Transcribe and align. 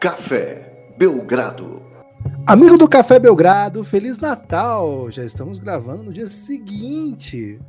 Café 0.00 0.94
Belgrado. 0.96 1.82
Amigo 2.46 2.78
do 2.78 2.88
Café 2.88 3.18
Belgrado, 3.18 3.84
Feliz 3.84 4.18
Natal! 4.18 5.10
Já 5.10 5.22
estamos 5.26 5.58
gravando 5.58 6.04
no 6.04 6.10
dia 6.10 6.26
seguinte, 6.26 7.60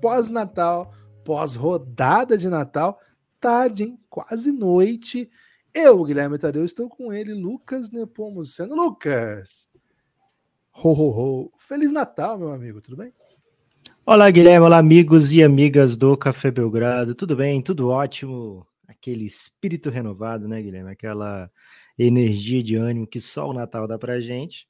pós-Natal, 0.00 0.94
pós-rodada 1.24 2.38
de 2.38 2.48
Natal, 2.48 3.00
tarde, 3.40 3.82
hein? 3.82 3.98
Quase 4.08 4.52
noite. 4.52 5.28
Eu, 5.74 6.04
Guilherme 6.04 6.38
Tadeu, 6.38 6.64
estou 6.64 6.88
com 6.88 7.12
ele, 7.12 7.34
Lucas 7.34 7.90
Nepomuceno. 7.90 8.76
Lucas! 8.76 9.66
Ho, 10.72 10.92
ho, 10.92 11.10
ho. 11.10 11.52
Feliz 11.58 11.90
Natal, 11.90 12.38
meu 12.38 12.52
amigo, 12.52 12.80
tudo 12.80 12.96
bem? 12.96 13.12
Olá, 14.06 14.30
Guilherme, 14.30 14.66
olá, 14.66 14.78
amigos 14.78 15.32
e 15.32 15.42
amigas 15.42 15.96
do 15.96 16.16
Café 16.16 16.52
Belgrado, 16.52 17.12
tudo 17.12 17.34
bem? 17.34 17.60
Tudo 17.60 17.88
ótimo? 17.88 18.64
Aquele 18.86 19.24
espírito 19.24 19.90
renovado, 19.90 20.48
né, 20.48 20.60
Guilherme? 20.60 20.90
Aquela 20.90 21.50
energia 21.98 22.62
de 22.62 22.76
ânimo 22.76 23.06
que 23.06 23.20
só 23.20 23.48
o 23.48 23.52
Natal 23.52 23.86
dá 23.86 23.98
pra 23.98 24.20
gente, 24.20 24.68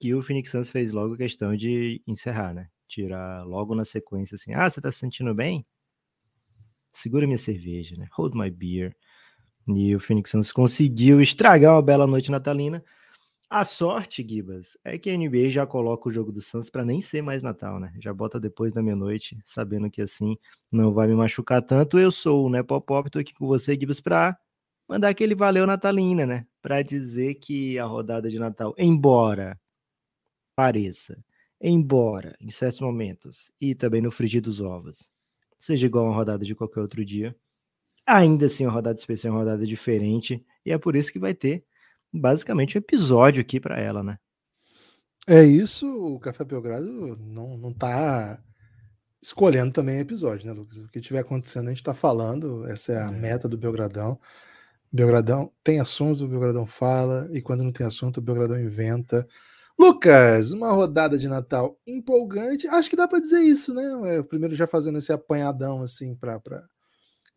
que 0.00 0.14
o 0.14 0.22
Phoenix 0.22 0.50
Suns 0.50 0.70
fez 0.70 0.92
logo 0.92 1.16
questão 1.16 1.54
de 1.56 2.02
encerrar, 2.06 2.54
né? 2.54 2.68
Tirar 2.88 3.44
logo 3.44 3.74
na 3.74 3.84
sequência 3.84 4.34
assim, 4.34 4.52
ah, 4.52 4.68
você 4.68 4.80
tá 4.80 4.90
se 4.90 4.98
sentindo 4.98 5.34
bem? 5.34 5.64
Segura 6.92 7.26
minha 7.26 7.38
cerveja, 7.38 7.96
né? 7.96 8.08
Hold 8.12 8.34
my 8.34 8.50
beer. 8.50 8.94
E 9.68 9.94
o 9.94 10.00
Phoenix 10.00 10.30
Suns 10.30 10.50
conseguiu 10.50 11.20
estragar 11.20 11.74
uma 11.74 11.82
bela 11.82 12.06
noite 12.06 12.30
natalina. 12.30 12.84
A 13.54 13.66
sorte, 13.66 14.26
Gibas, 14.26 14.78
é 14.82 14.96
que 14.96 15.10
a 15.10 15.14
NBA 15.14 15.50
já 15.50 15.66
coloca 15.66 16.08
o 16.08 16.10
jogo 16.10 16.32
do 16.32 16.40
Santos 16.40 16.70
para 16.70 16.86
nem 16.86 17.02
ser 17.02 17.20
mais 17.20 17.42
Natal, 17.42 17.78
né? 17.78 17.92
Já 18.00 18.10
bota 18.14 18.40
depois 18.40 18.72
da 18.72 18.82
meia-noite, 18.82 19.38
sabendo 19.44 19.90
que 19.90 20.00
assim 20.00 20.38
não 20.72 20.90
vai 20.90 21.06
me 21.06 21.14
machucar 21.14 21.60
tanto. 21.60 21.98
Eu 21.98 22.10
sou 22.10 22.46
o 22.46 22.48
Nepopop, 22.48 23.10
tô 23.10 23.18
aqui 23.18 23.34
com 23.34 23.46
você, 23.46 23.74
Gibas, 23.78 24.00
para 24.00 24.38
mandar 24.88 25.10
aquele 25.10 25.34
valeu 25.34 25.66
natalina, 25.66 26.24
né? 26.24 26.46
Para 26.62 26.80
dizer 26.80 27.34
que 27.34 27.78
a 27.78 27.84
rodada 27.84 28.30
de 28.30 28.38
Natal, 28.38 28.74
embora 28.78 29.60
pareça, 30.56 31.22
embora 31.60 32.34
em 32.40 32.48
certos 32.48 32.80
momentos 32.80 33.52
e 33.60 33.74
também 33.74 34.00
no 34.00 34.10
frigir 34.10 34.40
dos 34.40 34.62
ovos, 34.62 35.10
seja 35.58 35.84
igual 35.86 36.06
a 36.06 36.08
uma 36.08 36.16
rodada 36.16 36.42
de 36.42 36.54
qualquer 36.54 36.80
outro 36.80 37.04
dia, 37.04 37.36
ainda 38.06 38.46
assim 38.46 38.64
uma 38.64 38.72
rodada 38.72 38.98
especial, 38.98 39.34
uma 39.34 39.40
rodada 39.40 39.66
diferente, 39.66 40.42
e 40.64 40.72
é 40.72 40.78
por 40.78 40.96
isso 40.96 41.12
que 41.12 41.18
vai 41.18 41.34
ter 41.34 41.66
basicamente 42.12 42.76
um 42.76 42.80
episódio 42.80 43.40
aqui 43.40 43.58
para 43.58 43.80
ela, 43.80 44.02
né? 44.02 44.18
É 45.26 45.42
isso, 45.44 45.86
o 45.86 46.18
Café 46.18 46.44
Belgrado 46.44 47.16
não, 47.16 47.56
não 47.56 47.72
tá 47.72 48.42
escolhendo 49.22 49.72
também 49.72 50.00
episódio, 50.00 50.46
né, 50.46 50.52
Lucas? 50.52 50.78
O 50.78 50.88
que 50.88 51.00
tiver 51.00 51.20
acontecendo, 51.20 51.66
a 51.66 51.70
gente 51.70 51.82
tá 51.82 51.94
falando, 51.94 52.66
essa 52.66 52.92
é 52.92 53.02
a 53.02 53.06
é. 53.06 53.10
meta 53.10 53.48
do 53.48 53.56
Belgradão. 53.56 54.18
Belgradão 54.92 55.52
tem 55.62 55.78
assunto, 55.78 56.24
o 56.24 56.28
Belgradão 56.28 56.66
fala, 56.66 57.28
e 57.32 57.40
quando 57.40 57.62
não 57.62 57.72
tem 57.72 57.86
assunto, 57.86 58.18
o 58.18 58.20
Belgradão 58.20 58.60
inventa. 58.60 59.26
Lucas, 59.78 60.52
uma 60.52 60.70
rodada 60.72 61.16
de 61.16 61.28
Natal 61.28 61.78
empolgante. 61.86 62.66
Acho 62.68 62.90
que 62.90 62.96
dá 62.96 63.08
para 63.08 63.20
dizer 63.20 63.40
isso, 63.40 63.72
né? 63.72 64.16
É, 64.16 64.22
primeiro 64.22 64.54
já 64.54 64.66
fazendo 64.66 64.98
esse 64.98 65.12
apanhadão 65.12 65.82
assim 65.82 66.14
para 66.14 66.40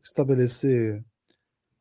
estabelecer 0.04 1.04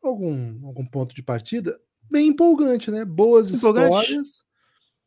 algum, 0.03 0.67
algum 0.67 0.87
ponto 0.87 1.15
de 1.15 1.23
partida. 1.23 1.79
Bem 2.11 2.29
empolgante, 2.29 2.91
né? 2.91 3.05
Boas 3.05 3.51
empolgante. 3.51 3.95
histórias. 4.03 4.45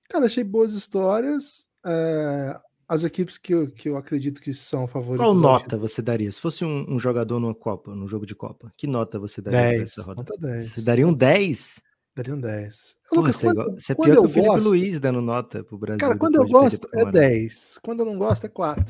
Cara, 0.09 0.25
achei 0.25 0.43
boas 0.43 0.73
histórias. 0.73 1.67
É, 1.85 2.59
as 2.87 3.03
equipes 3.03 3.37
que 3.37 3.53
eu, 3.53 3.69
que 3.69 3.89
eu 3.89 3.97
acredito 3.97 4.41
que 4.41 4.53
são 4.53 4.87
favoritas. 4.87 5.25
Qual 5.25 5.35
nota 5.35 5.77
você 5.77 6.01
daria? 6.01 6.31
Se 6.31 6.39
fosse 6.39 6.63
um, 6.63 6.85
um, 6.87 6.97
jogador 6.97 7.39
numa 7.39 7.53
Copa, 7.53 7.93
num 7.93 8.07
jogo 8.07 8.25
de 8.25 8.33
Copa, 8.33 8.71
que 8.77 8.87
nota 8.87 9.19
você 9.19 9.41
daria 9.41 9.79
10, 9.79 9.81
essa 9.83 10.01
rodada? 10.03 10.31
Nota 10.31 10.47
10. 10.47 10.71
Você 10.71 10.81
daria 10.81 11.07
um 11.07 11.13
10? 11.13 11.81
Daria 12.15 12.33
um 12.33 12.39
10. 12.39 12.97
Porra, 13.09 13.21
Lucas, 13.21 13.35
você, 13.35 13.45
quando, 13.45 13.79
você 13.79 13.91
é 13.91 13.95
pior 13.95 14.05
que 14.05 14.25
o 14.25 14.29
Felipe 14.29 14.49
gosto, 14.49 14.69
Luiz 14.69 14.99
dando 14.99 15.21
nota 15.21 15.63
pro 15.63 15.77
Brasil. 15.77 15.99
Cara, 15.99 16.17
quando 16.17 16.35
eu 16.35 16.47
gosto 16.47 16.87
é 16.93 17.11
10. 17.11 17.79
Quando 17.83 17.99
eu 17.99 18.05
não 18.05 18.17
gosto 18.17 18.45
é 18.45 18.49
4. 18.49 18.85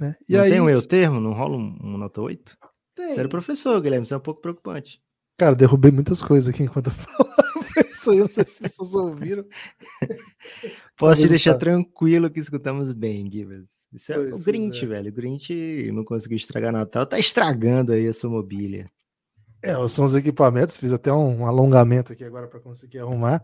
Né? 0.00 0.16
E 0.28 0.34
não 0.34 0.42
aí, 0.42 0.50
tem 0.50 0.60
um 0.60 0.68
eu 0.68 0.86
termo? 0.86 1.20
Não 1.20 1.32
rola 1.32 1.56
um, 1.56 1.76
uma 1.80 1.98
nota 1.98 2.20
8? 2.20 2.58
Tem. 2.96 3.10
Você 3.10 3.20
era 3.20 3.28
professor, 3.28 3.80
Guilherme, 3.80 4.04
isso 4.04 4.14
é 4.14 4.16
um 4.16 4.20
pouco 4.20 4.40
preocupante. 4.40 5.00
Cara, 5.36 5.54
derrubei 5.54 5.90
muitas 5.90 6.22
coisas 6.22 6.48
aqui 6.48 6.62
enquanto 6.62 6.86
eu 6.86 6.92
falava 6.94 7.34
isso 8.04 8.10
aí, 8.10 8.18
não 8.18 8.28
sei 8.28 8.44
se 8.44 8.68
vocês 8.68 8.94
ouviram. 8.94 9.44
Posso 10.96 11.22
te 11.22 11.28
deixar 11.28 11.54
tranquilo 11.54 12.30
que 12.30 12.38
escutamos 12.38 12.92
bem, 12.92 13.30
Givas. 13.30 13.64
Isso 13.92 14.12
é 14.12 14.16
pois, 14.16 14.40
o 14.40 14.44
Grinch, 14.44 14.84
é. 14.84 14.88
velho. 14.88 15.10
O 15.10 15.12
Grinch 15.12 15.90
não 15.92 16.04
conseguiu 16.04 16.36
estragar 16.36 16.72
Natal, 16.72 17.06
tá 17.06 17.18
estragando 17.18 17.92
aí 17.92 18.06
a 18.06 18.12
sua 18.12 18.28
mobília. 18.28 18.86
É, 19.62 19.74
são 19.88 20.04
os 20.04 20.14
equipamentos, 20.14 20.76
fiz 20.76 20.92
até 20.92 21.12
um 21.12 21.46
alongamento 21.46 22.12
aqui 22.12 22.22
agora 22.22 22.46
para 22.46 22.60
conseguir 22.60 22.98
arrumar. 22.98 23.42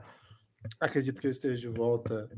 Acredito 0.78 1.20
que 1.20 1.26
eu 1.26 1.30
esteja 1.30 1.56
de 1.56 1.68
volta. 1.68 2.28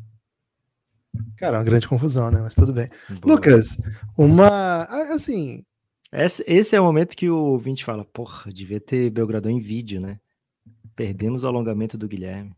Cara, 1.37 1.57
é 1.57 1.59
uma 1.59 1.65
grande 1.65 1.89
confusão, 1.89 2.31
né? 2.31 2.41
Mas 2.41 2.55
tudo 2.55 2.73
bem. 2.73 2.89
Boa. 3.21 3.35
Lucas, 3.35 3.77
uma. 4.17 4.85
Assim. 5.13 5.65
Esse, 6.13 6.77
é 6.77 6.81
o 6.81 6.85
momento 6.85 7.17
que 7.17 7.31
o 7.31 7.37
ouvinte 7.37 7.85
fala: 7.85 8.05
porra, 8.05 8.53
devia 8.53 8.81
ter 8.81 9.11
Belgradão 9.11 9.51
em 9.51 9.61
vídeo, 9.61 10.01
né? 10.01 10.21
Perdemos 10.95 11.43
o 11.43 11.47
alongamento 11.47 11.97
do 11.97 12.07
Guilherme. 12.07 12.55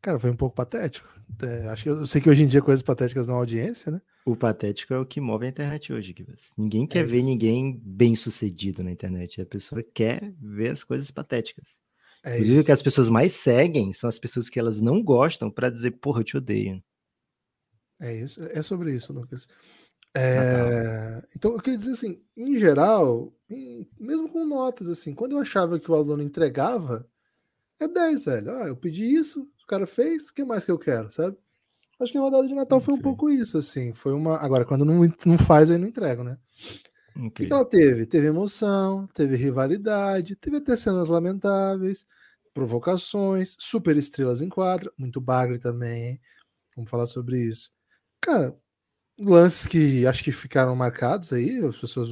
Cara, 0.00 0.18
foi 0.18 0.30
um 0.30 0.36
pouco 0.36 0.56
patético. 0.56 1.08
É, 1.42 1.68
acho 1.68 1.82
que 1.82 1.90
eu, 1.90 1.98
eu 1.98 2.06
sei 2.06 2.20
que 2.20 2.30
hoje 2.30 2.42
em 2.42 2.46
dia 2.46 2.62
coisas 2.62 2.82
patéticas 2.82 3.26
não 3.26 3.36
audiência, 3.36 3.92
né? 3.92 4.00
O 4.24 4.34
patético 4.34 4.94
é 4.94 4.98
o 4.98 5.04
que 5.04 5.20
move 5.20 5.44
a 5.44 5.48
internet 5.48 5.92
hoje, 5.92 6.14
Guilherme. 6.14 6.40
Ninguém 6.56 6.86
quer 6.86 7.00
é 7.00 7.06
ver 7.06 7.22
ninguém 7.22 7.78
bem 7.82 8.14
sucedido 8.14 8.82
na 8.82 8.90
internet. 8.90 9.40
A 9.40 9.46
pessoa 9.46 9.82
quer 9.82 10.32
ver 10.40 10.70
as 10.70 10.82
coisas 10.82 11.10
patéticas. 11.10 11.76
É 12.24 12.34
Inclusive, 12.34 12.60
o 12.60 12.64
que 12.64 12.72
as 12.72 12.82
pessoas 12.82 13.10
mais 13.10 13.32
seguem 13.32 13.92
são 13.92 14.08
as 14.08 14.18
pessoas 14.18 14.48
que 14.48 14.58
elas 14.58 14.80
não 14.80 15.02
gostam 15.02 15.50
para 15.50 15.68
dizer, 15.68 15.90
porra, 15.92 16.20
eu 16.20 16.24
te 16.24 16.38
odeio. 16.38 16.82
É 18.00 18.14
isso, 18.18 18.42
é 18.42 18.62
sobre 18.62 18.94
isso, 18.94 19.12
Lucas. 19.12 19.46
É, 20.16 21.22
então, 21.34 21.52
eu 21.52 21.60
queria 21.60 21.78
dizer 21.78 21.92
assim, 21.92 22.22
em 22.36 22.56
geral, 22.58 23.32
em, 23.50 23.88
mesmo 23.98 24.28
com 24.28 24.44
notas, 24.44 24.88
assim, 24.88 25.12
quando 25.12 25.32
eu 25.32 25.40
achava 25.40 25.78
que 25.78 25.90
o 25.90 25.94
aluno 25.94 26.22
entregava, 26.22 27.08
é 27.80 27.88
10, 27.88 28.24
velho. 28.24 28.50
Ah, 28.52 28.68
eu 28.68 28.76
pedi 28.76 29.12
isso, 29.12 29.48
o 29.62 29.66
cara 29.66 29.86
fez, 29.86 30.28
o 30.28 30.34
que 30.34 30.44
mais 30.44 30.64
que 30.64 30.70
eu 30.70 30.78
quero, 30.78 31.10
sabe? 31.10 31.36
Acho 32.00 32.12
que 32.12 32.18
a 32.18 32.20
rodada 32.20 32.46
de 32.46 32.54
Natal 32.54 32.78
okay. 32.78 32.86
foi 32.86 32.94
um 32.94 33.00
pouco 33.00 33.30
isso, 33.30 33.58
assim. 33.58 33.92
Foi 33.92 34.12
uma. 34.12 34.36
Agora, 34.36 34.64
quando 34.64 34.84
não, 34.84 35.00
não 35.24 35.38
faz, 35.38 35.70
aí 35.70 35.78
não 35.78 35.86
entrega, 35.86 36.24
né? 36.24 36.38
Okay. 37.16 37.46
O 37.46 37.48
que 37.48 37.52
ela 37.52 37.64
teve? 37.64 38.06
Teve 38.06 38.26
emoção, 38.26 39.06
teve 39.14 39.36
rivalidade, 39.36 40.34
teve 40.34 40.56
até 40.56 40.74
cenas 40.74 41.06
lamentáveis, 41.06 42.04
provocações, 42.52 43.56
super 43.60 43.96
estrelas 43.96 44.42
em 44.42 44.48
quadra, 44.48 44.92
muito 44.98 45.20
bagre 45.20 45.58
também, 45.58 46.08
hein? 46.10 46.20
Vamos 46.74 46.90
falar 46.90 47.06
sobre 47.06 47.38
isso. 47.38 47.70
Cara, 48.20 48.56
lances 49.18 49.66
que 49.66 50.06
acho 50.06 50.22
que 50.24 50.32
ficaram 50.32 50.74
marcados 50.74 51.32
aí, 51.32 51.58
as 51.58 51.76
pessoas 51.76 52.08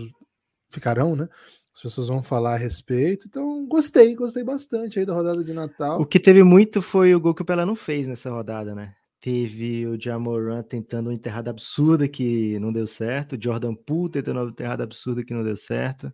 ficarão, 0.70 1.16
né? 1.16 1.28
as 1.74 1.80
pessoas 1.80 2.08
vão 2.08 2.22
falar 2.22 2.54
a 2.54 2.58
respeito. 2.58 3.26
Então, 3.26 3.66
gostei, 3.66 4.14
gostei 4.14 4.44
bastante 4.44 4.98
aí 4.98 5.06
da 5.06 5.14
rodada 5.14 5.42
de 5.42 5.52
Natal. 5.52 6.00
O 6.00 6.06
que 6.06 6.20
teve 6.20 6.42
muito 6.42 6.82
foi 6.82 7.14
o 7.14 7.20
gol 7.20 7.34
que 7.34 7.42
o 7.42 7.44
Pelé 7.44 7.64
não 7.64 7.74
fez 7.74 8.06
nessa 8.06 8.30
rodada, 8.30 8.74
né? 8.74 8.94
Teve 9.20 9.86
o 9.86 9.98
Jamoran 10.00 10.62
tentando 10.62 11.06
uma 11.08 11.14
enterrada 11.14 11.50
absurda 11.50 12.08
que 12.08 12.58
não 12.58 12.72
deu 12.72 12.86
certo, 12.86 13.36
o 13.36 13.42
Jordan 13.42 13.74
Poole 13.74 14.12
tentando 14.12 14.40
uma 14.40 14.50
enterrada 14.50 14.84
absurda 14.84 15.24
que 15.24 15.32
não 15.32 15.44
deu 15.44 15.56
certo. 15.56 16.12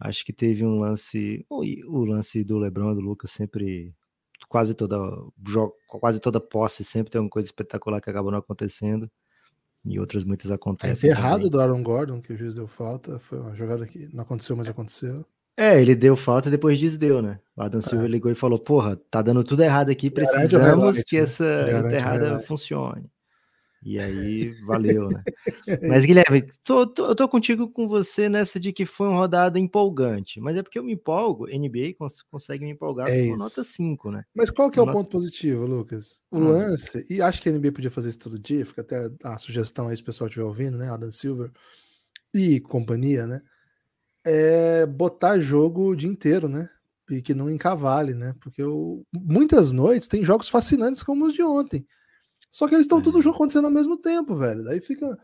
Acho 0.00 0.24
que 0.24 0.32
teve 0.32 0.64
um 0.64 0.80
lance, 0.80 1.44
o 1.50 2.04
lance 2.04 2.42
do 2.42 2.58
LeBron 2.58 2.92
e 2.92 2.94
do 2.94 3.00
Lucas 3.00 3.32
sempre 3.32 3.94
quase 4.48 4.74
toda 4.74 4.96
quase 5.88 6.20
toda 6.20 6.40
posse 6.40 6.84
sempre 6.84 7.10
tem 7.10 7.20
uma 7.20 7.30
coisa 7.30 7.46
espetacular 7.48 8.00
que 8.00 8.10
acabou 8.10 8.30
não 8.30 8.38
acontecendo. 8.38 9.10
E 9.84 10.00
outras 10.00 10.24
muitas 10.24 10.50
acontecem. 10.50 11.10
É 11.10 11.12
errado 11.12 11.50
do 11.50 11.60
Aaron 11.60 11.82
Gordon, 11.82 12.20
que 12.20 12.32
o 12.32 12.36
juiz 12.36 12.54
deu 12.54 12.66
falta. 12.66 13.18
Foi 13.18 13.38
uma 13.38 13.54
jogada 13.54 13.86
que 13.86 14.08
não 14.12 14.22
aconteceu, 14.22 14.56
mas 14.56 14.68
aconteceu. 14.68 15.24
É, 15.56 15.80
ele 15.80 15.94
deu 15.94 16.16
falta 16.16 16.48
e 16.48 16.50
depois 16.50 16.78
desdeu, 16.80 17.22
né? 17.22 17.38
O 17.56 17.62
Adam 17.62 17.80
Silva 17.80 18.06
é. 18.06 18.08
ligou 18.08 18.30
e 18.30 18.34
falou: 18.34 18.58
Porra, 18.58 18.96
tá 19.10 19.22
dando 19.22 19.44
tudo 19.44 19.62
errado 19.62 19.90
aqui, 19.90 20.10
precisamos 20.10 21.02
que 21.04 21.16
essa 21.16 21.44
enterrada 21.86 22.40
funcione. 22.40 23.08
E 23.84 24.00
aí, 24.00 24.48
valeu, 24.64 25.10
né? 25.10 25.22
Mas, 25.86 26.06
Guilherme, 26.06 26.48
tô, 26.64 26.86
tô, 26.86 27.06
eu 27.06 27.14
tô 27.14 27.28
contigo 27.28 27.68
com 27.68 27.86
você 27.86 28.30
nessa 28.30 28.58
de 28.58 28.72
que 28.72 28.86
foi 28.86 29.08
uma 29.08 29.18
rodada 29.18 29.58
empolgante. 29.58 30.40
Mas 30.40 30.56
é 30.56 30.62
porque 30.62 30.78
eu 30.78 30.82
me 30.82 30.94
empolgo, 30.94 31.46
NBA 31.46 31.94
cons 31.98 32.22
consegue 32.22 32.64
me 32.64 32.70
empolgar 32.70 33.08
é 33.08 33.28
com 33.28 33.36
nota 33.36 33.62
5, 33.62 34.10
né? 34.10 34.24
Mas 34.34 34.50
qual 34.50 34.70
que 34.70 34.78
é 34.78 34.82
o 34.82 34.86
nota... 34.86 34.98
ponto 34.98 35.10
positivo, 35.10 35.66
Lucas? 35.66 36.22
O 36.30 36.38
ah. 36.38 36.40
lance, 36.40 37.04
e 37.10 37.20
acho 37.20 37.42
que 37.42 37.48
a 37.50 37.52
NBA 37.52 37.72
podia 37.72 37.90
fazer 37.90 38.08
isso 38.08 38.20
todo 38.20 38.38
dia, 38.38 38.64
fica 38.64 38.80
até 38.80 39.10
a 39.22 39.38
sugestão 39.38 39.88
aí 39.88 39.96
se 39.96 40.02
o 40.02 40.06
pessoal 40.06 40.28
estiver 40.28 40.46
ouvindo, 40.46 40.78
né? 40.78 40.90
Adam 40.90 41.12
Silver 41.12 41.50
e 42.32 42.60
companhia, 42.60 43.26
né? 43.26 43.42
É 44.24 44.86
botar 44.86 45.38
jogo 45.38 45.90
o 45.90 45.96
dia 45.96 46.08
inteiro, 46.08 46.48
né? 46.48 46.70
E 47.10 47.20
que 47.20 47.34
não 47.34 47.50
encavale, 47.50 48.14
né? 48.14 48.34
Porque 48.40 48.62
eu, 48.62 49.06
muitas 49.12 49.72
noites 49.72 50.08
tem 50.08 50.24
jogos 50.24 50.48
fascinantes 50.48 51.02
como 51.02 51.26
os 51.26 51.34
de 51.34 51.42
ontem. 51.42 51.86
Só 52.54 52.68
que 52.68 52.74
eles 52.76 52.84
estão 52.84 53.00
é. 53.00 53.02
tudo 53.02 53.18
acontecendo 53.28 53.64
ao 53.64 53.70
mesmo 53.70 53.96
tempo, 53.96 54.36
velho. 54.36 54.62
Daí 54.62 54.80
fica. 54.80 55.18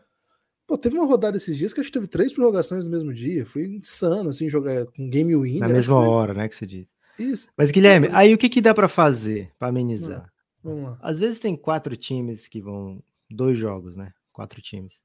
Pô, 0.67 0.77
teve 0.77 0.97
uma 0.97 1.05
rodada 1.05 1.37
esses 1.37 1.57
dias 1.57 1.71
que 1.71 1.79
a 1.79 1.83
gente 1.83 1.93
teve 1.93 2.05
três 2.05 2.33
prorrogações 2.33 2.83
no 2.83 2.91
mesmo 2.91 3.13
dia. 3.13 3.45
Foi 3.45 3.65
insano, 3.65 4.31
assim, 4.31 4.49
jogar 4.49 4.85
com 4.87 5.09
game 5.09 5.33
win. 5.37 5.59
Na 5.59 5.69
mesma 5.69 5.95
foi... 5.95 6.07
hora, 6.09 6.33
né, 6.33 6.49
que 6.49 6.57
você 6.57 6.65
diz. 6.65 6.87
Isso. 7.17 7.47
Mas, 7.55 7.71
Guilherme, 7.71 8.09
aí 8.11 8.33
o 8.33 8.37
que, 8.37 8.49
que 8.49 8.59
dá 8.59 8.73
para 8.73 8.89
fazer 8.89 9.49
para 9.57 9.69
amenizar? 9.69 10.29
Vamos 10.61 10.83
lá. 10.83 10.99
Às 11.01 11.19
vezes 11.19 11.39
tem 11.39 11.55
quatro 11.55 11.95
times 11.95 12.49
que 12.49 12.61
vão. 12.61 13.01
Dois 13.29 13.57
jogos, 13.57 13.95
né? 13.95 14.11
Quatro 14.33 14.61
times. 14.61 14.99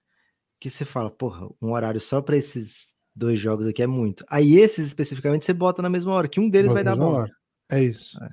Que 0.58 0.68
você 0.68 0.84
fala, 0.84 1.08
porra, 1.08 1.48
um 1.62 1.74
horário 1.74 2.00
só 2.00 2.20
para 2.20 2.36
esses 2.36 2.88
dois 3.14 3.38
jogos 3.38 3.68
aqui 3.68 3.84
é 3.84 3.86
muito. 3.86 4.24
Aí 4.28 4.58
esses 4.58 4.84
especificamente 4.84 5.44
você 5.44 5.52
bota 5.52 5.80
na 5.80 5.88
mesma 5.88 6.10
hora, 6.12 6.26
que 6.26 6.40
um 6.40 6.50
deles 6.50 6.72
Bota 6.72 6.74
vai 6.74 6.84
dar 6.84 6.96
bom. 6.96 7.12
hora. 7.12 7.30
É 7.70 7.80
isso. 7.84 8.20
É. 8.20 8.30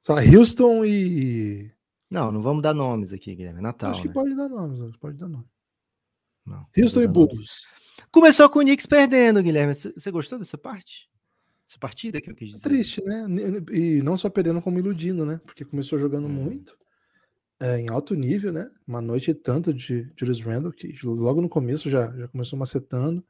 Sei 0.00 0.14
lá, 0.14 0.22
Houston 0.22 0.84
e. 0.84 1.72
Não, 2.10 2.32
não 2.32 2.42
vamos 2.42 2.62
dar 2.62 2.74
nomes 2.74 3.12
aqui, 3.12 3.34
Guilherme. 3.34 3.60
É 3.60 3.62
Natal. 3.62 3.90
Acho 3.92 4.02
que 4.02 4.08
né? 4.08 4.14
pode 4.14 4.34
dar 4.34 4.48
nomes, 4.48 4.96
pode 4.96 5.16
dar 5.16 5.28
nome. 5.28 5.46
Não, 6.44 6.66
Houston 6.76 7.02
e. 7.02 7.06
Bulls. 7.06 7.62
Começou 8.10 8.48
com 8.50 8.58
o 8.58 8.62
Knicks 8.62 8.86
perdendo, 8.86 9.42
Guilherme. 9.42 9.74
Você 9.74 10.10
gostou 10.10 10.38
dessa 10.38 10.58
parte? 10.58 11.08
Essa 11.68 11.78
partida 11.78 12.20
que 12.20 12.28
eu 12.30 12.34
quis 12.34 12.48
dizer? 12.48 12.62
Triste, 12.62 13.00
né? 13.04 13.24
E 13.70 14.02
não 14.02 14.16
só 14.16 14.28
perdendo, 14.28 14.60
como 14.60 14.78
iludindo, 14.78 15.24
né? 15.24 15.40
Porque 15.46 15.64
começou 15.64 15.96
jogando 15.98 16.26
Hum. 16.26 16.30
muito, 16.32 16.76
é, 17.60 17.78
em 17.78 17.88
alto 17.90 18.14
nível, 18.16 18.52
né? 18.52 18.68
Uma 18.88 19.00
noite 19.00 19.30
e 19.30 19.34
tanto 19.34 19.72
de 19.72 20.12
Julius 20.16 20.40
Randle, 20.40 20.72
que 20.72 20.92
logo 21.04 21.40
no 21.40 21.48
começo 21.48 21.88
já, 21.88 22.08
já 22.16 22.26
começou 22.26 22.58
macetando. 22.58 23.24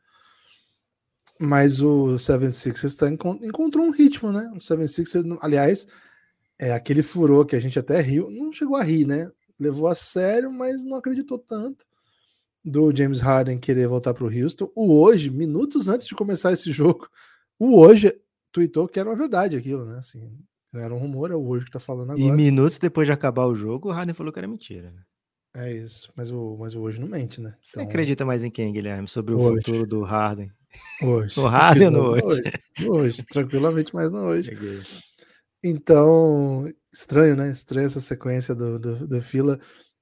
Mas 1.38 1.80
o 1.80 2.14
76ers 2.18 2.94
tá, 2.96 3.10
encon- 3.10 3.38
encontrou 3.42 3.84
um 3.84 3.90
ritmo, 3.90 4.30
né? 4.32 4.50
O 4.54 4.58
76ers, 4.60 5.24
não- 5.24 5.38
aliás, 5.42 5.86
é 6.60 6.72
aquele 6.72 7.02
furor 7.02 7.46
que 7.46 7.56
a 7.56 7.60
gente 7.60 7.78
até 7.78 8.00
riu, 8.00 8.30
não 8.30 8.52
chegou 8.52 8.76
a 8.76 8.82
rir, 8.82 9.06
né? 9.06 9.30
Levou 9.58 9.88
a 9.88 9.94
sério, 9.94 10.52
mas 10.52 10.84
não 10.84 10.96
acreditou 10.96 11.38
tanto 11.38 11.84
do 12.64 12.94
James 12.94 13.20
Harden 13.20 13.58
querer 13.58 13.88
voltar 13.88 14.12
para 14.12 14.24
o 14.24 14.28
Houston. 14.30 14.70
O 14.74 14.92
hoje, 15.00 15.30
minutos 15.30 15.88
antes 15.88 16.06
de 16.06 16.14
começar 16.14 16.52
esse 16.52 16.70
jogo, 16.70 17.08
o 17.58 17.78
hoje 17.80 18.14
tweetou 18.52 18.86
que 18.86 19.00
era 19.00 19.08
uma 19.08 19.16
verdade 19.16 19.56
aquilo, 19.56 19.84
né? 19.86 19.98
Assim, 19.98 20.30
não 20.72 20.80
era 20.82 20.94
um 20.94 20.98
rumor, 20.98 21.30
é 21.30 21.34
o 21.34 21.46
hoje 21.48 21.64
que 21.64 21.70
tá 21.70 21.80
falando 21.80 22.10
E 22.18 22.22
agora. 22.22 22.36
minutos 22.36 22.78
depois 22.78 23.06
de 23.06 23.12
acabar 23.12 23.46
o 23.46 23.54
jogo, 23.54 23.88
o 23.88 23.92
Harden 23.92 24.14
falou 24.14 24.32
que 24.32 24.38
era 24.38 24.46
mentira. 24.48 24.90
né? 24.90 25.02
É 25.56 25.72
isso, 25.72 26.12
mas 26.14 26.30
o, 26.30 26.56
mas 26.60 26.74
o 26.76 26.80
hoje 26.80 27.00
não 27.00 27.08
mente, 27.08 27.40
né? 27.40 27.54
Você 27.62 27.80
acredita 27.80 28.24
mais 28.24 28.44
em 28.44 28.50
quem, 28.50 28.72
Guilherme? 28.72 29.08
Sobre 29.08 29.34
o 29.34 29.40
Hoje. 29.40 29.64
futuro 29.64 29.86
do 29.86 30.02
Harden? 30.02 30.50
Hoje. 31.02 31.34
No 31.40 31.46
Harden 31.48 31.86
ou 31.88 31.92
no 31.92 32.26
hoje? 32.26 32.42
Hoje, 32.86 33.24
tranquilamente, 33.24 33.92
mas 33.92 34.12
no 34.12 34.20
hoje. 34.20 34.50
Cheguei. 34.54 34.80
Então, 35.62 36.66
estranho, 36.92 37.36
né? 37.36 37.50
Estranho 37.50 37.86
essa 37.86 38.00
sequência 38.00 38.54
do, 38.54 38.78
do, 38.78 39.06
do 39.06 39.22
Fila. 39.22 39.58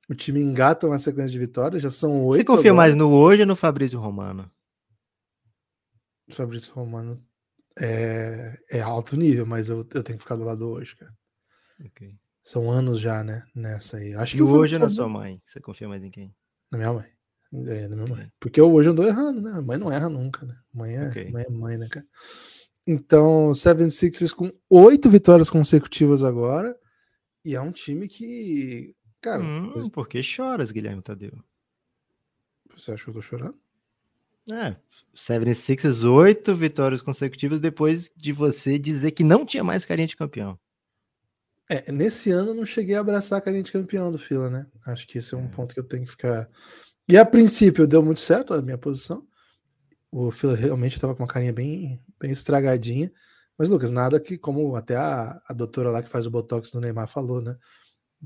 O 0.08 0.14
time 0.14 0.40
engata 0.40 0.87
uma 0.87 0.99
sequência 0.99 1.32
de 1.32 1.38
vitórias, 1.38 1.82
já 1.82 1.90
são 1.90 2.25
oito. 2.25 2.40
Você 2.40 2.44
confia 2.44 2.70
agora. 2.70 2.75
mais 2.75 2.96
no 2.96 3.10
hoje 3.10 3.43
ou 3.43 3.46
no 3.46 3.56
Fabrício 3.56 3.99
Romano? 3.99 4.50
Fabrício 6.32 6.72
Romano 6.75 7.22
é, 7.78 8.56
é 8.70 8.81
alto 8.81 9.16
nível, 9.16 9.46
mas 9.46 9.69
eu, 9.69 9.78
eu 9.78 10.02
tenho 10.02 10.19
que 10.19 10.22
ficar 10.25 10.37
do 10.37 10.44
lado 10.44 10.58
do 10.58 10.69
hoje, 10.70 10.96
cara. 10.96 11.12
Ok. 11.84 12.16
São 12.43 12.70
anos 12.70 13.00
já, 13.00 13.22
né? 13.22 13.44
Nessa 13.55 13.99
aí. 13.99 14.14
Acho 14.14 14.34
E 14.34 14.38
que 14.38 14.43
o 14.43 14.46
o 14.46 14.58
hoje 14.58 14.76
é 14.76 14.78
na 14.78 14.88
sua 14.88 15.08
mãe. 15.08 15.40
Você 15.46 15.60
confia 15.60 15.88
mais 15.88 16.02
em 16.02 16.10
quem? 16.10 16.34
Na 16.72 16.78
minha 16.78 16.93
mãe. 16.93 17.06
É, 17.52 17.88
na 17.88 17.96
minha 17.96 18.08
mãe. 18.08 18.20
Ok. 18.22 18.32
Porque 18.40 18.60
eu 18.60 18.72
hoje 18.72 18.88
andou 18.88 19.06
errando, 19.06 19.40
né? 19.40 19.52
A 19.52 19.62
mãe 19.62 19.76
não 19.78 19.93
erra 19.93 20.08
nunca, 20.08 20.44
né? 20.46 20.55
Mãe 20.72 20.96
é, 20.96 21.08
Ok. 21.08 21.31
mãe 21.31 21.44
é 21.46 21.50
mãe, 21.50 21.76
né, 21.78 21.88
cara? 21.88 22.06
Então, 22.90 23.52
Seven 23.52 23.90
Sixers 23.90 24.32
com 24.32 24.50
oito 24.70 25.11
vitórias 25.11 25.50
consecutivas 25.50 26.25
agora. 26.25 26.75
E 27.44 27.55
é 27.55 27.61
um 27.61 27.70
time 27.70 28.08
que. 28.08 28.96
Cara, 29.20 29.43
Hum, 29.43 29.73
você- 29.75 29.90
por 29.90 30.08
que 30.08 30.23
choras, 30.23 30.70
Guilherme 30.73 31.02
Tadeu? 31.02 31.32
você 32.75 32.93
acha 32.93 33.05
que 33.05 33.11
eu 33.11 33.14
tô 33.14 33.20
chorando? 33.20 33.58
É, 34.50 34.76
76ers, 35.14 36.02
oito 36.05 36.55
vitórias 36.55 37.02
consecutivas 37.02 37.61
depois 37.61 38.11
de 38.17 38.32
você 38.32 38.79
dizer 38.79 39.11
que 39.11 39.23
não 39.23 39.44
tinha 39.44 39.62
mais 39.62 39.84
carinha 39.84 40.06
de 40.06 40.17
campeão. 40.17 40.58
É, 41.69 41.93
nesse 41.93 42.31
ano 42.31 42.50
eu 42.50 42.55
não 42.55 42.64
cheguei 42.64 42.94
a 42.94 43.00
abraçar 43.00 43.38
a 43.38 43.43
carinha 43.43 43.62
de 43.62 43.70
campeão 43.73 44.11
do 44.11 44.17
Fila, 44.19 44.49
né? 44.49 44.67
Acho 44.87 45.06
que 45.06 45.19
esse 45.19 45.34
é 45.34 45.37
um 45.37 45.44
É. 45.44 45.49
ponto 45.49 45.75
que 45.75 45.81
eu 45.81 45.84
tenho 45.84 46.05
que 46.05 46.11
ficar. 46.12 46.49
E 47.06 47.19
a 47.19 47.26
princípio 47.26 47.87
deu 47.87 48.02
muito 48.02 48.20
certo 48.20 48.55
a 48.55 48.62
minha 48.62 48.79
posição. 48.79 49.26
O 50.10 50.31
Fila 50.31 50.56
realmente 50.56 50.94
estava 50.94 51.14
com 51.14 51.22
uma 51.22 51.28
carinha 51.28 51.52
bem, 51.52 52.02
bem 52.19 52.31
estragadinha. 52.31 53.12
Mas, 53.58 53.69
Lucas, 53.69 53.90
nada 53.90 54.20
que, 54.20 54.38
como 54.38 54.76
até 54.76 54.96
a, 54.96 55.40
a 55.46 55.52
doutora 55.52 55.90
lá 55.90 56.02
que 56.02 56.08
faz 56.08 56.26
o 56.26 56.31
Botox 56.31 56.70
do 56.70 56.81
Neymar 56.81 57.08
falou, 57.08 57.43
né? 57.43 57.56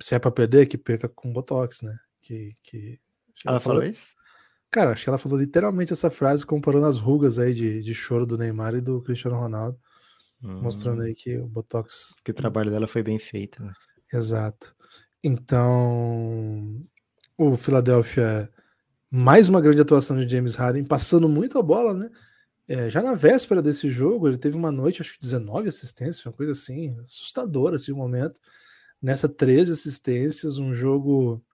Se 0.01 0.15
é 0.15 0.19
pra 0.19 0.31
perder, 0.31 0.67
que 0.67 0.79
perca 0.79 1.09
com 1.09 1.33
Botox, 1.33 1.83
né? 1.83 1.97
Que, 2.21 2.57
que... 2.63 3.01
que 3.35 3.49
Ela 3.49 3.59
falou 3.59 3.83
isso? 3.83 4.15
Cara, 4.71 4.93
acho 4.93 5.05
que 5.05 5.11
ela 5.11 5.19
falou 5.19 5.39
literalmente 5.39 5.93
essa 5.93 6.11
frase 6.11 6.47
comparando 6.47 6.87
as 6.87 6.99
rugas 6.99 7.39
aí 7.39 7.53
de, 7.53 7.83
de 7.83 7.95
choro 7.95 8.25
do 8.25 8.39
Neymar 8.39 8.75
e 8.75 8.81
do 8.81 9.03
Cristiano 9.03 9.37
Ronaldo, 9.37 9.79
mostrando 10.41 11.03
Hum, 11.03 11.05
aí 11.05 11.15
que 11.15 11.37
o 11.37 11.47
Botox 11.47 12.15
que 12.25 12.31
o 12.31 12.35
trabalho 12.35 12.71
dela 12.71 12.87
foi 12.87 13.03
bem 13.03 13.19
feito. 13.19 13.63
Né? 13.63 13.73
Exato. 14.11 14.75
Então, 15.23 16.83
o 17.37 17.55
Philadelphia, 17.55 18.51
mais 19.15 19.47
uma 19.47 19.61
grande 19.61 19.83
atuação 19.83 20.17
de 20.19 20.27
James 20.27 20.55
Harden, 20.55 20.85
passando 20.85 21.29
muito 21.29 21.59
a 21.59 21.63
bola, 21.63 21.93
né? 21.93 22.09
É, 22.67 22.89
já 22.89 23.03
na 23.03 23.13
véspera 23.13 23.61
desse 23.61 23.91
jogo, 23.91 24.27
ele 24.27 24.39
teve 24.39 24.57
uma 24.57 24.73
noite, 24.73 25.03
acho 25.03 25.13
que 25.13 25.21
19 25.21 25.69
assistências, 25.69 26.25
uma 26.25 26.33
coisa 26.33 26.53
assim, 26.53 26.99
assustadora 27.01 27.77
assim, 27.77 27.93
o 27.93 27.97
momento. 27.97 28.41
Nessa 29.03 29.29
13 29.29 29.71
assistências, 29.73 30.57
um 30.57 30.73
jogo 30.75 31.45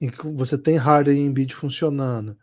em 0.00 0.08
que 0.08 0.26
você 0.28 0.56
tem 0.56 0.78
Harden 0.78 1.18
e 1.18 1.26
Embiid 1.26 1.54
funcionando, 1.54 2.34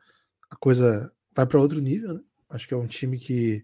a 0.51 0.56
coisa 0.56 1.12
vai 1.36 1.48
para 1.48 1.60
outro 1.60 1.81
nível, 1.81 2.13
né? 2.13 2.22
Acho 2.48 2.68
que 2.68 2.75
é 2.75 2.78
um 2.78 2.86
time 2.86 3.18
que 3.18 3.63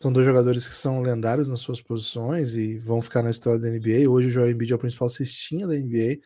são 0.00 0.10
dois 0.10 0.24
jogadores 0.24 0.66
que 0.66 0.74
são 0.74 1.02
lendários 1.02 1.46
nas 1.46 1.60
suas 1.60 1.82
posições 1.82 2.54
e 2.54 2.78
vão 2.78 3.02
ficar 3.02 3.22
na 3.22 3.30
história 3.30 3.60
da 3.60 3.68
NBA. 3.68 4.08
Hoje 4.08 4.28
o 4.28 4.30
Joel 4.30 4.50
Embiid 4.50 4.72
é 4.72 4.76
o 4.76 4.78
principal 4.78 5.10
cestinha 5.10 5.66
da 5.66 5.74
NBA 5.74 6.20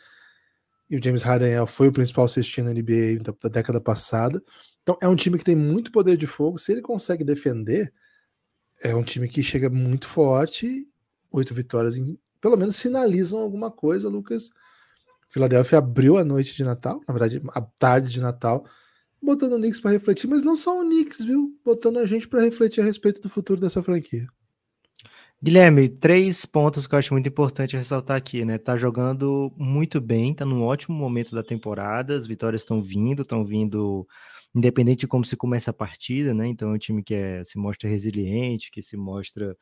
e 0.90 0.96
o 0.96 1.02
James 1.02 1.23
Harden 1.23 1.49
é- 1.50 1.67
foi 1.67 1.88
o 1.88 1.93
principal 1.93 2.26
cestinha 2.29 2.64
da 2.64 2.70
NBA 2.73 3.23
da, 3.23 3.35
da 3.43 3.49
década 3.49 3.81
passada. 3.81 4.43
Então 4.82 4.96
é 5.02 5.08
um 5.08 5.17
time 5.17 5.37
que 5.38 5.44
tem 5.44 5.56
muito 5.56 5.93
poder 5.93 6.17
de 6.17 6.26
fogo. 6.26 6.58
Se 6.58 6.73
ele 6.73 6.81
consegue 6.82 7.25
defender, 7.25 7.93
é 8.82 8.94
um 8.94 9.02
time 9.02 9.29
que 9.29 9.43
chega 9.43 9.69
muito 9.69 10.06
forte. 10.08 10.88
Oito 11.31 11.52
vitórias, 11.55 11.96
em- 11.96 12.19
pelo 12.40 12.56
menos 12.56 12.76
sinalizam 12.76 13.40
alguma 13.40 13.70
coisa, 13.70 14.08
Lucas. 14.08 14.50
Philadelphia 15.29 15.79
abriu 15.79 16.17
a 16.17 16.25
noite 16.25 16.56
de 16.56 16.64
Natal, 16.64 17.00
na 17.06 17.12
verdade, 17.12 17.43
a 17.55 17.61
tarde 17.61 18.08
de 18.08 18.20
Natal, 18.20 18.64
botando 19.21 19.52
o 19.54 19.59
Knicks 19.59 19.80
para 19.80 19.90
refletir, 19.90 20.26
mas 20.26 20.42
não 20.42 20.57
só 20.57 20.80
o 20.80 20.85
Knicks, 20.85 21.23
viu? 21.23 21.54
Botando 21.64 21.99
a 21.99 22.07
gente 22.07 22.26
para 22.26 22.40
refletir 22.40 22.80
a 22.80 22.85
respeito 22.85 23.21
do 23.21 23.28
futuro 23.28 23.61
dessa 23.61 23.83
franquia. 23.83 24.26
Guilherme, 25.40 25.88
três 25.88 26.45
pontos 26.45 26.87
que 26.88 26.95
eu 26.95 26.99
acho 26.99 27.14
muito 27.14 27.28
importante 27.28 27.76
ressaltar 27.76 28.16
aqui, 28.16 28.45
né? 28.45 28.59
Tá 28.59 28.76
jogando 28.76 29.52
muito 29.57 30.00
bem, 30.00 30.35
tá 30.35 30.45
num 30.45 30.64
ótimo 30.64 30.97
momento 30.97 31.33
da 31.33 31.45
temporada, 31.45 32.16
as 32.16 32.26
vitórias 32.26 32.62
estão 32.62 32.83
vindo, 32.83 33.23
estão 33.23 33.45
vindo 33.45 34.04
independente 34.52 35.00
de 35.00 35.07
como 35.07 35.25
se 35.25 35.37
começa 35.37 35.71
a 35.71 35.75
partida, 35.75 36.35
né? 36.35 36.49
Então 36.49 36.71
é 36.71 36.75
um 36.75 36.78
time 36.78 37.04
que 37.04 37.14
é, 37.14 37.45
se 37.45 37.57
mostra 37.57 37.88
resiliente, 37.88 38.68
que 38.71 38.83
se 38.83 38.97
mostra 38.97 39.57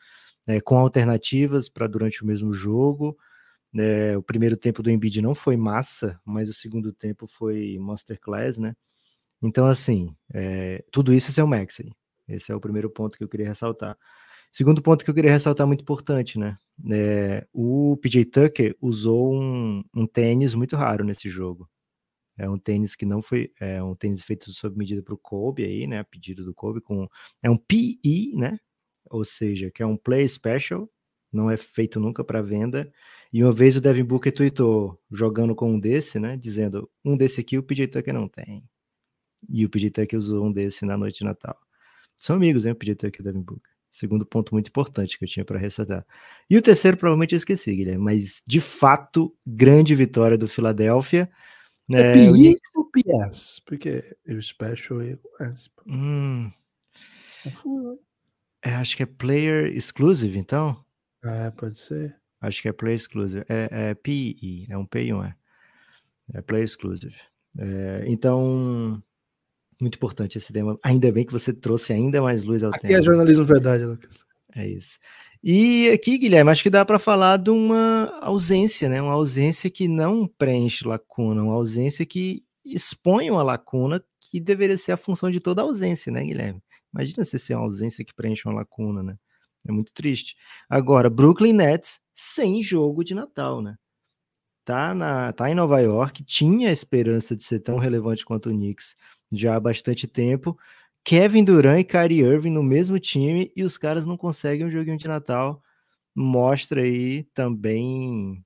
é, 0.46 0.60
com 0.62 0.78
alternativas 0.78 1.68
para 1.68 1.86
durante 1.86 2.22
o 2.22 2.26
mesmo 2.26 2.54
jogo. 2.54 3.14
É, 3.76 4.16
o 4.16 4.22
primeiro 4.22 4.56
tempo 4.56 4.82
do 4.82 4.90
Embiid 4.90 5.22
não 5.22 5.34
foi 5.34 5.56
massa, 5.56 6.20
mas 6.24 6.48
o 6.48 6.54
segundo 6.54 6.92
tempo 6.92 7.26
foi 7.26 7.78
masterclass, 7.80 8.58
né? 8.58 8.74
Então, 9.42 9.66
assim, 9.66 10.16
é, 10.34 10.84
tudo 10.92 11.12
isso 11.14 11.38
é 11.40 11.44
o 11.44 11.48
Maxey. 11.48 11.92
Esse 12.28 12.52
é 12.52 12.54
o 12.54 12.60
primeiro 12.60 12.90
ponto 12.90 13.18
que 13.18 13.24
eu 13.24 13.28
queria 13.28 13.48
ressaltar. 13.48 13.96
Segundo 14.56 14.80
ponto 14.80 15.04
que 15.04 15.10
eu 15.10 15.14
queria 15.14 15.32
ressaltar, 15.32 15.66
muito 15.66 15.82
importante, 15.82 16.38
né? 16.38 16.56
É, 16.90 17.46
o 17.52 17.94
PJ 17.98 18.24
Tucker 18.24 18.74
usou 18.80 19.34
um, 19.34 19.84
um 19.94 20.06
tênis 20.06 20.54
muito 20.54 20.76
raro 20.76 21.04
nesse 21.04 21.28
jogo. 21.28 21.68
É 22.38 22.48
um 22.48 22.58
tênis 22.58 22.96
que 22.96 23.04
não 23.04 23.20
foi. 23.20 23.52
É 23.60 23.82
um 23.82 23.94
tênis 23.94 24.24
feito 24.24 24.50
sob 24.54 24.74
medida 24.78 25.02
para 25.02 25.12
o 25.12 25.18
Kobe 25.18 25.62
aí, 25.62 25.86
né? 25.86 25.98
A 25.98 26.04
pedido 26.04 26.42
do 26.42 26.54
Kobe. 26.54 26.80
Com, 26.80 27.06
é 27.42 27.50
um 27.50 27.56
PE, 27.58 28.32
né? 28.34 28.58
Ou 29.10 29.24
seja, 29.24 29.70
que 29.70 29.82
é 29.82 29.86
um 29.86 29.94
Play 29.94 30.26
Special. 30.26 30.90
Não 31.30 31.50
é 31.50 31.58
feito 31.58 32.00
nunca 32.00 32.24
para 32.24 32.40
venda. 32.40 32.90
E 33.30 33.44
uma 33.44 33.52
vez 33.52 33.76
o 33.76 33.80
Devin 33.82 34.04
Booker 34.04 34.32
tweetou 34.32 34.98
jogando 35.10 35.54
com 35.54 35.70
um 35.70 35.78
desse, 35.78 36.18
né? 36.18 36.34
Dizendo: 36.34 36.90
um 37.04 37.14
desse 37.14 37.42
aqui 37.42 37.58
o 37.58 37.62
PJ 37.62 37.88
Tucker 37.88 38.14
não 38.14 38.26
tem. 38.26 38.64
E 39.50 39.66
o 39.66 39.68
PJ 39.68 39.90
Tucker 39.90 40.18
usou 40.18 40.46
um 40.46 40.52
desse 40.52 40.86
na 40.86 40.96
noite 40.96 41.18
de 41.18 41.24
Natal. 41.24 41.58
São 42.16 42.36
amigos, 42.36 42.64
né? 42.64 42.72
O 42.72 42.76
PJ 42.76 42.94
Tucker 42.96 43.20
e 43.20 43.20
o 43.20 43.24
Devin 43.24 43.42
Booker. 43.42 43.75
Segundo 43.96 44.26
ponto 44.26 44.52
muito 44.54 44.68
importante 44.68 45.18
que 45.18 45.24
eu 45.24 45.28
tinha 45.28 45.42
para 45.42 45.58
ressaltar. 45.58 46.04
E 46.50 46.56
o 46.58 46.60
terceiro, 46.60 46.98
provavelmente 46.98 47.34
eu 47.34 47.38
esqueci, 47.38 47.74
Guilherme, 47.74 48.04
mas 48.04 48.42
de 48.46 48.60
fato, 48.60 49.34
grande 49.46 49.94
vitória 49.94 50.36
do 50.36 50.46
Philadelphia. 50.46 51.30
É, 51.90 52.00
É, 52.00 52.12
PI 52.12 52.28
o 52.28 52.32
Knicks- 52.34 52.70
ou 52.76 52.90
PS? 52.90 53.62
Porque 53.64 54.16
o 54.28 54.42
Special 54.42 54.98
aí 55.00 55.16
conhece. 55.16 55.70
pô. 55.70 55.82
Hum, 55.86 56.52
Confuso, 57.42 57.98
é, 58.62 58.74
acho 58.74 58.96
que 58.98 59.02
é 59.02 59.06
Player 59.06 59.74
Exclusive, 59.74 60.38
então? 60.38 60.84
né? 61.24 61.46
É, 61.46 61.50
pode 61.50 61.78
ser. 61.80 62.14
Acho 62.38 62.60
que 62.60 62.68
é 62.68 62.72
Player 62.72 62.96
Exclusive. 62.96 63.46
É, 63.48 63.68
é 63.90 63.94
PI, 63.94 64.66
é 64.68 64.76
um 64.76 64.84
P 64.84 65.04
e 65.06 65.14
um 65.14 65.24
E. 65.24 65.34
É 66.34 66.42
Player 66.42 66.64
Exclusive. 66.66 67.16
É, 67.58 68.04
então, 68.08 69.02
muito 69.80 69.96
importante 69.96 70.38
esse 70.38 70.52
tema. 70.52 70.76
Ainda 70.82 71.10
bem 71.12 71.24
que 71.24 71.32
você 71.32 71.52
trouxe 71.52 71.92
ainda 71.92 72.22
mais 72.22 72.44
luz 72.44 72.62
ao 72.62 72.70
Aqui 72.70 72.88
tema. 72.88 72.98
é 72.98 73.02
jornalismo 73.02 73.44
verdade, 73.44 73.84
Lucas. 73.84 74.24
É 74.54 74.66
isso. 74.66 74.98
E 75.42 75.90
aqui, 75.90 76.18
Guilherme, 76.18 76.50
acho 76.50 76.62
que 76.62 76.70
dá 76.70 76.84
para 76.84 76.98
falar 76.98 77.36
de 77.36 77.50
uma 77.50 78.18
ausência, 78.20 78.88
né? 78.88 79.00
Uma 79.00 79.12
ausência 79.12 79.70
que 79.70 79.86
não 79.86 80.26
preenche 80.26 80.86
lacuna, 80.86 81.42
uma 81.42 81.54
ausência 81.54 82.06
que 82.06 82.42
expõe 82.64 83.30
uma 83.30 83.42
lacuna 83.42 84.02
que 84.20 84.40
deveria 84.40 84.76
ser 84.76 84.92
a 84.92 84.96
função 84.96 85.30
de 85.30 85.40
toda 85.40 85.62
ausência, 85.62 86.10
né, 86.10 86.24
Guilherme? 86.24 86.60
Imagina 86.92 87.24
se 87.24 87.38
ser 87.38 87.54
uma 87.54 87.64
ausência 87.64 88.04
que 88.04 88.14
preenche 88.14 88.48
uma 88.48 88.54
lacuna, 88.54 89.02
né? 89.02 89.16
É 89.68 89.72
muito 89.72 89.92
triste. 89.92 90.36
Agora, 90.68 91.10
Brooklyn 91.10 91.52
Nets 91.52 92.00
sem 92.14 92.62
jogo 92.62 93.04
de 93.04 93.14
Natal, 93.14 93.60
né? 93.60 93.76
Tá, 94.64 94.92
na, 94.94 95.32
tá 95.32 95.48
em 95.48 95.54
Nova 95.54 95.78
York, 95.80 96.24
tinha 96.24 96.70
a 96.70 96.72
esperança 96.72 97.36
de 97.36 97.44
ser 97.44 97.60
tão 97.60 97.78
relevante 97.78 98.24
quanto 98.24 98.48
o 98.48 98.52
Knicks 98.52 98.96
já 99.32 99.56
há 99.56 99.60
bastante 99.60 100.06
tempo. 100.06 100.58
Kevin 101.04 101.44
Durant 101.44 101.80
e 101.80 101.84
Kyrie 101.84 102.22
Irving 102.22 102.50
no 102.50 102.62
mesmo 102.62 102.98
time 102.98 103.52
e 103.54 103.62
os 103.62 103.78
caras 103.78 104.06
não 104.06 104.16
conseguem 104.16 104.66
um 104.66 104.70
joguinho 104.70 104.98
de 104.98 105.06
Natal. 105.08 105.62
Mostra 106.14 106.82
aí 106.82 107.24
também 107.34 108.44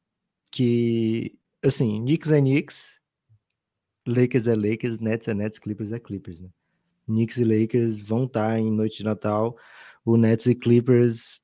que, 0.51 1.39
assim, 1.63 2.01
Knicks 2.03 2.31
é 2.31 2.41
Knicks, 2.41 3.01
Lakers 4.07 4.49
é 4.49 4.55
Lakers, 4.55 4.99
Nets 4.99 5.29
é 5.29 5.35
Nets, 5.35 5.59
Clippers 5.59 5.93
é 5.93 5.99
Clippers, 5.99 6.41
né? 6.41 6.49
Knicks 7.07 7.37
e 7.39 7.45
Lakers 7.45 7.99
vão 7.99 8.25
estar 8.25 8.51
tá 8.51 8.59
em 8.59 8.71
noite 8.71 8.99
de 8.99 9.05
Natal, 9.05 9.57
o 10.05 10.17
Nets 10.17 10.47
e 10.47 10.55
Clippers 10.55 11.41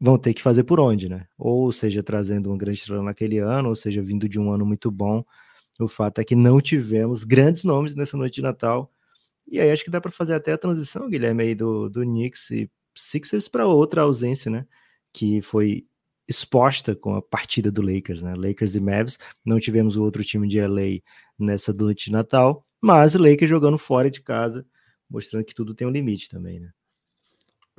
vão 0.00 0.18
ter 0.18 0.34
que 0.34 0.42
fazer 0.42 0.64
por 0.64 0.80
onde, 0.80 1.08
né? 1.08 1.26
Ou 1.38 1.70
seja, 1.70 2.02
trazendo 2.02 2.48
uma 2.48 2.56
grande 2.56 2.78
estrela 2.78 3.02
naquele 3.02 3.38
ano, 3.38 3.68
ou 3.68 3.74
seja, 3.74 4.02
vindo 4.02 4.28
de 4.28 4.38
um 4.38 4.50
ano 4.50 4.64
muito 4.64 4.90
bom. 4.90 5.24
O 5.80 5.88
fato 5.88 6.20
é 6.20 6.24
que 6.24 6.36
não 6.36 6.60
tivemos 6.60 7.24
grandes 7.24 7.64
nomes 7.64 7.94
nessa 7.94 8.16
noite 8.16 8.36
de 8.36 8.42
Natal. 8.42 8.92
E 9.46 9.58
aí 9.58 9.70
acho 9.70 9.84
que 9.84 9.90
dá 9.90 10.00
para 10.00 10.10
fazer 10.10 10.34
até 10.34 10.52
a 10.52 10.58
transição, 10.58 11.08
Guilherme, 11.08 11.42
aí 11.42 11.54
do, 11.54 11.88
do 11.88 12.02
Knicks 12.02 12.50
e 12.50 12.70
Sixers 12.94 13.48
para 13.48 13.66
outra 13.66 14.02
ausência, 14.02 14.50
né? 14.50 14.66
Que 15.12 15.40
foi 15.42 15.86
exposta 16.28 16.94
com 16.94 17.14
a 17.16 17.22
partida 17.22 17.72
do 17.72 17.82
Lakers, 17.82 18.22
né? 18.22 18.34
Lakers 18.36 18.76
e 18.76 18.80
Mavs. 18.80 19.18
Não 19.44 19.58
tivemos 19.58 19.96
o 19.96 20.02
outro 20.02 20.22
time 20.22 20.46
de 20.46 20.60
LA 20.60 21.00
nessa 21.38 21.72
noite 21.72 22.06
de 22.06 22.12
Natal, 22.12 22.64
mas 22.80 23.14
Lakers 23.14 23.50
jogando 23.50 23.78
fora 23.78 24.10
de 24.10 24.20
casa, 24.20 24.64
mostrando 25.08 25.44
que 25.44 25.54
tudo 25.54 25.74
tem 25.74 25.86
um 25.86 25.90
limite 25.90 26.28
também, 26.28 26.60
né? 26.60 26.70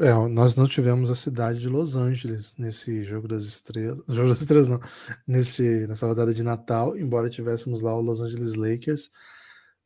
É, 0.02 0.12
nós 0.30 0.56
não 0.56 0.68
tivemos 0.68 1.12
a 1.12 1.16
cidade 1.16 1.60
de 1.60 1.70
Los 1.70 1.96
Angeles 1.96 2.56
nesse 2.58 3.04
jogo 3.04 3.28
das 3.28 3.44
estrelas, 3.44 4.04
jogo 4.10 4.30
das 4.30 4.40
estrelas 4.40 4.68
não, 4.68 4.80
nesse, 5.28 5.86
nessa 5.86 6.08
rodada 6.08 6.34
de 6.34 6.42
Natal, 6.42 6.98
embora 6.98 7.30
tivéssemos 7.30 7.82
lá 7.82 7.96
o 7.96 8.02
Los 8.02 8.20
Angeles 8.20 8.56
Lakers. 8.56 9.12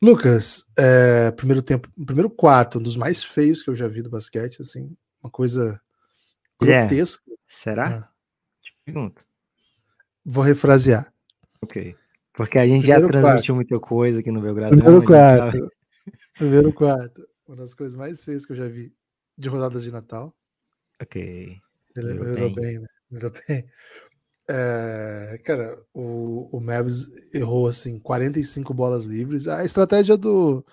Lucas, 0.01 0.65
é, 0.77 1.31
primeiro 1.31 1.61
tempo, 1.61 1.89
primeiro 2.05 2.29
quarto, 2.29 2.79
um 2.79 2.81
dos 2.81 2.95
mais 2.95 3.23
feios 3.23 3.61
que 3.61 3.69
eu 3.69 3.75
já 3.75 3.89
vi 3.89 4.01
do 4.01 4.09
basquete, 4.09 4.61
assim, 4.61 4.95
uma 5.21 5.29
coisa 5.29 5.81
grotesca. 6.57 7.23
Yeah. 7.27 7.41
Será? 7.47 7.87
Ah. 7.87 8.09
Te 8.61 8.73
pergunto. 8.85 9.21
Vou 10.23 10.43
refrasear. 10.43 11.13
Ok. 11.61 11.93
Porque 12.33 12.57
a 12.57 12.65
gente 12.65 12.83
primeiro 12.83 13.05
já 13.05 13.09
transmitiu 13.09 13.53
quarto. 13.53 13.55
muita 13.55 13.79
coisa 13.79 14.19
aqui 14.19 14.31
no 14.31 14.41
Belgrado. 14.41 14.77
Primeiro 14.77 15.03
quarto. 15.03 15.71
Primeiro 16.37 16.73
quarto. 16.73 17.27
Uma 17.47 17.57
das 17.57 17.73
coisas 17.73 17.97
mais 17.97 18.23
feias 18.23 18.45
que 18.45 18.53
eu 18.53 18.57
já 18.57 18.67
vi 18.67 18.93
de 19.37 19.49
rodadas 19.49 19.83
de 19.83 19.91
Natal. 19.91 20.35
Ok. 21.01 21.57
Ele 21.95 22.13
melhorou 22.13 22.53
bem. 22.53 22.79
né? 22.79 22.87
Bem. 23.47 23.65
É, 24.47 25.41
cara, 25.43 25.81
o, 25.93 26.49
o 26.55 26.59
Mavs 26.59 27.07
errou 27.33 27.67
assim 27.67 27.97
45 27.99 28.73
bolas 28.73 29.03
livres. 29.03 29.47
A 29.47 29.63
estratégia 29.65 30.17
do, 30.17 30.63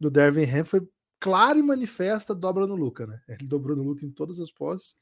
do 0.00 0.10
Dervin 0.10 0.44
Ham 0.44 0.64
foi 0.64 0.88
clara 1.20 1.58
e 1.58 1.62
manifesta 1.62 2.34
dobra 2.34 2.66
no 2.66 2.74
Luca, 2.74 3.06
né? 3.06 3.20
Ele 3.28 3.46
dobrou 3.46 3.76
no 3.76 3.82
Luca 3.84 4.04
em 4.04 4.10
todas 4.10 4.40
as 4.40 4.50
posses. 4.50 4.96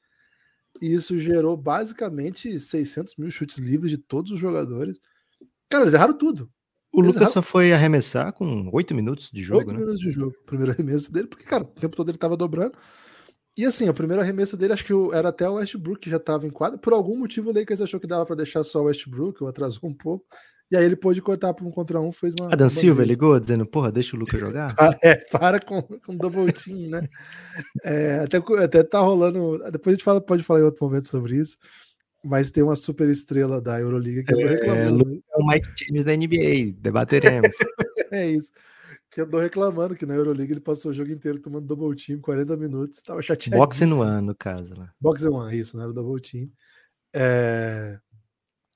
E 0.81 0.93
isso 0.93 1.19
gerou 1.19 1.57
basicamente 1.57 2.61
600 2.61 3.17
mil 3.17 3.31
chutes 3.31 3.59
livres 3.59 3.91
de 3.91 3.99
todos 3.99 4.31
os 4.31 4.39
jogadores. 4.39 5.01
Cara, 5.69 5.85
eles 5.85 5.95
erraram 5.95 6.17
tudo. 6.17 6.51
O 6.93 7.01
Lucas 7.01 7.31
só 7.31 7.41
foi 7.41 7.73
arremessar 7.73 8.33
com 8.33 8.69
8 8.73 8.95
minutos 8.95 9.31
de 9.33 9.43
jogo, 9.43 9.61
8 9.61 9.73
né? 9.73 9.79
minutos 9.79 10.01
de 10.01 10.11
jogo. 10.11 10.35
O 10.43 10.45
primeiro 10.45 10.73
arremesso 10.73 11.13
dele, 11.13 11.29
porque, 11.29 11.45
cara, 11.45 11.63
o 11.63 11.67
tempo 11.67 11.97
todo 11.97 12.11
ele 12.11 12.19
tava 12.19 12.37
dobrando. 12.37 12.73
E 13.57 13.65
assim, 13.65 13.89
o 13.89 13.95
primeiro 13.95 14.23
arremesso 14.23 14.57
dele, 14.57 14.73
acho 14.73 14.85
que 14.85 14.93
era 15.15 15.29
até 15.29 15.49
o 15.49 15.55
Westbrook 15.55 16.01
que 16.01 16.11
já 16.11 16.19
tava 16.19 16.47
em 16.47 16.51
quadra. 16.51 16.79
Por 16.79 16.93
algum 16.93 17.19
motivo, 17.19 17.51
o 17.51 17.53
Lakers 17.53 17.81
achou 17.81 18.01
que 18.01 18.07
dava 18.07 18.27
para 18.27 18.37
deixar 18.37 18.65
só 18.65 18.81
o 18.81 18.85
Westbrook, 18.85 19.43
ou 19.43 19.49
atrasou 19.49 19.89
um 19.89 19.95
pouco. 19.95 20.25
E 20.71 20.77
aí 20.77 20.85
ele 20.85 20.97
pôde 20.97 21.21
cortar 21.21 21.53
para 21.53 21.67
um 21.67 21.71
contra 21.71 22.01
um, 22.01 22.13
fez 22.13 22.33
uma. 22.39 22.53
Adam 22.53 22.67
uma 22.67 22.71
Silva 22.71 23.05
ligou 23.05 23.39
dizendo, 23.39 23.67
porra, 23.67 23.91
deixa 23.91 24.17
o 24.17 24.19
Lucas 24.19 24.39
jogar? 24.41 24.75
é, 25.03 25.17
para 25.17 25.61
com, 25.61 25.83
com 25.83 26.17
double 26.17 26.53
team, 26.53 26.89
né? 26.89 27.09
É, 27.85 28.21
até, 28.21 28.39
até 28.63 28.83
tá 28.83 29.01
rolando. 29.01 29.59
Depois 29.71 29.95
a 29.95 29.97
gente 29.97 30.05
fala, 30.05 30.21
pode 30.21 30.43
falar 30.43 30.61
em 30.61 30.65
outro 30.65 30.85
momento 30.85 31.09
sobre 31.09 31.37
isso 31.37 31.57
mas 32.23 32.51
tem 32.51 32.63
uma 32.63 32.77
super 32.77 33.09
estrela 33.09 33.61
da 33.61 33.81
Euroliga 33.81 34.23
que 34.23 34.33
eu 34.33 34.39
tô 34.39 34.47
é, 34.47 34.49
reclamando. 34.49 35.23
É 35.33 35.37
o 35.37 35.47
Mike 35.47 35.69
James 35.79 36.05
da 36.05 36.17
NBA, 36.17 36.79
debateremos. 36.79 37.51
é 38.13 38.31
isso. 38.31 38.53
Que 39.11 39.21
eu 39.21 39.29
tô 39.29 39.39
reclamando 39.41 39.97
que 39.97 40.07
na 40.07 40.15
Euroliga 40.15 40.53
ele 40.53 40.61
passou 40.61 40.91
o 40.91 40.95
jogo 40.95 41.11
inteiro 41.11 41.41
tomando 41.41 41.67
double 41.67 41.97
team, 41.97 42.21
40 42.21 42.57
minutos, 42.57 43.03
tava 43.03 43.21
chateado. 43.23 43.59
Box 43.59 43.85
no 43.85 44.03
ano, 44.03 44.29
no 44.29 44.35
caso. 44.35 44.79
Né? 44.79 44.89
Box 45.01 45.25
one, 45.25 45.59
isso, 45.59 45.77
não 45.77 45.85
era 45.85 45.91
o 45.91 45.95
double 45.95 46.21
team. 46.21 46.49
É... 47.13 47.99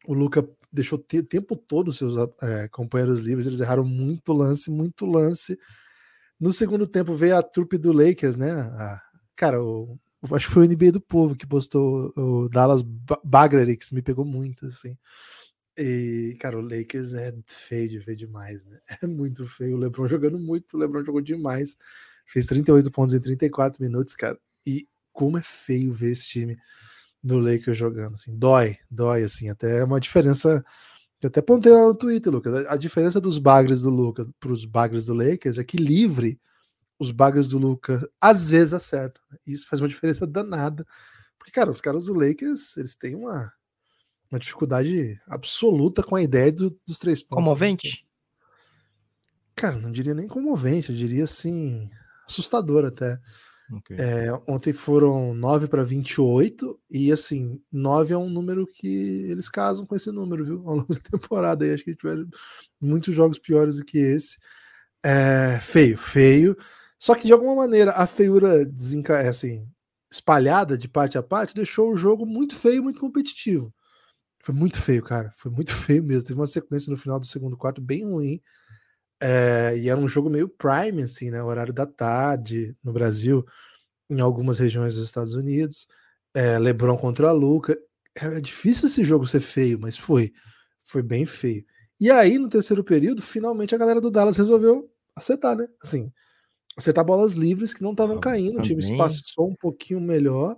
O 0.07 0.15
Luca 0.15 0.47
deixou 0.73 0.99
o 0.99 1.23
tempo 1.23 1.55
todo 1.55 1.89
os 1.89 1.97
seus 1.97 2.17
é, 2.43 2.69
companheiros 2.69 3.21
livres, 3.21 3.47
eles 3.47 3.61
erraram 3.61 3.85
muito 3.85 4.33
lance, 4.33 4.71
muito 4.71 5.07
lance. 5.07 5.57
No 6.39 6.53
segundo 6.53 6.87
tempo 6.87 7.15
veio 7.15 7.37
a 7.37 7.43
trupe 7.43 7.79
do 7.79 7.93
Lakers, 7.93 8.35
né? 8.37 8.51
A... 8.51 9.01
Cara, 9.37 9.63
o 9.63 9.99
acho 10.33 10.47
que 10.47 10.53
foi 10.53 10.67
o 10.67 10.69
NBA 10.69 10.93
do 10.93 11.01
Povo 11.01 11.37
que 11.37 11.47
postou 11.47 12.13
o 12.17 12.49
Dallas 12.49 12.83
Baglerix, 13.25 13.91
me 13.91 14.03
pegou 14.03 14.25
muito, 14.25 14.67
assim. 14.67 14.97
E, 15.77 16.37
cara, 16.39 16.57
o 16.59 16.63
Lakers 16.63 17.15
é 17.15 17.35
feio 17.47 17.89
de 17.89 17.99
ver 17.99 18.17
demais, 18.17 18.65
né? 18.65 18.79
É 19.03 19.07
muito 19.07 19.47
feio. 19.47 19.77
O 19.77 19.79
LeBron 19.79 20.07
jogando 20.07 20.39
muito, 20.39 20.77
o 20.77 20.79
LeBron 20.79 21.05
jogou 21.05 21.21
demais. 21.21 21.77
Fez 22.27 22.47
38 22.47 22.91
pontos 22.91 23.15
em 23.15 23.21
34 23.21 23.83
minutos, 23.83 24.15
cara. 24.15 24.39
E 24.65 24.87
como 25.13 25.37
é 25.39 25.43
feio 25.43 25.93
ver 25.93 26.13
esse 26.13 26.29
time 26.29 26.57
do 27.23 27.39
Lakers 27.39 27.77
jogando, 27.77 28.15
assim. 28.15 28.37
Dói, 28.37 28.79
dói, 28.91 29.25
assim. 29.25 29.49
Até 29.49 29.81
é 29.81 29.85
uma 29.85 30.01
diferença. 30.01 30.65
Eu 31.21 31.29
até 31.29 31.43
pontei 31.43 31.73
lá 31.73 31.87
no 31.87 31.95
Twitter, 31.95 32.33
Lucas. 32.33 32.67
A 32.67 32.77
diferença 32.77 33.21
dos 33.21 33.39
bagres 33.39 33.83
do 33.83 33.91
Lucas 33.91 34.27
para 34.39 34.53
os 34.53 34.65
bagres 34.65 35.07
do 35.07 35.15
Lakers 35.15 35.59
é 35.59 35.65
que 35.65 35.77
livre 35.77 36.39
os 36.99 37.11
bugs 37.11 37.47
do 37.49 37.59
Luca 37.59 38.01
às 38.21 38.51
vezes 38.51 38.73
acertam. 38.73 39.23
Né? 39.31 39.39
E 39.47 39.53
isso 39.53 39.69
faz 39.69 39.81
uma 39.81 39.89
diferença 39.89 40.27
danada. 40.27 40.87
Porque, 41.39 41.53
cara, 41.53 41.71
os 41.71 41.81
caras 41.81 42.07
do 42.07 42.15
Lakers, 42.15 42.77
eles 42.77 42.97
têm 42.97 43.15
uma, 43.15 43.53
uma 44.31 44.39
dificuldade 44.39 45.21
absoluta 45.27 46.03
com 46.03 46.17
a 46.17 46.23
ideia 46.23 46.53
do, 46.53 46.79
dos 46.87 46.99
três 46.99 47.23
pontos. 47.23 47.37
Né? 47.37 47.45
Comovente? 47.45 48.07
Cara, 49.55 49.77
não 49.77 49.93
diria 49.93 50.15
nem 50.15 50.27
comovente, 50.27 50.91
eu 50.91 50.97
diria 50.97 51.25
assim, 51.25 51.89
assustador 52.27 52.85
até. 52.85 53.21
Okay. 53.73 53.97
É, 53.99 54.29
ontem 54.47 54.73
foram 54.73 55.33
9 55.33 55.69
para 55.69 55.83
28, 55.83 56.79
e 56.91 57.11
assim, 57.11 57.61
9 57.73 58.13
é 58.13 58.19
um 58.19 58.29
número 58.29 58.67
que 58.67 59.27
eles 59.31 59.49
casam 59.49 59.87
com 59.87 59.97
esse 59.97 60.11
número, 60.11 60.45
viu? 60.45 60.69
Ao 60.69 60.77
longo 60.77 60.95
da 60.95 61.01
temporada. 61.01 61.67
E 61.67 61.73
acho 61.73 61.85
que 61.85 61.95
tiveram 61.95 62.29
muitos 62.81 63.15
jogos 63.15 63.39
piores 63.39 63.77
do 63.77 63.85
que 63.85 63.99
esse. 63.99 64.39
É, 65.03 65.59
feio, 65.61 65.97
feio. 65.97 66.57
Só 67.05 67.15
que 67.15 67.27
de 67.27 67.35
alguma 67.35 67.55
maneira 67.55 67.93
a 67.93 68.07
feiura 68.07 68.65
desenca... 68.65 69.21
É 69.21 69.29
assim, 69.29 69.69
espalhada 70.11 70.79
de 70.79 70.89
parte 70.89 71.19
a 71.19 71.23
parte 71.23 71.55
deixou 71.55 71.93
o 71.93 71.97
jogo 71.99 72.25
muito 72.25 72.55
feio, 72.57 72.83
muito 72.83 72.99
competitivo. 72.99 73.75
Foi 74.43 74.55
muito 74.55 74.81
feio, 74.81 75.03
cara. 75.03 75.31
Foi 75.37 75.53
muito 75.53 75.75
feio 75.77 76.03
mesmo. 76.03 76.25
Teve 76.25 76.41
uma 76.41 76.47
sequência 76.47 76.91
no 76.91 76.97
final 76.97 77.21
do 77.21 77.27
segundo 77.27 77.59
quarto 77.59 77.83
bem 77.83 78.07
ruim. 78.07 78.41
É, 79.21 79.77
e 79.77 79.91
era 79.91 80.01
um 80.01 80.09
jogo 80.09 80.31
meio 80.31 80.49
prime, 80.49 81.03
assim, 81.03 81.31
né? 81.31 81.43
Horário 81.43 81.75
da 81.75 81.85
tarde 81.85 82.75
no 82.83 82.91
Brasil, 82.91 83.45
em 84.09 84.23
algumas 84.23 84.59
regiões 84.59 84.95
dos 84.95 85.05
Estados 85.05 85.35
Unidos. 85.35 85.87
É, 86.35 86.59
Lebron 86.59 86.97
contra 86.97 87.29
a 87.29 87.33
Luca. 87.33 87.77
Era 88.17 88.41
difícil 88.41 88.87
esse 88.87 89.05
jogo 89.05 89.27
ser 89.27 89.41
feio, 89.41 89.79
mas 89.79 89.99
foi. 89.99 90.33
Foi 90.83 91.03
bem 91.03 91.27
feio. 91.27 91.67
E 92.01 92.11
aí, 92.11 92.39
no 92.39 92.49
terceiro 92.49 92.83
período, 92.83 93.21
finalmente 93.21 93.75
a 93.75 93.79
galera 93.79 94.01
do 94.01 94.11
Dallas 94.11 94.39
resolveu 94.39 94.91
acertar, 95.15 95.55
né? 95.55 95.69
Assim, 95.83 96.11
acertar 96.77 97.05
bolas 97.05 97.35
livres 97.35 97.73
que 97.73 97.83
não 97.83 97.93
estavam 97.93 98.19
caindo, 98.19 98.59
o 98.59 98.63
time 98.63 98.81
espaçou 98.81 99.49
um 99.49 99.55
pouquinho 99.55 100.01
melhor. 100.01 100.57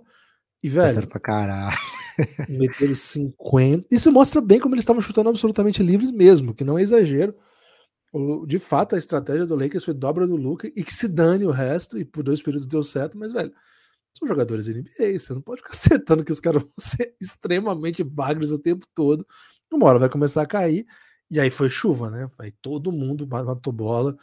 E, 0.63 0.69
velho, 0.69 1.07
pra 1.07 1.19
caralho. 1.19 1.77
meteram 2.49 2.95
50. 2.95 3.87
Isso 3.91 4.11
mostra 4.11 4.41
bem 4.41 4.59
como 4.59 4.73
eles 4.73 4.83
estavam 4.83 5.01
chutando 5.01 5.29
absolutamente 5.29 5.83
livres 5.83 6.11
mesmo, 6.11 6.53
que 6.53 6.63
não 6.63 6.77
é 6.77 6.81
exagero. 6.81 7.35
De 8.47 8.57
fato, 8.57 8.95
a 8.95 8.97
estratégia 8.97 9.45
do 9.45 9.55
Lakers 9.55 9.83
foi 9.83 9.93
dobra 9.93 10.25
do 10.25 10.35
Luca 10.35 10.67
e 10.75 10.83
que 10.83 10.93
se 10.93 11.07
dane 11.07 11.45
o 11.45 11.51
resto, 11.51 11.97
e 11.97 12.05
por 12.05 12.23
dois 12.23 12.41
períodos 12.41 12.67
deu 12.67 12.81
certo, 12.81 13.17
mas, 13.17 13.31
velho, 13.31 13.53
são 14.17 14.27
jogadores 14.27 14.67
NBA, 14.67 15.19
você 15.19 15.33
não 15.33 15.41
pode 15.41 15.61
ficar 15.61 15.73
acertando 15.75 16.23
que 16.23 16.31
os 16.31 16.39
caras 16.39 16.63
vão 16.63 16.71
ser 16.77 17.15
extremamente 17.21 18.03
bagres 18.03 18.51
o 18.51 18.59
tempo 18.59 18.85
todo. 18.95 19.25
Uma 19.71 19.87
hora 19.87 19.99
vai 19.99 20.09
começar 20.09 20.41
a 20.41 20.47
cair, 20.47 20.85
e 21.29 21.39
aí 21.39 21.51
foi 21.51 21.69
chuva, 21.69 22.09
né? 22.09 22.27
Aí 22.39 22.51
todo 22.61 22.91
mundo 22.91 23.27
matou 23.27 23.73
bola. 23.73 24.17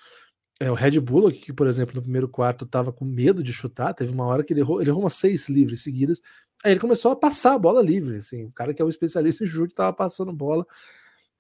É, 0.61 0.71
o 0.71 0.75
Red 0.75 1.01
Bull, 1.01 1.33
que, 1.33 1.53
por 1.53 1.67
exemplo, 1.67 1.97
no 1.97 2.03
primeiro 2.03 2.29
quarto 2.29 2.65
estava 2.65 2.93
com 2.93 3.05
medo 3.05 3.43
de 3.43 3.53
chutar, 3.53 3.93
teve 3.93 4.13
uma 4.13 4.25
hora 4.25 4.45
que 4.45 4.53
ele 4.53 4.61
errou, 4.61 4.81
ele 4.81 4.89
errou 4.89 5.03
umas 5.03 5.15
seis 5.15 5.49
livres 5.49 5.83
seguidas, 5.83 6.21
Aí 6.65 6.73
ele 6.73 6.81
começou 6.81 7.13
a 7.13 7.17
passar 7.17 7.55
a 7.55 7.59
bola 7.59 7.83
livre, 7.83 8.17
assim, 8.17 8.45
o 8.45 8.51
cara 8.51 8.73
que 8.73 8.81
é 8.81 8.85
um 8.85 8.89
especialista 8.89 9.45
em 9.45 9.47
chute 9.47 9.75
estava 9.75 9.93
passando 9.93 10.33
bola. 10.33 10.67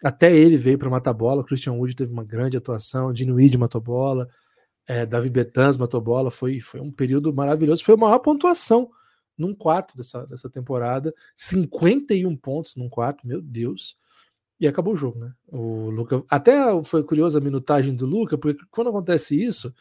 Até 0.02 0.36
ele 0.36 0.54
veio 0.54 0.78
para 0.78 0.90
matar 0.90 1.14
bola. 1.14 1.42
Christian 1.42 1.72
Wood 1.72 1.96
teve 1.96 2.12
uma 2.12 2.24
grande 2.24 2.58
atuação, 2.58 3.10
Dino 3.10 3.34
matou 3.58 3.80
bola, 3.80 4.28
é, 4.86 5.06
Davi 5.06 5.30
Bertans 5.30 5.78
matou 5.78 5.98
bola. 5.98 6.30
Foi, 6.30 6.60
foi 6.60 6.78
um 6.78 6.92
período 6.92 7.32
maravilhoso. 7.32 7.82
Foi 7.82 7.94
a 7.94 7.96
maior 7.96 8.18
pontuação 8.18 8.90
num 9.36 9.54
quarto 9.54 9.96
dessa, 9.96 10.26
dessa 10.26 10.50
temporada. 10.50 11.14
51 11.34 12.36
pontos 12.36 12.76
num 12.76 12.90
quarto, 12.90 13.26
meu 13.26 13.40
Deus. 13.40 13.96
E 14.64 14.66
acabou 14.66 14.94
o 14.94 14.96
jogo, 14.96 15.18
né? 15.18 15.30
O 15.48 15.90
Luca. 15.90 16.24
Até 16.30 16.54
foi 16.84 17.02
curiosa 17.02 17.38
a 17.38 17.42
minutagem 17.42 17.94
do 17.94 18.06
Luca, 18.06 18.38
porque 18.38 18.64
quando 18.70 18.88
acontece 18.88 19.38
isso, 19.38 19.74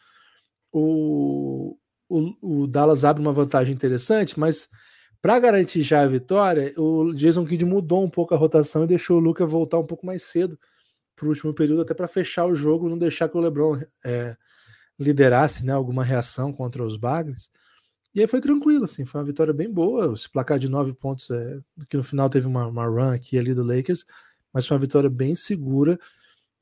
o, 0.70 1.74
o, 2.06 2.64
o 2.64 2.66
Dallas 2.66 3.02
abre 3.02 3.22
uma 3.22 3.32
vantagem 3.32 3.74
interessante, 3.74 4.38
mas 4.38 4.68
para 5.22 5.38
garantir 5.38 5.82
já 5.82 6.02
a 6.02 6.06
vitória, 6.06 6.74
o 6.76 7.14
Jason 7.14 7.46
Kidd 7.46 7.64
mudou 7.64 8.04
um 8.04 8.10
pouco 8.10 8.34
a 8.34 8.36
rotação 8.36 8.84
e 8.84 8.86
deixou 8.86 9.16
o 9.16 9.20
Luca 9.20 9.46
voltar 9.46 9.78
um 9.78 9.86
pouco 9.86 10.04
mais 10.04 10.22
cedo 10.24 10.58
para 11.16 11.24
o 11.24 11.30
último 11.30 11.54
período, 11.54 11.80
até 11.80 11.94
para 11.94 12.06
fechar 12.06 12.44
o 12.44 12.54
jogo, 12.54 12.86
não 12.86 12.98
deixar 12.98 13.30
que 13.30 13.38
o 13.38 13.40
LeBron 13.40 13.80
é, 14.04 14.36
liderasse 14.98 15.64
né, 15.64 15.72
alguma 15.72 16.04
reação 16.04 16.52
contra 16.52 16.84
os 16.84 16.98
Bagres. 16.98 17.50
E 18.14 18.20
aí 18.20 18.26
foi 18.26 18.40
tranquilo, 18.42 18.84
assim, 18.84 19.06
foi 19.06 19.18
uma 19.22 19.26
vitória 19.26 19.54
bem 19.54 19.72
boa. 19.72 20.12
Esse 20.12 20.28
placar 20.30 20.58
de 20.58 20.68
nove 20.68 20.92
pontos, 20.92 21.30
é, 21.30 21.58
que 21.88 21.96
no 21.96 22.02
final 22.02 22.28
teve 22.28 22.46
uma, 22.46 22.66
uma 22.66 22.84
run 22.84 23.14
aqui 23.14 23.38
ali 23.38 23.54
do 23.54 23.62
Lakers, 23.64 24.04
mas 24.54 24.66
foi 24.66 24.76
uma 24.76 24.80
vitória 24.80 25.10
bem 25.10 25.34
segura. 25.34 25.98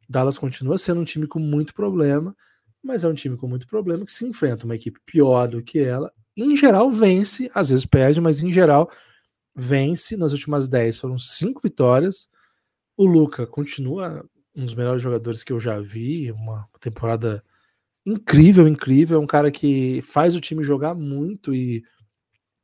Dallas 0.09 0.39
continua 0.39 0.79
sendo 0.79 1.01
um 1.01 1.05
time 1.05 1.27
com 1.27 1.39
muito 1.39 1.75
problema, 1.75 2.35
mas 2.83 3.05
é 3.05 3.09
um 3.09 3.15
time 3.15 3.37
com 3.37 3.47
muito 3.47 3.67
problema 3.67 4.05
que 4.05 4.13
se 4.13 4.25
enfrenta 4.25 4.65
uma 4.65 4.75
equipe 4.75 4.99
pior 5.07 5.47
do 5.47 5.63
que 5.63 5.79
ela 5.79 6.13
em 6.37 6.57
geral, 6.57 6.91
vence, 6.91 7.51
às 7.55 7.69
vezes 7.69 7.85
perde, 7.85 8.21
mas 8.21 8.43
em 8.43 8.51
geral 8.51 8.91
vence. 9.55 10.17
Nas 10.17 10.33
últimas 10.33 10.69
10 10.69 10.99
foram 10.99 11.19
cinco 11.19 11.61
vitórias. 11.63 12.29
O 12.97 13.05
Luca 13.07 13.47
continua 13.47 14.25
um 14.55 14.65
dos 14.65 14.75
melhores 14.75 15.03
jogadores 15.03 15.43
que 15.43 15.53
eu 15.53 15.61
já 15.61 15.81
vi, 15.81 16.31
uma 16.33 16.69
temporada 16.81 17.45
incrível, 18.07 18.67
incrível. 18.67 19.19
É 19.19 19.21
um 19.21 19.27
cara 19.27 19.51
que 19.51 20.01
faz 20.03 20.35
o 20.35 20.41
time 20.41 20.65
jogar 20.65 20.95
muito 20.95 21.55
e 21.55 21.85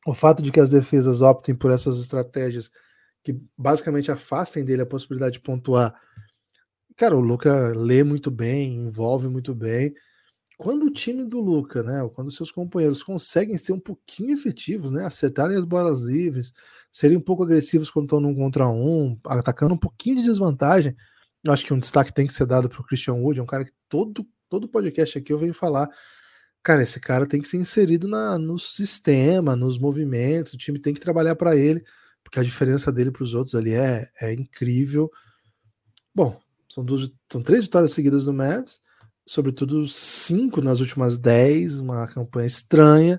o 0.06 0.14
fato 0.14 0.42
de 0.42 0.50
que 0.50 0.60
as 0.60 0.70
defesas 0.70 1.20
optem 1.20 1.54
por 1.54 1.70
essas 1.70 2.00
estratégias 2.00 2.70
que 3.32 3.38
basicamente 3.56 4.10
afastem 4.10 4.64
dele 4.64 4.80
a 4.80 4.86
possibilidade 4.86 5.34
de 5.34 5.40
pontuar. 5.40 5.94
Cara, 6.96 7.14
o 7.14 7.20
Luca 7.20 7.74
lê 7.76 8.02
muito 8.02 8.30
bem, 8.30 8.74
envolve 8.74 9.28
muito 9.28 9.54
bem. 9.54 9.94
Quando 10.56 10.86
o 10.86 10.90
time 10.90 11.26
do 11.26 11.38
Luca, 11.40 11.82
né, 11.82 12.08
quando 12.14 12.30
seus 12.30 12.50
companheiros 12.50 13.02
conseguem 13.02 13.58
ser 13.58 13.72
um 13.72 13.78
pouquinho 13.78 14.32
efetivos, 14.32 14.90
né, 14.90 15.04
acertarem 15.04 15.56
as 15.56 15.64
bolas 15.66 16.00
livres, 16.00 16.52
serem 16.90 17.18
um 17.18 17.20
pouco 17.20 17.44
agressivos 17.44 17.90
quando 17.90 18.06
estão 18.06 18.18
num 18.18 18.34
contra 18.34 18.66
um, 18.66 19.16
atacando 19.26 19.74
um 19.74 19.78
pouquinho 19.78 20.16
de 20.16 20.22
desvantagem, 20.22 20.96
eu 21.44 21.52
acho 21.52 21.64
que 21.64 21.74
um 21.74 21.78
destaque 21.78 22.12
tem 22.12 22.26
que 22.26 22.32
ser 22.32 22.46
dado 22.46 22.68
para 22.68 22.80
o 22.80 22.84
Christian 22.84 23.14
Wood, 23.14 23.38
é 23.38 23.42
um 23.42 23.46
cara 23.46 23.64
que 23.64 23.72
todo 23.88 24.26
todo 24.48 24.66
podcast 24.66 25.18
aqui 25.18 25.30
eu 25.30 25.38
venho 25.38 25.52
falar, 25.52 25.86
cara, 26.62 26.82
esse 26.82 26.98
cara 26.98 27.26
tem 27.26 27.40
que 27.40 27.46
ser 27.46 27.58
inserido 27.58 28.08
na, 28.08 28.38
no 28.38 28.58
sistema, 28.58 29.54
nos 29.54 29.78
movimentos, 29.78 30.54
o 30.54 30.58
time 30.58 30.78
tem 30.78 30.94
que 30.94 31.00
trabalhar 31.00 31.36
para 31.36 31.54
ele, 31.54 31.84
porque 32.28 32.40
a 32.40 32.42
diferença 32.42 32.92
dele 32.92 33.10
para 33.10 33.22
os 33.22 33.32
outros 33.32 33.54
ali 33.54 33.72
é, 33.72 34.06
é 34.20 34.34
incrível. 34.34 35.10
Bom, 36.14 36.38
são, 36.68 36.84
duas, 36.84 37.10
são 37.32 37.42
três 37.42 37.64
vitórias 37.64 37.92
seguidas 37.92 38.26
do 38.26 38.34
Mavs, 38.34 38.82
sobretudo 39.24 39.88
cinco 39.88 40.60
nas 40.60 40.80
últimas 40.80 41.16
dez, 41.16 41.80
uma 41.80 42.06
campanha 42.06 42.46
estranha. 42.46 43.18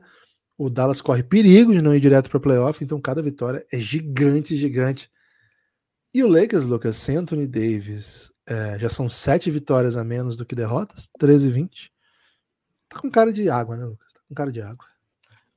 O 0.55 0.69
Dallas 0.69 1.01
corre 1.01 1.23
perigo 1.23 1.73
de 1.73 1.81
não 1.81 1.95
ir 1.95 1.99
direto 1.99 2.29
para 2.29 2.39
playoff, 2.39 2.84
então 2.84 3.01
cada 3.01 3.19
vitória 3.19 3.65
é 3.71 3.79
gigante, 3.79 4.55
gigante. 4.55 5.10
E 6.13 6.23
o 6.23 6.27
Lakers, 6.27 6.67
Lucas, 6.67 7.10
Anthony 7.10 7.47
Davis, 7.47 8.31
é, 8.45 8.77
já 8.77 8.89
são 8.89 9.10
sete 9.10 9.49
vitórias 9.49 9.97
a 9.97 10.03
menos 10.03 10.38
do 10.38 10.45
que 10.45 10.53
derrotas, 10.53 11.10
13 11.17 11.47
e 11.47 11.51
20. 11.51 11.91
Tá 12.88 12.99
com 12.99 13.10
cara 13.10 13.34
de 13.34 13.49
água, 13.49 13.75
né, 13.75 13.86
Lucas? 13.86 14.13
Tá 14.13 14.21
com 14.27 14.36
cara 14.36 14.51
de 14.51 14.62
água. 14.62 14.86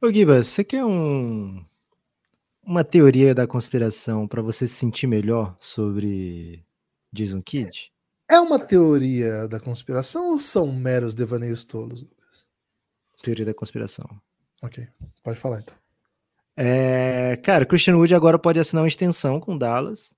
Ô, 0.00 0.10
Gibas, 0.10 0.48
você 0.48 0.64
quer 0.64 0.84
um, 0.86 1.62
uma 2.64 2.84
teoria 2.84 3.34
da 3.34 3.46
conspiração 3.46 4.26
para 4.26 4.42
você 4.42 4.68
se 4.68 4.74
sentir 4.74 5.06
melhor 5.06 5.56
sobre 5.60 6.64
Jason 7.12 7.42
Kidd? 7.42 7.92
É 8.30 8.38
uma 8.38 8.58
teoria 8.58 9.46
da 9.48 9.60
conspiração 9.60 10.30
ou 10.30 10.38
são 10.38 10.72
meros 10.72 11.14
devaneios 11.14 11.64
tolos, 11.64 12.02
Lucas? 12.02 12.48
Teoria 13.22 13.44
da 13.44 13.54
conspiração. 13.54 14.08
Ok, 14.62 14.88
pode 15.22 15.38
falar 15.38 15.60
então. 15.60 15.76
É, 16.56 17.36
cara, 17.36 17.66
Christian 17.66 17.96
Wood 17.96 18.14
agora 18.14 18.38
pode 18.38 18.58
assinar 18.58 18.82
uma 18.82 18.88
extensão 18.88 19.40
com 19.40 19.56
Dallas. 19.56 20.14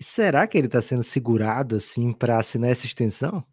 será 0.00 0.46
que 0.46 0.56
ele 0.56 0.68
tá 0.68 0.80
sendo 0.80 1.02
segurado 1.02 1.76
assim 1.76 2.12
para 2.12 2.38
assinar 2.38 2.70
essa 2.70 2.86
extensão? 2.86 3.44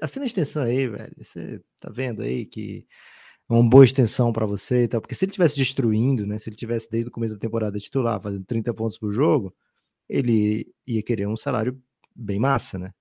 Assina 0.00 0.24
a 0.24 0.26
extensão 0.26 0.62
aí, 0.62 0.88
velho. 0.88 1.14
Você 1.18 1.62
tá 1.78 1.90
vendo 1.90 2.22
aí 2.22 2.46
que 2.46 2.86
é 2.86 3.17
uma 3.48 3.68
boa 3.68 3.84
extensão 3.84 4.32
para 4.32 4.46
você 4.46 4.84
e 4.84 4.88
tal. 4.88 5.00
Porque 5.00 5.14
se 5.14 5.24
ele 5.24 5.32
tivesse 5.32 5.56
destruindo, 5.56 6.26
né? 6.26 6.38
Se 6.38 6.48
ele 6.48 6.56
tivesse 6.56 6.90
desde 6.90 7.08
o 7.08 7.12
começo 7.12 7.34
da 7.34 7.40
temporada 7.40 7.78
titular, 7.78 8.20
fazendo 8.20 8.44
30 8.44 8.74
pontos 8.74 8.98
por 8.98 9.12
jogo, 9.12 9.54
ele 10.08 10.72
ia 10.86 11.02
querer 11.02 11.26
um 11.26 11.36
salário 11.36 11.80
bem 12.14 12.38
massa, 12.38 12.78
né? 12.78 12.92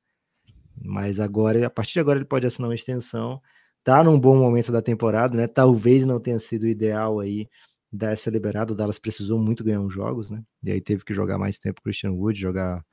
Mas 0.80 1.20
agora, 1.20 1.66
a 1.66 1.70
partir 1.70 1.94
de 1.94 2.00
agora, 2.00 2.20
ele 2.20 2.26
pode 2.26 2.46
assinar 2.46 2.70
uma 2.70 2.76
extensão. 2.76 3.42
Tá 3.84 4.04
num 4.04 4.20
bom 4.20 4.38
momento 4.38 4.72
da 4.72 4.82
temporada, 4.82 5.36
né? 5.36 5.48
Talvez 5.48 6.06
não 6.06 6.20
tenha 6.20 6.40
sido 6.40 6.64
o 6.64 6.68
ideal 6.68 7.20
aí 7.20 7.50
dar 7.92 8.12
essa 8.12 8.30
liberada. 8.30 8.74
O 8.74 8.76
Dallas 8.76 9.00
precisou 9.00 9.40
muito 9.40 9.64
ganhar 9.64 9.82
uns 9.82 9.94
jogos, 9.94 10.30
né? 10.30 10.44
E 10.64 10.72
aí 10.72 10.82
teve 10.82 11.04
que 11.06 11.14
jogar 11.14 11.38
mais 11.38 11.58
tempo 11.60 11.82
Christian 11.82 12.12
Wood, 12.12 12.40
jogar 12.40 12.86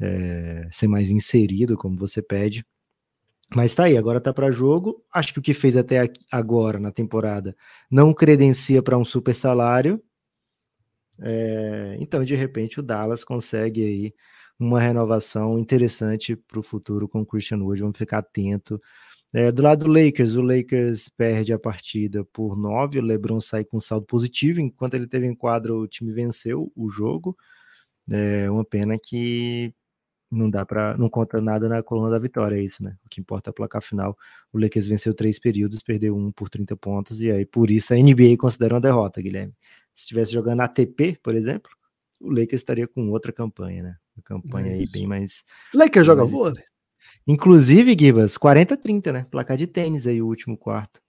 é, 0.00 0.68
ser 0.72 0.88
mais 0.88 1.10
inserido, 1.10 1.76
como 1.76 1.96
você 1.96 2.22
pede. 2.22 2.64
Mas 3.54 3.74
tá 3.74 3.84
aí, 3.84 3.96
agora 3.96 4.20
tá 4.20 4.32
para 4.32 4.50
jogo. 4.50 5.02
Acho 5.12 5.32
que 5.32 5.38
o 5.38 5.42
que 5.42 5.54
fez 5.54 5.76
até 5.76 6.10
agora 6.30 6.78
na 6.78 6.92
temporada 6.92 7.56
não 7.90 8.12
credencia 8.12 8.82
para 8.82 8.98
um 8.98 9.04
super 9.04 9.34
salário. 9.34 10.02
É, 11.20 11.96
então, 11.98 12.24
de 12.24 12.34
repente, 12.34 12.78
o 12.78 12.82
Dallas 12.82 13.24
consegue 13.24 13.82
aí 13.82 14.14
uma 14.58 14.80
renovação 14.80 15.58
interessante 15.58 16.36
para 16.36 16.58
o 16.60 16.62
futuro 16.62 17.08
com 17.08 17.22
o 17.22 17.26
Christian 17.26 17.58
Wood. 17.58 17.80
Vamos 17.80 17.98
ficar 17.98 18.18
atento. 18.18 18.80
É, 19.32 19.52
do 19.52 19.62
lado 19.62 19.84
do 19.84 19.92
Lakers, 19.92 20.34
o 20.34 20.42
Lakers 20.42 21.08
perde 21.10 21.52
a 21.52 21.58
partida 21.58 22.24
por 22.32 22.56
9, 22.56 22.98
o 22.98 23.02
LeBron 23.02 23.40
sai 23.40 23.62
com 23.64 23.78
saldo 23.78 24.06
positivo, 24.06 24.60
enquanto 24.60 24.94
ele 24.94 25.06
teve 25.06 25.26
em 25.26 25.34
quadro, 25.34 25.80
o 25.80 25.88
time 25.88 26.12
venceu 26.12 26.72
o 26.74 26.88
jogo. 26.88 27.36
É 28.10 28.50
uma 28.50 28.64
pena 28.64 28.98
que 28.98 29.74
não 30.30 30.50
dá 30.50 30.64
para 30.64 30.96
não 30.98 31.08
conta 31.08 31.40
nada 31.40 31.68
na 31.68 31.82
coluna 31.82 32.10
da 32.10 32.18
vitória, 32.18 32.56
é 32.56 32.62
isso, 32.62 32.82
né? 32.82 32.96
O 33.04 33.08
que 33.08 33.20
importa 33.20 33.48
é 33.48 33.50
a 33.50 33.54
placar 33.54 33.82
final. 33.82 34.16
O 34.52 34.58
Lakers 34.58 34.86
venceu 34.86 35.14
três 35.14 35.38
períodos, 35.38 35.80
perdeu 35.80 36.16
um 36.16 36.30
por 36.30 36.48
30 36.48 36.76
pontos, 36.76 37.20
e 37.20 37.30
aí 37.30 37.46
por 37.46 37.70
isso 37.70 37.94
a 37.94 37.96
NBA 37.96 38.36
considera 38.38 38.74
uma 38.74 38.80
derrota, 38.80 39.22
Guilherme. 39.22 39.54
Se 39.94 40.02
estivesse 40.02 40.32
jogando 40.32 40.60
ATP, 40.60 41.18
por 41.22 41.34
exemplo, 41.34 41.70
o 42.20 42.30
Lakers 42.30 42.60
estaria 42.60 42.86
com 42.86 43.10
outra 43.10 43.32
campanha, 43.32 43.82
né? 43.82 43.96
Uma 44.16 44.22
campanha 44.22 44.72
é 44.72 44.74
aí 44.74 44.86
bem 44.86 45.06
mais. 45.06 45.44
Lakers 45.74 46.06
joga 46.06 46.24
vôlei? 46.24 46.64
Inclusive, 47.26 47.96
Gibas, 47.98 48.36
40-30, 48.36 49.12
né? 49.12 49.26
Placar 49.30 49.56
de 49.56 49.66
tênis 49.66 50.06
aí, 50.06 50.20
o 50.20 50.26
último 50.26 50.56
quarto. 50.56 51.00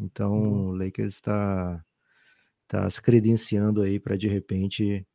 Então, 0.00 0.32
uhum. 0.32 0.68
o 0.68 0.72
Lakers 0.72 1.14
está 1.14 1.84
tá 2.66 2.88
se 2.88 3.00
credenciando 3.02 3.82
aí 3.82 4.00
para 4.00 4.16
de 4.16 4.28
repente 4.28 5.06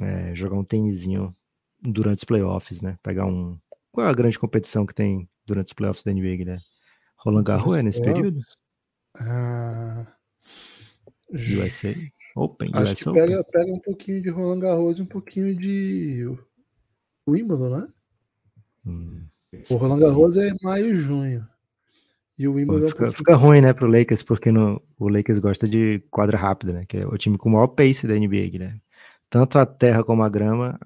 é, 0.00 0.34
jogar 0.34 0.56
um 0.56 0.64
tênisinho 0.64 1.34
durante 1.82 2.18
os 2.18 2.24
playoffs, 2.24 2.80
né? 2.80 2.98
Pegar 3.02 3.26
um. 3.26 3.58
Qual 3.90 4.06
é 4.06 4.10
a 4.10 4.14
grande 4.14 4.38
competição 4.38 4.86
que 4.86 4.94
tem 4.94 5.28
durante 5.44 5.68
os 5.68 5.72
playoffs 5.72 6.04
da 6.04 6.12
NBA, 6.12 6.44
né? 6.44 6.58
Roland 7.16 7.44
Garros 7.44 7.76
é 7.76 7.82
nesse 7.82 8.02
período? 8.02 8.40
Ah, 9.20 10.06
USA. 11.32 11.94
Open, 12.34 12.70
Acho 12.72 12.96
que 12.96 13.12
pega, 13.12 13.44
pega 13.44 13.72
um 13.72 13.78
pouquinho 13.78 14.22
de 14.22 14.30
Roland 14.30 14.60
Garros 14.60 14.98
e 14.98 15.02
um 15.02 15.06
pouquinho 15.06 15.54
de 15.54 16.26
Wimbledon, 17.28 17.76
né? 17.76 17.88
Hum, 18.86 19.24
o 19.70 19.76
Roland 19.76 20.00
Garros 20.00 20.36
é 20.36 20.50
maio 20.62 20.94
e 20.94 20.96
junho. 20.96 21.46
E 22.38 22.48
o 22.48 22.54
Wimbledon 22.54 22.86
Pô, 22.86 22.88
fica, 22.88 23.06
é 23.06 23.12
fica 23.12 23.36
ruim, 23.36 23.60
né, 23.60 23.72
pro 23.74 23.86
Lakers, 23.86 24.22
porque 24.22 24.50
no, 24.50 24.82
o 24.98 25.08
Lakers 25.08 25.38
gosta 25.38 25.68
de 25.68 26.02
quadra 26.10 26.38
rápida, 26.38 26.72
né? 26.72 26.84
Que 26.86 26.98
é 26.98 27.06
o 27.06 27.18
time 27.18 27.36
com 27.36 27.50
o 27.50 27.52
maior 27.52 27.68
pace 27.68 28.06
da 28.06 28.14
NBA, 28.14 28.58
né? 28.58 28.80
Tanto 29.28 29.58
a 29.58 29.66
terra 29.66 30.02
como 30.02 30.22
a 30.22 30.28
grama 30.28 30.80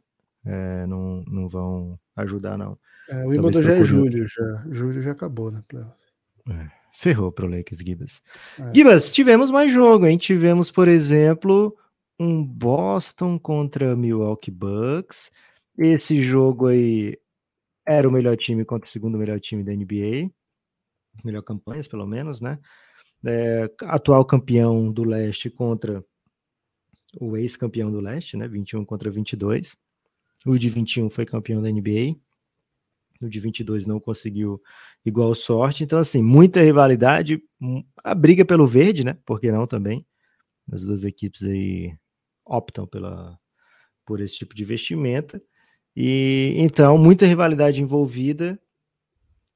é, 0.47 0.87
não, 0.87 1.25
não 1.27 1.49
vão 1.49 1.99
ajudar, 2.15 2.57
não. 2.57 2.79
É, 3.11 3.25
o 3.25 3.29
Wimbledon 3.29 3.63
já 3.63 3.75
é 3.75 3.85
julho, 3.85 4.27
já. 4.27 4.65
Julho 4.71 5.03
já 5.03 5.13
acabou, 5.13 5.51
né? 5.51 5.63
É. 6.49 6.71
Ferrou 6.95 7.31
pro 7.31 7.49
Lakers, 7.49 7.81
Gibas. 7.81 8.23
É. 8.59 8.75
Gibas, 8.75 9.11
tivemos 9.11 9.51
mais 9.51 9.73
jogo, 9.73 10.07
hein? 10.07 10.17
Tivemos, 10.17 10.71
por 10.71 10.89
exemplo, 10.89 11.77
um 12.19 12.43
Boston 12.45 13.39
contra 13.39 13.97
Milwaukee 13.97 14.51
Bucks. 14.51 15.31
Esse 15.77 16.23
jogo 16.23 16.69
aí 16.69 17.19
era 17.87 18.09
o 18.09 18.13
melhor 18.13 18.37
time 18.37 18.65
contra 18.65 18.89
o 18.89 18.91
segundo 18.91 19.19
melhor 19.19 19.39
time 19.41 19.63
da 19.63 19.73
NBA. 19.73 20.31
Melhor 21.25 21.43
campanhas, 21.43 21.89
pelo 21.89 22.07
menos, 22.07 22.41
né? 22.41 22.59
É, 23.25 23.71
atual 23.83 24.25
campeão 24.25 24.93
do 24.93 25.03
leste 25.03 25.51
contra 25.51 26.05
o 27.21 27.37
ex-campeão 27.37 27.91
do 27.91 28.01
leste, 28.01 28.37
né? 28.37 28.47
21 28.47 28.85
contra 28.85 29.11
22. 29.11 29.77
O 30.47 30.57
de 30.57 30.69
21 30.69 31.11
foi 31.11 31.27
campeão 31.27 31.61
da 31.61 31.71
NBA. 31.71 32.17
O 33.21 33.29
de 33.29 33.41
22 33.41 33.85
não 33.85 33.99
conseguiu 33.99 34.63
igual 35.05 35.35
sorte. 35.35 35.83
Então, 35.83 35.99
assim, 35.99 36.23
muita 36.23 36.63
rivalidade. 36.63 37.43
A 38.05 38.15
briga 38.15 38.45
pelo 38.45 38.67
verde, 38.67 39.05
né? 39.05 39.19
Por 39.27 39.41
que 39.41 39.51
não 39.51 39.67
também? 39.67 40.07
As 40.71 40.83
duas 40.83 41.05
equipes 41.05 41.43
aí 41.43 41.97
optam 42.45 42.87
pela, 42.87 43.37
por 44.05 44.21
esse 44.21 44.37
tipo 44.37 44.55
de 44.55 44.65
vestimenta. 44.65 45.43
E 45.97 46.55
então, 46.57 46.97
muita 46.97 47.27
rivalidade 47.27 47.83
envolvida. 47.83 48.57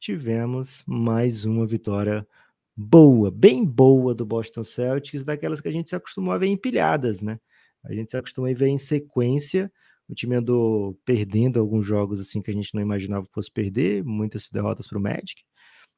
Tivemos 0.01 0.83
mais 0.87 1.45
uma 1.45 1.67
vitória 1.67 2.27
boa, 2.75 3.31
bem 3.31 3.65
boa 3.65 4.15
do 4.15 4.25
Boston 4.25 4.65
Celtics, 4.65 5.23
daquelas 5.23 5.61
que 5.61 5.69
a 5.69 5.73
gente 5.73 5.91
se 5.91 5.95
acostumou 5.95 6.33
a 6.33 6.39
ver 6.39 6.47
empilhadas, 6.47 7.21
né? 7.21 7.39
A 7.85 7.93
gente 7.93 8.11
se 8.11 8.17
acostumou 8.17 8.51
a 8.51 8.55
ver 8.55 8.69
em 8.69 8.79
sequência. 8.79 9.71
O 10.11 10.15
time 10.15 10.35
andou 10.35 10.99
perdendo 11.05 11.61
alguns 11.61 11.87
jogos 11.87 12.19
assim 12.19 12.43
que 12.43 12.51
a 12.51 12.55
gente 12.55 12.75
não 12.75 12.83
imaginava 12.83 13.25
que 13.27 13.33
fosse 13.33 13.49
perder, 13.49 14.03
muitas 14.05 14.51
derrotas 14.51 14.89
para 14.89 14.99
o 14.99 15.01
Magic, 15.01 15.45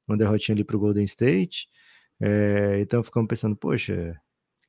uma 0.06 0.18
derrotinha 0.18 0.54
ali 0.54 0.62
para 0.62 0.76
o 0.76 0.78
Golden 0.78 1.04
State. 1.04 1.66
É, 2.20 2.78
então 2.80 3.02
ficamos 3.02 3.26
pensando, 3.26 3.56
poxa, 3.56 4.14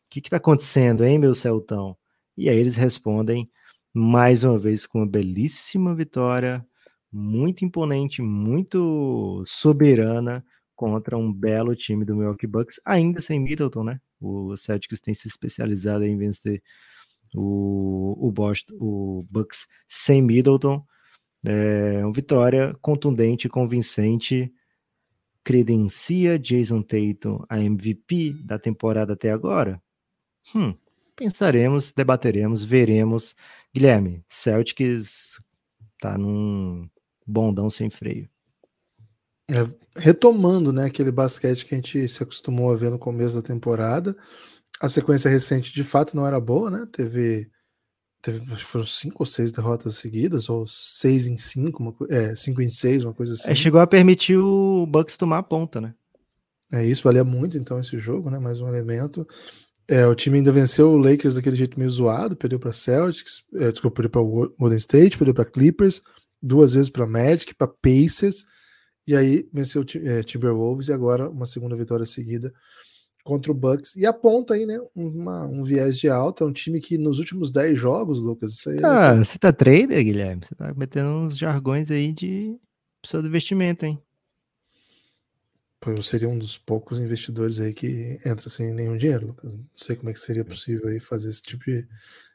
o 0.05 0.09
que 0.09 0.19
está 0.19 0.37
acontecendo, 0.37 1.03
hein, 1.03 1.19
meu 1.19 1.35
Celtão? 1.35 1.97
E 2.37 2.47
aí 2.47 2.57
eles 2.57 2.77
respondem 2.77 3.51
mais 3.93 4.45
uma 4.45 4.57
vez 4.57 4.85
com 4.87 4.99
uma 4.99 5.07
belíssima 5.07 5.93
vitória, 5.93 6.65
muito 7.11 7.65
imponente, 7.65 8.21
muito 8.21 9.43
soberana 9.45 10.43
contra 10.73 11.17
um 11.17 11.31
belo 11.31 11.75
time 11.75 12.05
do 12.05 12.15
Milwaukee 12.15 12.47
Bucks, 12.47 12.79
ainda 12.85 13.19
sem 13.19 13.41
Middleton, 13.41 13.83
né? 13.83 13.99
O 14.21 14.55
Celtics 14.55 15.01
tem 15.01 15.13
se 15.13 15.27
especializado 15.27 16.05
em 16.05 16.17
vencer 16.17 16.63
o, 17.35 18.17
o, 18.19 18.31
Boston, 18.31 18.73
o 18.79 19.25
Bucks 19.29 19.67
sem 19.87 20.21
Middleton. 20.21 20.83
É 21.45 22.03
uma 22.03 22.13
vitória 22.13 22.73
contundente, 22.81 23.49
convincente, 23.49 24.51
credencia 25.43 26.39
Jason 26.39 26.81
Tatum 26.81 27.43
a 27.49 27.59
MVP 27.59 28.33
da 28.45 28.57
temporada 28.57 29.13
até 29.13 29.31
agora? 29.31 29.81
Hum, 30.55 30.73
pensaremos, 31.15 31.91
debateremos, 31.91 32.63
veremos. 32.63 33.35
Guilherme, 33.73 34.23
Celtics 34.29 35.41
tá 35.99 36.17
num 36.17 36.89
bondão 37.25 37.69
sem 37.69 37.89
freio. 37.89 38.29
É, 39.49 39.55
retomando 39.99 40.71
né, 40.71 40.85
aquele 40.85 41.11
basquete 41.11 41.65
que 41.65 41.75
a 41.75 41.77
gente 41.77 42.07
se 42.07 42.23
acostumou 42.23 42.71
a 42.71 42.75
ver 42.75 42.89
no 42.89 42.97
começo 42.97 43.35
da 43.35 43.41
temporada, 43.41 44.15
a 44.79 44.89
sequência 44.89 45.29
recente 45.29 45.73
de 45.73 45.83
fato 45.83 46.15
não 46.15 46.25
era 46.25 46.39
boa, 46.39 46.69
né? 46.69 46.87
Teve, 46.91 47.49
teve 48.21 48.45
foram 48.57 48.85
cinco 48.85 49.17
ou 49.19 49.25
seis 49.25 49.51
derrotas 49.51 49.95
seguidas, 49.95 50.49
ou 50.49 50.65
seis 50.67 51.27
em 51.27 51.37
cinco, 51.37 51.81
uma, 51.81 51.95
é, 52.09 52.35
cinco 52.35 52.61
em 52.61 52.69
seis, 52.69 53.03
uma 53.03 53.13
coisa 53.13 53.33
é, 53.33 53.35
assim. 53.35 53.51
É, 53.51 53.55
chegou 53.55 53.79
a 53.79 53.87
permitir 53.87 54.37
o 54.37 54.85
Bucks 54.85 55.17
tomar 55.17 55.39
a 55.39 55.43
ponta, 55.43 55.79
né? 55.79 55.93
É 56.71 56.83
isso, 56.83 57.03
valia 57.03 57.23
muito 57.23 57.57
então 57.57 57.79
esse 57.79 57.97
jogo, 57.97 58.29
né? 58.29 58.39
Mais 58.39 58.59
um 58.59 58.67
elemento. 58.67 59.27
É, 59.87 60.07
o 60.07 60.15
time 60.15 60.37
ainda 60.37 60.51
venceu 60.51 60.91
o 60.91 60.97
Lakers 60.97 61.35
daquele 61.35 61.55
jeito 61.55 61.77
meio 61.77 61.91
zoado, 61.91 62.35
perdeu 62.35 62.57
para 62.57 62.71
Celtics, 62.71 63.43
é, 63.55 63.71
desculpa, 63.71 64.01
perdeu 64.01 64.09
para 64.09 64.21
Golden 64.57 64.77
State, 64.77 65.17
perdeu 65.17 65.33
para 65.33 65.45
Clippers, 65.45 66.01
duas 66.41 66.73
vezes 66.73 66.89
para 66.89 67.05
Magic, 67.05 67.53
para 67.53 67.67
Pacers, 67.67 68.45
e 69.05 69.15
aí 69.15 69.47
venceu 69.53 69.81
o 69.81 70.07
é, 70.07 70.23
Timberwolves 70.23 70.87
e 70.87 70.93
agora 70.93 71.29
uma 71.29 71.45
segunda 71.45 71.75
vitória 71.75 72.05
seguida 72.05 72.53
contra 73.23 73.51
o 73.51 73.55
Bucks. 73.55 73.95
E 73.95 74.05
aponta 74.05 74.53
aí, 74.53 74.65
né, 74.65 74.79
uma, 74.93 75.47
um 75.47 75.63
viés 75.63 75.97
de 75.97 76.09
alta, 76.09 76.43
é 76.43 76.47
um 76.47 76.51
time 76.51 76.79
que 76.79 76.97
nos 76.97 77.19
últimos 77.19 77.49
10 77.49 77.79
jogos, 77.79 78.21
Lucas, 78.21 78.53
isso 78.53 78.69
aí 78.69 78.79
ah, 78.83 79.15
é... 79.15 79.25
Você 79.25 79.39
tá 79.39 79.51
trader, 79.53 80.03
Guilherme? 80.03 80.45
Você 80.45 80.53
tá 80.53 80.73
metendo 80.73 81.09
uns 81.09 81.37
jargões 81.37 81.89
aí 81.89 82.11
de 82.11 82.55
pseudo 83.01 83.27
investimento, 83.27 83.85
hein? 83.85 83.99
eu 85.85 86.01
seria 86.01 86.29
um 86.29 86.37
dos 86.37 86.57
poucos 86.57 86.97
investidores 86.97 87.59
aí 87.59 87.73
que 87.73 88.17
entra 88.25 88.49
sem 88.49 88.73
nenhum 88.73 88.95
dinheiro, 88.95 89.27
Lucas. 89.27 89.55
Não 89.55 89.65
sei 89.75 89.97
como 89.97 90.09
é 90.09 90.13
que 90.13 90.19
seria 90.19 90.45
possível 90.45 90.87
aí 90.87 90.97
fazer 90.97 91.27
esse 91.27 91.43
tipo 91.43 91.65
de, 91.65 91.85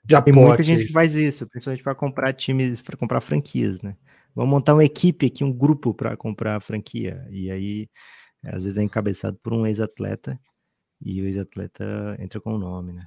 de 0.04 0.14
aporte. 0.14 0.34
Tem 0.34 0.44
muita 0.44 0.62
gente 0.62 0.86
que 0.86 0.92
faz 0.92 1.14
isso, 1.14 1.46
principalmente 1.46 1.82
para 1.82 1.94
comprar 1.94 2.32
times, 2.34 2.82
para 2.82 2.96
comprar 2.96 3.22
franquias, 3.22 3.80
né? 3.80 3.96
Vamos 4.34 4.50
montar 4.50 4.74
uma 4.74 4.84
equipe 4.84 5.26
aqui, 5.26 5.42
um 5.42 5.52
grupo 5.52 5.94
para 5.94 6.14
comprar 6.14 6.56
a 6.56 6.60
franquia. 6.60 7.26
E 7.30 7.50
aí, 7.50 7.88
às 8.44 8.64
vezes 8.64 8.76
é 8.76 8.82
encabeçado 8.82 9.38
por 9.42 9.54
um 9.54 9.66
ex-atleta 9.66 10.38
e 11.00 11.22
o 11.22 11.26
ex-atleta 11.26 12.16
entra 12.18 12.40
com 12.40 12.54
o 12.54 12.58
nome, 12.58 12.92
né? 12.92 13.06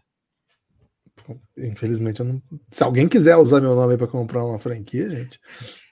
Infelizmente, 1.58 2.23
não... 2.23 2.41
se 2.69 2.84
alguém 2.84 3.08
quiser 3.08 3.36
usar 3.36 3.62
meu 3.62 3.75
nome 3.75 3.97
para 3.97 4.08
comprar 4.08 4.43
uma 4.43 4.58
franquia, 4.58 5.10
gente, 5.10 5.39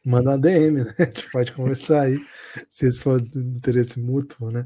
manda 0.06 0.32
uma 0.32 0.38
DM, 0.38 0.84
né? 0.84 0.96
A 0.98 1.04
gente 1.04 1.30
pode 1.32 1.52
conversar 1.52 2.02
aí, 2.02 2.20
se 2.70 2.88
esse 2.88 3.02
for 3.02 3.22
de 3.22 3.38
interesse 3.38 4.00
mútuo, 4.00 4.52
né? 4.52 4.66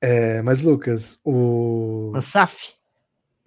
É, 0.00 0.42
mas, 0.42 0.60
Lucas, 0.60 1.18
o. 1.24 2.10
Massaf. 2.12 2.74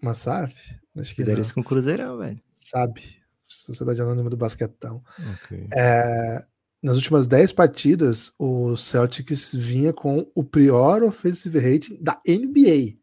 Massaf? 0.02 0.54
Acho 0.96 1.12
que 1.16 1.22
Fizeram 1.22 1.42
isso 1.42 1.54
com 1.54 1.62
o 1.62 1.64
Cruzeirão, 1.64 2.18
velho. 2.18 2.42
Sabe. 2.52 3.18
Sociedade 3.48 4.02
Anônima 4.02 4.30
do 4.30 4.36
Basquetão. 4.38 5.04
Okay. 5.46 5.68
É, 5.76 6.44
nas 6.82 6.96
últimas 6.96 7.28
10 7.28 7.54
partidas, 7.54 8.34
o 8.38 8.78
Celtics 8.78 9.54
vinha 9.54 9.92
com 9.92 10.30
o 10.36 10.44
pior 10.44 11.04
offensive 11.04 11.58
rating 11.60 11.98
da 12.02 12.22
NBA. 12.28 12.98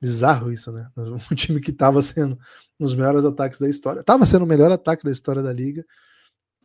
Bizarro 0.00 0.52
isso, 0.52 0.72
né? 0.72 0.88
Um 0.96 1.34
time 1.34 1.60
que 1.60 1.70
estava 1.70 2.02
sendo 2.02 2.38
um 2.78 2.84
dos 2.84 2.94
melhores 2.94 3.24
ataques 3.24 3.58
da 3.58 3.68
história. 3.68 4.00
Estava 4.00 4.26
sendo 4.26 4.44
o 4.44 4.48
melhor 4.48 4.70
ataque 4.70 5.04
da 5.04 5.10
história 5.10 5.42
da 5.42 5.52
liga 5.52 5.84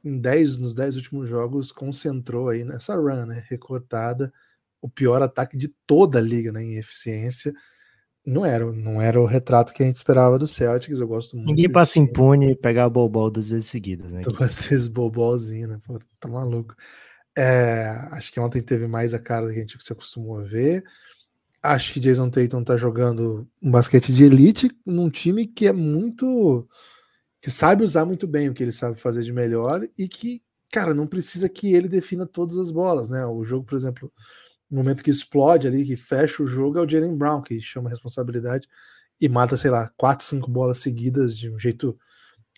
em 0.03 0.19
10, 0.19 0.57
nos 0.57 0.73
10 0.73 0.97
últimos 0.97 1.29
jogos, 1.29 1.71
concentrou 1.71 2.49
aí 2.49 2.65
nessa 2.65 2.95
run, 2.95 3.25
né, 3.25 3.45
recortada, 3.47 4.33
o 4.81 4.89
pior 4.89 5.21
ataque 5.21 5.57
de 5.57 5.69
toda 5.87 6.19
a 6.19 6.21
liga, 6.21 6.51
né, 6.51 6.61
em 6.61 6.75
eficiência. 6.75 7.53
Não 8.25 8.45
era, 8.45 8.71
não 8.71 9.01
era 9.01 9.19
o 9.19 9.25
retrato 9.25 9.73
que 9.73 9.83
a 9.83 9.85
gente 9.85 9.97
esperava 9.97 10.39
do 10.39 10.47
Celtics, 10.47 10.99
eu 10.99 11.07
gosto 11.07 11.35
muito. 11.35 11.49
Ninguém 11.49 11.69
passa 11.69 11.99
impune 11.99 12.51
e 12.51 12.55
pegar 12.55 12.85
a 12.85 12.89
bobol 12.89 13.29
duas 13.29 13.49
vezes 13.49 13.65
seguidas, 13.65 14.09
né? 14.11 14.21
Duas 14.23 14.65
vezes 14.65 14.87
bobolzinho, 14.87 15.67
né? 15.67 15.81
Pô, 15.85 15.99
tá 16.19 16.29
maluco. 16.29 16.73
É, 17.37 17.89
acho 18.11 18.31
que 18.31 18.39
ontem 18.39 18.61
teve 18.61 18.87
mais 18.87 19.13
a 19.13 19.19
cara 19.19 19.47
do 19.47 19.51
que 19.51 19.57
a 19.57 19.61
gente 19.61 19.83
se 19.83 19.91
acostumou 19.91 20.39
a 20.39 20.43
ver. 20.43 20.83
Acho 21.61 21.93
que 21.93 21.99
Jason 21.99 22.29
Tatum 22.29 22.63
tá 22.63 22.77
jogando 22.77 23.47
um 23.61 23.71
basquete 23.71 24.13
de 24.13 24.23
elite 24.23 24.69
num 24.85 25.09
time 25.09 25.45
que 25.47 25.67
é 25.67 25.73
muito 25.73 26.67
que 27.41 27.51
sabe 27.51 27.83
usar 27.83 28.05
muito 28.05 28.25
bem 28.25 28.47
o 28.47 28.53
que 28.53 28.63
ele 28.63 28.71
sabe 28.71 28.97
fazer 28.97 29.21
de 29.21 29.33
melhor 29.33 29.85
e 29.97 30.07
que, 30.07 30.41
cara, 30.71 30.93
não 30.93 31.05
precisa 31.05 31.49
que 31.49 31.73
ele 31.73 31.89
defina 31.89 32.25
todas 32.25 32.57
as 32.57 32.71
bolas, 32.71 33.09
né? 33.09 33.25
O 33.25 33.43
jogo, 33.43 33.65
por 33.65 33.75
exemplo, 33.75 34.09
no 34.73 34.79
momento 34.79 35.03
que 35.03 35.11
explode 35.11 35.67
ali, 35.67 35.85
que 35.85 35.95
fecha 35.95 36.41
o 36.41 36.47
jogo, 36.47 36.79
é 36.79 36.81
o 36.81 36.89
Jalen 36.89 37.15
Brown 37.15 37.43
que 37.43 37.61
chama 37.61 37.89
a 37.89 37.91
responsabilidade 37.91 38.67
e 39.21 39.29
mata, 39.29 39.55
sei 39.55 39.69
lá, 39.69 39.91
quatro, 39.95 40.25
cinco 40.25 40.49
bolas 40.49 40.79
seguidas 40.79 41.37
de 41.37 41.47
um 41.47 41.59
jeito 41.59 41.95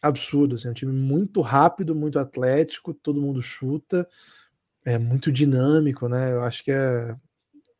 absurdo. 0.02 0.56
Assim, 0.56 0.70
é 0.70 0.72
um 0.72 0.74
time 0.74 0.94
muito 0.94 1.42
rápido, 1.42 1.94
muito 1.94 2.18
atlético, 2.18 2.94
todo 2.94 3.22
mundo 3.22 3.42
chuta, 3.42 4.08
é 4.86 4.98
muito 4.98 5.30
dinâmico, 5.30 6.08
né? 6.08 6.32
Eu 6.32 6.42
acho 6.44 6.64
que 6.64 6.72
é 6.72 7.18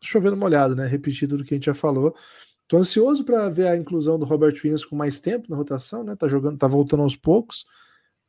chovendo 0.02 0.36
molhado, 0.36 0.76
né? 0.76 0.86
Repetido 0.86 1.38
do 1.38 1.46
que 1.46 1.54
a 1.54 1.56
gente 1.56 1.68
já 1.68 1.74
falou. 1.74 2.14
Tô 2.68 2.76
ansioso 2.76 3.24
para 3.24 3.48
ver 3.48 3.68
a 3.68 3.78
inclusão 3.78 4.20
do 4.20 4.26
Robert 4.26 4.56
Williams 4.56 4.84
com 4.84 4.98
mais 4.98 5.18
tempo 5.18 5.50
na 5.50 5.56
rotação, 5.56 6.04
né? 6.04 6.14
Tá 6.14 6.28
jogando, 6.28 6.58
tá 6.58 6.68
voltando 6.68 7.04
aos 7.04 7.16
poucos. 7.16 7.66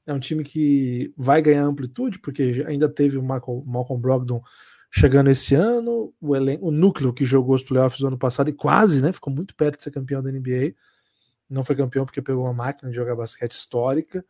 É 0.06 0.12
um 0.12 0.20
time 0.20 0.44
que 0.44 1.12
vai 1.16 1.42
ganhar 1.42 1.64
amplitude, 1.64 2.20
porque 2.20 2.64
ainda 2.68 2.88
teve 2.88 3.18
o 3.18 3.22
Malcolm, 3.24 3.64
Malcolm 3.66 4.00
Brogdon 4.00 4.40
chegando 4.96 5.28
esse 5.28 5.54
ano, 5.54 6.14
o, 6.18 6.32
o 6.62 6.70
núcleo 6.70 7.12
que 7.12 7.26
jogou 7.26 7.54
os 7.54 7.62
playoffs 7.62 8.00
do 8.00 8.06
ano 8.06 8.16
passado 8.16 8.48
e 8.48 8.52
quase, 8.54 9.02
né? 9.02 9.12
Ficou 9.12 9.30
muito 9.30 9.54
perto 9.54 9.76
de 9.76 9.82
ser 9.82 9.90
campeão 9.90 10.22
da 10.22 10.32
NBA. 10.32 10.74
Não 11.50 11.62
foi 11.62 11.76
campeão 11.76 12.06
porque 12.06 12.22
pegou 12.22 12.44
uma 12.44 12.54
máquina 12.54 12.90
de 12.90 12.96
jogar 12.96 13.14
basquete 13.14 13.52
histórica. 13.52 14.24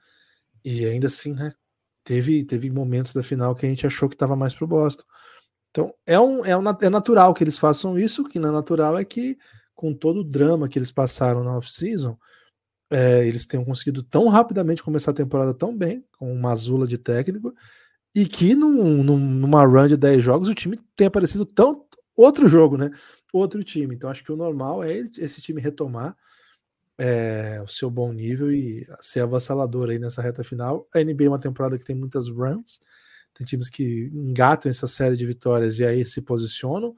E 0.65 0.85
ainda 0.85 1.07
assim, 1.07 1.35
né? 1.35 1.55
Teve, 2.03 2.45
teve 2.45 2.69
momentos 2.69 3.15
da 3.15 3.23
final 3.23 3.55
que 3.55 3.65
a 3.65 3.69
gente 3.69 3.87
achou 3.87 4.09
que 4.09 4.17
estava 4.17 4.35
mais 4.35 4.55
pro 4.55 4.67
Boston. 4.67 5.05
Então, 5.71 5.95
é, 6.05 6.19
um, 6.19 6.45
é, 6.45 6.57
um, 6.57 6.65
é 6.83 6.91
natural 6.91 7.33
que 7.33 7.45
eles 7.45 7.59
façam 7.59 7.97
isso, 7.97 8.23
o 8.23 8.29
que 8.29 8.39
não 8.41 8.49
é 8.49 8.53
natural 8.53 8.99
é 8.99 9.05
que 9.05 9.39
com 9.73 9.95
todo 9.95 10.21
o 10.21 10.25
drama 10.25 10.69
que 10.69 10.79
eles 10.79 10.91
passaram 10.91 11.45
na 11.45 11.57
off-season, 11.57 12.19
é, 12.91 13.25
eles 13.25 13.47
tenham 13.47 13.65
conseguido 13.65 14.03
tão 14.03 14.27
rapidamente 14.27 14.83
começar 14.83 15.13
a 15.13 15.15
temporada 15.15 15.55
tão 15.55 15.77
bem, 15.77 16.05
com 16.19 16.33
uma 16.33 16.51
azula 16.51 16.89
de 16.89 16.99
técnico, 16.99 17.55
e 18.17 18.27
que 18.27 18.55
num, 18.55 19.03
num, 19.03 19.19
numa 19.19 19.63
run 19.67 19.89
de 19.89 19.97
10 19.97 20.25
jogos 20.25 20.49
o 20.49 20.55
time 20.55 20.81
tenha 20.97 21.09
aparecido 21.09 21.45
tão 21.45 21.85
outro 22.17 22.49
jogo, 22.49 22.79
né? 22.79 22.91
Outro 23.31 23.63
time. 23.63 23.95
Então 23.95 24.09
acho 24.09 24.25
que 24.25 24.33
o 24.33 24.37
normal 24.37 24.83
é 24.83 25.01
esse 25.19 25.43
time 25.43 25.61
retomar 25.61 26.17
é, 26.99 27.61
o 27.63 27.69
seu 27.69 27.91
bom 27.91 28.11
nível 28.13 28.51
e 28.51 28.87
ser 29.03 29.21
avassalador 29.21 29.91
aí 29.91 29.99
nessa 29.99 30.23
reta 30.23 30.43
final. 30.43 30.89
A 30.95 31.05
NBA 31.05 31.25
é 31.25 31.29
uma 31.29 31.39
temporada 31.39 31.79
que 31.79 31.85
tem 31.85 31.95
muitas 31.95 32.29
runs, 32.29 32.81
tem 33.35 33.47
times 33.47 33.69
que 33.69 34.11
engatam 34.15 34.71
essa 34.71 34.89
série 34.89 35.15
de 35.15 35.27
vitórias 35.27 35.79
e 35.79 35.85
aí 35.85 36.05
se 36.07 36.23
posicionam 36.23 36.95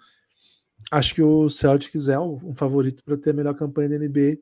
acho 0.93 1.13
que 1.13 1.23
o 1.23 1.49
Celtics 1.49 2.09
é 2.09 2.19
um, 2.21 2.55
favorito 2.55 3.03
para 3.05 3.17
ter 3.17 3.31
a 3.31 3.33
melhor 3.33 3.55
campanha 3.55 3.89
da 3.89 3.99
NBA 3.99 4.39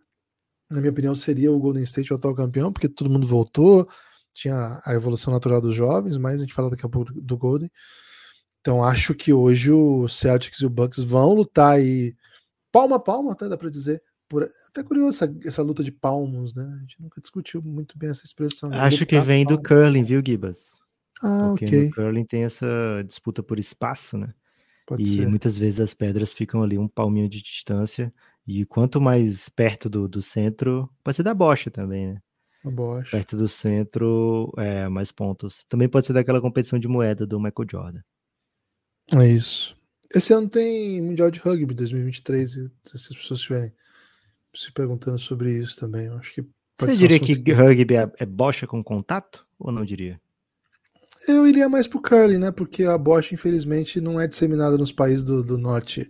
na 0.70 0.80
minha 0.80 0.90
opinião, 0.90 1.14
seria 1.14 1.52
o 1.52 1.58
Golden 1.58 1.84
State 1.84 2.12
o 2.12 2.16
atual 2.16 2.34
campeão, 2.34 2.72
porque 2.72 2.88
todo 2.88 3.08
mundo 3.08 3.26
voltou, 3.26 3.88
tinha 4.36 4.80
a 4.84 4.94
evolução 4.94 5.32
natural 5.32 5.60
dos 5.60 5.74
jovens, 5.74 6.16
mas 6.16 6.40
a 6.40 6.44
gente 6.44 6.54
fala 6.54 6.70
daqui 6.70 6.84
a 6.84 6.88
pouco 6.88 7.10
do 7.12 7.38
Golden. 7.38 7.70
Então 8.60 8.84
acho 8.84 9.14
que 9.14 9.32
hoje 9.32 9.72
o 9.72 10.06
Celtics 10.08 10.60
e 10.60 10.66
o 10.66 10.70
Bucks 10.70 11.00
vão 11.02 11.32
lutar 11.32 11.76
aí 11.76 12.14
palma 12.70 12.96
a 12.96 13.00
palma, 13.00 13.32
até 13.32 13.48
dá 13.48 13.56
para 13.56 13.70
dizer. 13.70 14.02
Por... 14.28 14.48
Até 14.68 14.82
curioso 14.82 15.24
essa, 15.24 15.34
essa 15.44 15.62
luta 15.62 15.82
de 15.82 15.90
palmos, 15.90 16.54
né? 16.54 16.70
A 16.76 16.78
gente 16.80 17.00
nunca 17.00 17.20
discutiu 17.20 17.62
muito 17.62 17.96
bem 17.96 18.10
essa 18.10 18.24
expressão. 18.24 18.68
Né? 18.68 18.78
Acho 18.78 19.06
que 19.06 19.18
vem 19.20 19.44
palma. 19.44 19.62
do 19.62 19.66
curling, 19.66 20.04
viu, 20.04 20.22
Gibas? 20.24 20.66
Ah, 21.22 21.48
Porque 21.50 21.64
ok. 21.64 21.86
no 21.86 21.94
curling 21.94 22.24
tem 22.24 22.44
essa 22.44 22.66
disputa 23.06 23.42
por 23.42 23.58
espaço, 23.58 24.18
né? 24.18 24.34
Pode 24.86 25.02
e 25.02 25.06
ser. 25.06 25.28
muitas 25.28 25.56
vezes 25.56 25.80
as 25.80 25.94
pedras 25.94 26.32
ficam 26.32 26.62
ali 26.62 26.76
um 26.76 26.86
palminho 26.88 27.28
de 27.28 27.40
distância. 27.40 28.12
E 28.46 28.64
quanto 28.66 29.00
mais 29.00 29.48
perto 29.48 29.88
do, 29.88 30.06
do 30.06 30.20
centro, 30.20 30.88
pode 31.02 31.16
ser 31.16 31.22
da 31.22 31.34
bocha 31.34 31.70
também, 31.70 32.08
né? 32.08 32.20
Bosch. 32.70 33.10
Perto 33.10 33.36
do 33.36 33.48
centro, 33.48 34.52
é, 34.56 34.88
mais 34.88 35.12
pontos. 35.12 35.64
Também 35.68 35.88
pode 35.88 36.06
ser 36.06 36.12
daquela 36.12 36.40
competição 36.40 36.78
de 36.78 36.88
moeda 36.88 37.26
do 37.26 37.38
Michael 37.38 37.68
Jordan. 37.70 38.00
É 39.12 39.26
isso. 39.28 39.76
Esse 40.14 40.32
ano 40.32 40.48
tem 40.48 41.00
Mundial 41.02 41.30
de 41.30 41.40
Rugby 41.40 41.74
2023, 41.74 42.50
se 42.50 42.70
as 42.94 43.08
pessoas 43.08 43.40
estiverem 43.40 43.72
se 44.54 44.72
perguntando 44.72 45.18
sobre 45.18 45.52
isso 45.52 45.78
também, 45.78 46.08
acho 46.08 46.32
que 46.34 46.42
pode 46.42 46.52
Você 46.78 46.92
um 46.92 46.94
diria 46.94 47.16
assunto 47.16 47.42
que 47.42 47.52
rugby 47.52 47.94
é, 47.96 48.10
é 48.18 48.26
bocha 48.26 48.66
com 48.66 48.82
contato? 48.82 49.46
Ou 49.58 49.70
não 49.72 49.84
diria? 49.84 50.20
Eu 51.28 51.46
iria 51.46 51.68
mais 51.68 51.86
pro 51.86 52.00
curling, 52.00 52.38
né? 52.38 52.50
Porque 52.52 52.84
a 52.84 52.96
Bosch, 52.96 53.32
infelizmente, 53.32 54.00
não 54.00 54.20
é 54.20 54.26
disseminada 54.28 54.78
nos 54.78 54.92
países 54.92 55.24
do, 55.24 55.42
do 55.42 55.58
norte, 55.58 56.08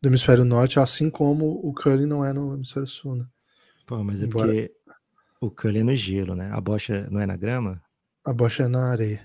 do 0.00 0.08
hemisfério 0.08 0.44
norte, 0.44 0.80
assim 0.80 1.08
como 1.08 1.60
o 1.62 1.72
curling 1.72 2.06
não 2.06 2.24
é 2.24 2.32
no 2.32 2.54
hemisfério 2.54 2.86
sul, 2.86 3.14
né? 3.14 3.26
Pô, 3.86 4.02
mas 4.02 4.20
é 4.20 4.24
Embora- 4.26 4.48
porque 4.52 4.72
o 5.40 5.50
curling 5.50 5.80
é 5.80 5.84
no 5.84 5.94
gelo, 5.94 6.34
né? 6.34 6.50
A 6.52 6.60
bocha 6.60 7.08
não 7.10 7.20
é 7.20 7.26
na 7.26 7.36
grama? 7.36 7.80
A 8.26 8.32
Bosch 8.32 8.60
é 8.60 8.68
na 8.68 8.90
areia. 8.90 9.22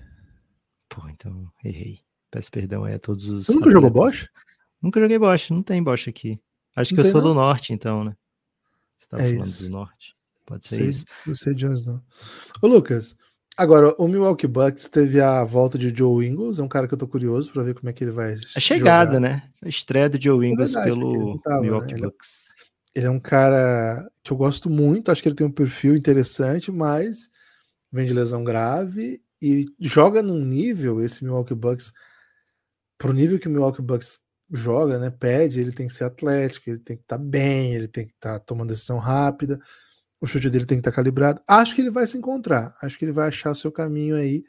Pô, 0.88 1.02
então 1.08 1.50
errei. 1.64 2.00
Peço 2.30 2.50
perdão 2.50 2.84
aí 2.84 2.94
a 2.94 2.98
todos 2.98 3.28
os. 3.28 3.46
Você 3.46 3.52
nunca 3.54 3.70
jogou. 3.70 3.90
Bosch? 3.90 4.28
Nunca 4.80 5.00
joguei 5.00 5.18
bocha, 5.18 5.52
não 5.54 5.62
tem 5.62 5.82
bocha 5.82 6.10
aqui. 6.10 6.38
Acho 6.76 6.94
Não 6.94 7.02
que 7.02 7.08
eu 7.08 7.12
sou 7.12 7.20
não? 7.22 7.28
do 7.30 7.34
norte, 7.34 7.72
então, 7.72 8.04
né? 8.04 8.16
Você 8.98 9.06
tava 9.08 9.22
É 9.22 9.30
falando 9.32 9.46
isso. 9.46 9.64
do 9.64 9.70
norte. 9.70 10.14
Pode 10.46 10.66
ser 10.66 10.76
Sei, 10.76 10.88
isso. 10.88 11.04
não 11.26 11.34
sei 11.34 11.54
de 11.54 11.66
onde 11.66 11.84
não. 11.86 12.02
Ô, 12.62 12.66
Lucas, 12.66 13.16
agora, 13.56 13.94
o 13.98 14.06
Milwaukee 14.08 14.46
Bucks 14.46 14.88
teve 14.88 15.20
a 15.20 15.42
volta 15.44 15.78
de 15.78 15.88
Joe 15.94 16.26
Ingles, 16.26 16.58
é 16.58 16.62
um 16.62 16.68
cara 16.68 16.86
que 16.86 16.94
eu 16.94 16.98
tô 16.98 17.08
curioso 17.08 17.50
pra 17.52 17.62
ver 17.62 17.74
como 17.74 17.88
é 17.88 17.92
que 17.92 18.04
ele 18.04 18.10
vai. 18.10 18.34
A 18.34 18.60
chegada, 18.60 19.14
jogar. 19.14 19.20
né? 19.20 19.50
A 19.62 19.68
estreia 19.68 20.08
do 20.08 20.20
Joe 20.20 20.46
Ingles 20.46 20.72
verdade, 20.72 20.90
porque 20.98 21.06
ele 21.16 21.18
pelo 21.24 21.38
tava, 21.40 21.56
né? 21.56 21.62
Milwaukee 21.62 21.94
Ele- 21.94 22.02
Bucks. 22.02 22.43
Ele 22.94 23.06
é 23.06 23.10
um 23.10 23.20
cara 23.20 24.08
que 24.22 24.32
eu 24.32 24.36
gosto 24.36 24.70
muito, 24.70 25.10
acho 25.10 25.22
que 25.22 25.28
ele 25.28 25.36
tem 25.36 25.46
um 25.46 25.52
perfil 25.52 25.96
interessante, 25.96 26.70
mas 26.70 27.30
vem 27.90 28.06
de 28.06 28.12
lesão 28.12 28.44
grave 28.44 29.22
e 29.40 29.66
joga 29.80 30.22
num 30.22 30.44
nível, 30.44 31.02
esse 31.02 31.24
Milwaukee 31.24 31.54
Bucks, 31.54 31.92
pro 32.96 33.12
nível 33.12 33.38
que 33.38 33.48
o 33.48 33.50
Milwaukee 33.50 33.82
Bucks 33.82 34.20
joga, 34.50 34.98
né, 34.98 35.10
pede, 35.10 35.60
ele 35.60 35.72
tem 35.72 35.86
que 35.86 35.92
ser 35.92 36.04
atlético, 36.04 36.70
ele 36.70 36.78
tem 36.78 36.96
que 36.96 37.02
estar 37.02 37.18
bem, 37.18 37.74
ele 37.74 37.88
tem 37.88 38.06
que 38.06 38.12
estar 38.12 38.38
tomando 38.40 38.68
decisão 38.68 38.98
rápida, 38.98 39.60
o 40.20 40.26
chute 40.26 40.48
dele 40.48 40.66
tem 40.66 40.78
que 40.78 40.88
estar 40.88 40.92
calibrado. 40.92 41.42
Acho 41.46 41.74
que 41.74 41.80
ele 41.80 41.90
vai 41.90 42.06
se 42.06 42.16
encontrar, 42.16 42.74
acho 42.82 42.98
que 42.98 43.04
ele 43.04 43.12
vai 43.12 43.28
achar 43.28 43.50
o 43.50 43.54
seu 43.54 43.70
caminho 43.72 44.16
aí, 44.16 44.44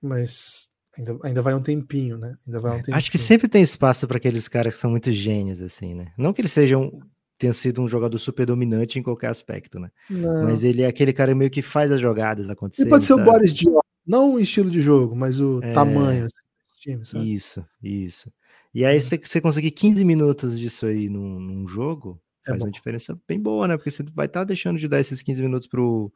mas 0.00 0.70
ainda, 0.98 1.18
ainda 1.22 1.42
vai 1.42 1.54
um 1.54 1.62
tempinho, 1.62 2.18
né? 2.18 2.34
Ainda 2.46 2.60
vai 2.60 2.72
um 2.72 2.76
tempinho. 2.76 2.96
Acho 2.96 3.10
que 3.10 3.18
sempre 3.18 3.48
tem 3.48 3.62
espaço 3.62 4.08
para 4.08 4.16
aqueles 4.16 4.48
caras 4.48 4.74
que 4.74 4.80
são 4.80 4.90
muito 4.90 5.12
gênios, 5.12 5.60
assim, 5.60 5.94
né? 5.94 6.12
Não 6.16 6.32
que 6.32 6.40
eles 6.40 6.52
sejam 6.52 7.00
tenha 7.38 7.52
sido 7.52 7.82
um 7.82 7.88
jogador 7.88 8.18
super 8.18 8.46
dominante 8.46 8.98
em 8.98 9.02
qualquer 9.02 9.28
aspecto, 9.28 9.78
né? 9.78 9.90
Não. 10.08 10.44
Mas 10.44 10.64
ele 10.64 10.82
é 10.82 10.86
aquele 10.86 11.12
cara 11.12 11.34
meio 11.34 11.50
que 11.50 11.62
faz 11.62 11.90
as 11.92 12.00
jogadas 12.00 12.48
acontecerem. 12.48 12.86
Ele 12.88 12.90
pode 12.90 13.04
ser 13.04 13.12
o 13.14 13.16
sabe? 13.16 13.30
Boris 13.30 13.52
Diaw, 13.52 13.82
não 14.06 14.34
o 14.34 14.40
estilo 14.40 14.70
de 14.70 14.80
jogo, 14.80 15.14
mas 15.14 15.40
o 15.40 15.60
É. 15.62 15.72
tamanho 15.72 16.24
assim, 16.24 16.42
desse 16.62 16.76
time, 16.80 17.04
sabe? 17.04 17.34
Isso, 17.34 17.64
isso. 17.82 18.32
E 18.74 18.84
aí, 18.84 18.96
É. 18.96 19.00
você, 19.00 19.18
você 19.22 19.40
conseguir 19.40 19.70
15 19.70 20.04
minutos 20.04 20.58
disso 20.58 20.86
aí 20.86 21.08
num, 21.08 21.38
num 21.40 21.66
jogo, 21.68 22.20
É 22.46 22.50
faz 22.50 22.60
bom. 22.60 22.66
uma 22.66 22.72
diferença 22.72 23.18
bem 23.28 23.40
boa, 23.40 23.66
né? 23.68 23.76
Porque 23.76 23.90
você 23.90 24.02
vai 24.14 24.26
estar 24.26 24.44
deixando 24.44 24.78
de 24.78 24.86
dar 24.88 25.00
esses 25.00 25.22
15 25.22 25.42
minutos 25.42 25.66
pro, 25.66 26.12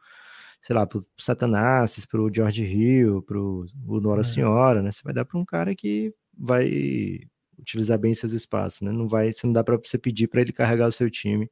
sei 0.63 0.75
lá, 0.77 0.87
pro 0.87 1.05
Satanás, 1.19 2.05
pro 2.07 2.31
George 2.35 2.63
Hill, 2.63 3.23
pro 3.23 3.67
o 3.87 4.01
Nora 4.01 4.21
É. 4.21 4.25
Senhora, 4.25 4.83
né? 4.83 4.93
Você 4.93 5.01
vai 5.03 5.13
dar 5.13 5.25
para 5.25 5.39
um 5.39 5.45
cara 5.45 5.75
que 5.75 6.15
vai 6.39 7.21
utilizar 7.61 7.99
bem 7.99 8.15
seus 8.15 8.33
espaços, 8.33 8.81
né? 8.83 8.93
Não 8.93 9.09
vai, 9.09 9.33
você 9.33 9.47
não 9.47 9.53
dá 9.53 9.63
para 9.63 9.77
você 9.77 9.99
pedir 9.99 10.29
para 10.29 10.41
ele 10.41 10.53
carregar 10.53 10.89
o 10.89 10.93
seu 10.93 11.11
time. 11.11 11.51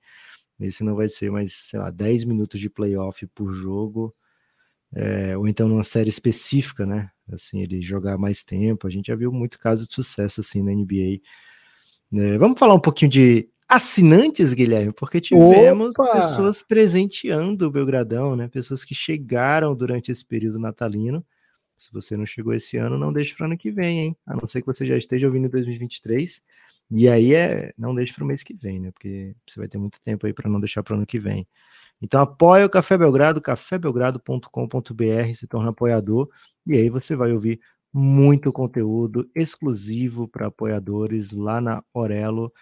Esse 0.60 0.82
não 0.82 0.96
vai 0.96 1.08
ser 1.08 1.30
mais, 1.30 1.54
sei 1.54 1.78
lá, 1.78 1.90
10 1.90 2.24
minutos 2.24 2.60
de 2.60 2.68
playoff 2.68 3.26
por 3.28 3.52
jogo, 3.52 4.14
é, 4.92 5.36
ou 5.36 5.46
então 5.46 5.68
numa 5.68 5.84
série 5.84 6.08
específica, 6.08 6.84
né? 6.84 7.10
Assim, 7.32 7.60
ele 7.60 7.80
jogar 7.80 8.18
mais 8.18 8.42
tempo. 8.42 8.86
A 8.86 8.90
gente 8.90 9.06
já 9.06 9.14
viu 9.14 9.30
muito 9.30 9.58
caso 9.58 9.86
de 9.86 9.94
sucesso 9.94 10.40
assim 10.40 10.62
na 10.62 10.72
NBA. 10.72 11.20
É, 12.14 12.38
vamos 12.38 12.58
falar 12.58 12.74
um 12.74 12.80
pouquinho 12.80 13.10
de 13.10 13.48
assinantes, 13.68 14.54
Guilherme, 14.54 14.92
porque 14.92 15.20
tivemos 15.20 15.94
Opa! 15.98 16.12
pessoas 16.12 16.62
presenteando 16.62 17.66
o 17.66 17.70
Belgradão, 17.70 18.34
né? 18.34 18.48
Pessoas 18.48 18.82
que 18.82 18.94
chegaram 18.94 19.74
durante 19.74 20.10
esse 20.10 20.24
período 20.24 20.58
natalino. 20.58 21.24
Se 21.78 21.92
você 21.92 22.16
não 22.16 22.26
chegou 22.26 22.52
esse 22.52 22.76
ano, 22.76 22.98
não 22.98 23.12
deixe 23.12 23.34
para 23.34 23.46
ano 23.46 23.56
que 23.56 23.70
vem, 23.70 24.00
hein? 24.00 24.16
A 24.26 24.34
não 24.34 24.46
ser 24.46 24.60
que 24.60 24.66
você 24.66 24.84
já 24.84 24.96
esteja 24.98 25.28
ouvindo 25.28 25.46
em 25.46 25.50
2023. 25.50 26.42
E 26.90 27.08
aí 27.08 27.34
é, 27.34 27.72
não 27.78 27.94
deixe 27.94 28.12
para 28.12 28.24
o 28.24 28.26
mês 28.26 28.42
que 28.42 28.52
vem, 28.52 28.80
né? 28.80 28.90
Porque 28.90 29.34
você 29.46 29.60
vai 29.60 29.68
ter 29.68 29.78
muito 29.78 30.00
tempo 30.00 30.26
aí 30.26 30.32
para 30.32 30.50
não 30.50 30.58
deixar 30.58 30.82
para 30.82 30.96
ano 30.96 31.06
que 31.06 31.18
vem. 31.18 31.46
Então 32.02 32.20
apoia 32.20 32.66
o 32.66 32.70
Café 32.70 32.96
Belgrado, 32.98 33.40
cafébelgrado.com.br, 33.40 35.34
se 35.34 35.46
torna 35.46 35.70
apoiador 35.70 36.28
e 36.66 36.74
aí 36.74 36.88
você 36.90 37.16
vai 37.16 37.32
ouvir 37.32 37.60
muito 37.92 38.52
conteúdo 38.52 39.28
exclusivo 39.34 40.28
para 40.28 40.46
apoiadores 40.46 41.32
lá 41.32 41.60
na 41.60 41.82
Orelo, 41.92 42.52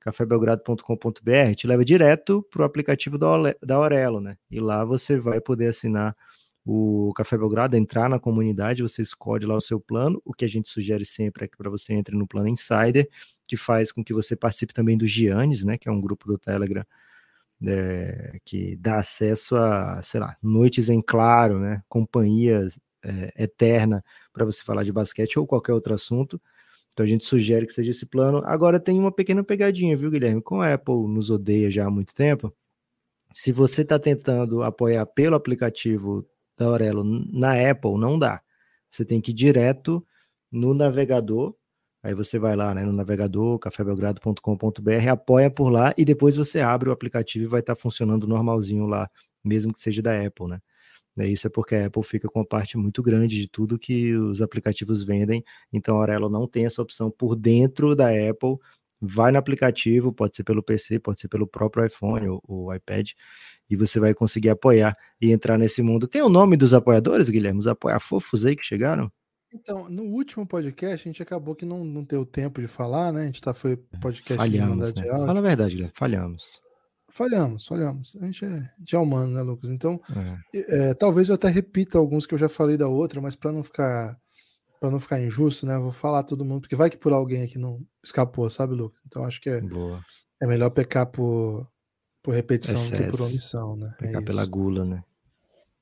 cafébelgrado.com.br, 0.00 1.54
te 1.56 1.66
leva 1.66 1.84
direto 1.84 2.46
para 2.50 2.62
o 2.62 2.64
aplicativo 2.64 3.18
da 3.18 3.54
da 3.62 3.78
Orelo, 3.78 4.20
né? 4.20 4.36
E 4.50 4.60
lá 4.60 4.84
você 4.84 5.18
vai 5.18 5.40
poder 5.40 5.68
assinar 5.68 6.16
o 6.66 7.12
Café 7.14 7.38
Belgrado, 7.38 7.76
entrar 7.76 8.10
na 8.10 8.18
comunidade, 8.18 8.82
você 8.82 9.00
escolhe 9.00 9.46
lá 9.46 9.54
o 9.54 9.60
seu 9.60 9.78
plano. 9.78 10.20
O 10.24 10.34
que 10.34 10.44
a 10.44 10.48
gente 10.48 10.68
sugere 10.68 11.04
sempre 11.04 11.44
é 11.44 11.48
que 11.48 11.56
para 11.56 11.70
você 11.70 11.92
entre 11.94 12.16
no 12.16 12.26
plano 12.26 12.48
Insider, 12.48 13.08
que 13.46 13.56
faz 13.56 13.92
com 13.92 14.02
que 14.02 14.12
você 14.12 14.34
participe 14.34 14.74
também 14.74 14.98
do 14.98 15.06
Giannis, 15.06 15.64
né? 15.64 15.78
Que 15.78 15.88
é 15.88 15.92
um 15.92 16.00
grupo 16.00 16.26
do 16.26 16.36
Telegram 16.36 16.84
é, 17.64 18.40
que 18.44 18.74
dá 18.76 18.96
acesso 18.96 19.54
a, 19.54 20.02
sei 20.02 20.18
lá, 20.18 20.36
noites 20.42 20.88
em 20.88 21.00
claro, 21.00 21.60
né? 21.60 21.84
Companhia 21.88 22.66
é, 23.04 23.44
eterna 23.44 24.04
para 24.32 24.44
você 24.44 24.64
falar 24.64 24.82
de 24.82 24.92
basquete 24.92 25.38
ou 25.38 25.46
qualquer 25.46 25.72
outro 25.72 25.94
assunto. 25.94 26.40
Então 26.92 27.04
a 27.04 27.08
gente 27.08 27.24
sugere 27.24 27.64
que 27.64 27.72
seja 27.72 27.92
esse 27.92 28.06
plano. 28.06 28.42
Agora 28.44 28.80
tem 28.80 28.98
uma 28.98 29.12
pequena 29.12 29.44
pegadinha, 29.44 29.96
viu, 29.96 30.10
Guilherme? 30.10 30.42
Com 30.42 30.60
a 30.60 30.74
Apple 30.74 31.06
nos 31.06 31.30
odeia 31.30 31.70
já 31.70 31.86
há 31.86 31.90
muito 31.90 32.12
tempo. 32.12 32.52
Se 33.32 33.52
você 33.52 33.82
está 33.82 33.98
tentando 34.00 34.64
apoiar 34.64 35.06
pelo 35.06 35.36
aplicativo 35.36 36.26
da 36.56 36.66
Aurelo 36.66 37.04
na 37.04 37.70
Apple, 37.70 37.98
não 37.98 38.18
dá. 38.18 38.40
Você 38.90 39.04
tem 39.04 39.20
que 39.20 39.30
ir 39.30 39.34
direto 39.34 40.04
no 40.50 40.74
navegador. 40.74 41.54
Aí 42.02 42.14
você 42.14 42.38
vai 42.38 42.54
lá 42.56 42.74
né, 42.74 42.84
no 42.84 42.92
navegador, 42.92 43.58
cafébelgrado.com.br, 43.58 45.08
apoia 45.10 45.50
por 45.50 45.70
lá 45.70 45.92
e 45.98 46.04
depois 46.04 46.36
você 46.36 46.60
abre 46.60 46.88
o 46.88 46.92
aplicativo 46.92 47.44
e 47.44 47.48
vai 47.48 47.60
estar 47.60 47.74
funcionando 47.74 48.28
normalzinho 48.28 48.86
lá, 48.86 49.10
mesmo 49.44 49.72
que 49.72 49.80
seja 49.80 50.00
da 50.02 50.24
Apple, 50.24 50.46
né? 50.48 50.60
É, 51.18 51.26
Isso 51.26 51.46
é 51.46 51.50
porque 51.50 51.74
a 51.74 51.86
Apple 51.86 52.02
fica 52.02 52.28
com 52.28 52.40
uma 52.40 52.46
parte 52.46 52.76
muito 52.76 53.02
grande 53.02 53.40
de 53.40 53.48
tudo 53.48 53.78
que 53.78 54.14
os 54.14 54.42
aplicativos 54.42 55.02
vendem, 55.02 55.42
então 55.72 55.96
a 55.96 56.00
Aurelo 56.00 56.28
não 56.28 56.46
tem 56.46 56.66
essa 56.66 56.82
opção 56.82 57.10
por 57.10 57.34
dentro 57.34 57.96
da 57.96 58.08
Apple. 58.08 58.58
Vai 59.00 59.30
no 59.30 59.38
aplicativo, 59.38 60.12
pode 60.12 60.36
ser 60.36 60.44
pelo 60.44 60.62
PC, 60.62 60.98
pode 60.98 61.20
ser 61.20 61.28
pelo 61.28 61.46
próprio 61.46 61.84
iPhone 61.84 62.28
ou, 62.28 62.42
ou 62.46 62.74
iPad, 62.74 63.10
e 63.68 63.76
você 63.76 64.00
vai 64.00 64.14
conseguir 64.14 64.48
apoiar 64.50 64.96
e 65.20 65.32
entrar 65.32 65.58
nesse 65.58 65.82
mundo. 65.82 66.08
Tem 66.08 66.22
o 66.22 66.28
nome 66.28 66.56
dos 66.56 66.72
apoiadores, 66.72 67.28
Guilherme? 67.28 67.60
Os 67.60 67.66
apoia-fofos 67.66 68.44
aí 68.44 68.56
que 68.56 68.64
chegaram? 68.64 69.12
Então, 69.54 69.88
no 69.88 70.02
último 70.02 70.46
podcast, 70.46 71.06
a 71.08 71.10
gente 71.10 71.22
acabou 71.22 71.54
que 71.54 71.64
não, 71.64 71.84
não 71.84 72.02
deu 72.02 72.26
tempo 72.26 72.60
de 72.60 72.66
falar, 72.66 73.12
né? 73.12 73.22
A 73.22 73.26
gente 73.26 73.40
tá, 73.40 73.54
foi 73.54 73.76
podcast 74.00 74.50
de 74.50 74.60
mandar 74.60 74.86
Falhamos, 74.86 74.92
de 74.94 75.02
né? 75.02 75.08
áudio. 75.10 75.26
Fala 75.26 75.38
a 75.38 75.42
verdade, 75.42 75.74
Guilherme, 75.74 75.92
falhamos. 75.94 76.44
Falhamos, 77.08 77.66
falhamos. 77.66 78.16
A 78.20 78.26
gente 78.26 78.44
é, 78.44 78.48
a 78.48 78.78
gente 78.78 78.96
é 78.96 78.98
humano, 78.98 79.32
né, 79.32 79.42
Lucas? 79.42 79.70
Então, 79.70 80.00
É. 80.52 80.88
é, 80.90 80.94
talvez 80.94 81.28
eu 81.28 81.36
até 81.36 81.48
repita 81.48 81.98
alguns 81.98 82.26
que 82.26 82.34
eu 82.34 82.38
já 82.38 82.48
falei 82.48 82.76
da 82.76 82.88
outra, 82.88 83.20
mas 83.20 83.36
para 83.36 83.52
não 83.52 83.62
ficar 83.62 84.18
para 84.80 84.90
não 84.90 85.00
ficar 85.00 85.20
injusto, 85.20 85.66
né? 85.66 85.74
eu 85.76 85.82
Vou 85.82 85.92
falar 85.92 86.22
todo 86.22 86.44
mundo, 86.44 86.62
porque 86.62 86.76
vai 86.76 86.90
que 86.90 86.96
por 86.96 87.12
alguém 87.12 87.42
aqui 87.42 87.58
não 87.58 87.80
escapou, 88.04 88.48
sabe, 88.50 88.74
Lucas? 88.74 89.00
Então 89.06 89.24
acho 89.24 89.40
que 89.40 89.48
é, 89.50 89.60
Boa. 89.60 90.04
é 90.40 90.46
melhor 90.46 90.70
pecar 90.70 91.06
por, 91.06 91.66
por 92.22 92.34
repetição 92.34 92.74
do 92.82 92.90
que 92.90 92.96
por 93.04 93.04
Excesso. 93.20 93.22
omissão, 93.24 93.76
né? 93.76 93.94
É 94.00 94.06
Pecar 94.06 94.24
pela 94.24 94.42
isso. 94.42 94.50
gula, 94.50 94.84
né? 94.84 95.02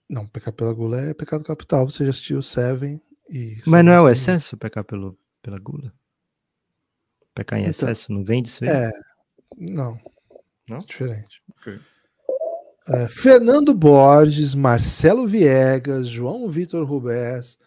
Não, 0.09 0.26
pecar 0.26 0.52
pela 0.52 0.72
gula 0.72 1.00
é 1.00 1.14
pecado 1.14 1.42
capital. 1.44 1.88
Você 1.88 2.04
já 2.04 2.11
assistiu 2.11 2.42
Seven 2.42 3.00
e. 3.30 3.61
Mas 3.66 3.85
não 3.85 3.92
é 3.92 4.00
o 4.00 4.09
excesso 4.09 4.57
pecar 4.57 4.85
pelo, 4.85 5.18
pela 5.42 5.59
gula? 5.59 5.92
Pecar 7.35 7.59
em 7.59 7.62
Então, 7.62 7.70
excesso, 7.70 8.12
não 8.12 8.22
vem 8.22 8.42
disso 8.42 8.62
aí? 8.64 8.70
É, 8.70 8.90
não. 9.57 9.98
Não? 10.68 10.78
Diferente. 10.78 11.42
Ok. 11.59 11.80
Uh, 12.87 13.09
Fernando 13.09 13.72
Borges, 13.74 14.54
Marcelo 14.54 15.26
Viegas, 15.26 16.07
João 16.07 16.48
Vitor 16.50 16.85
Rubés, 16.87 17.59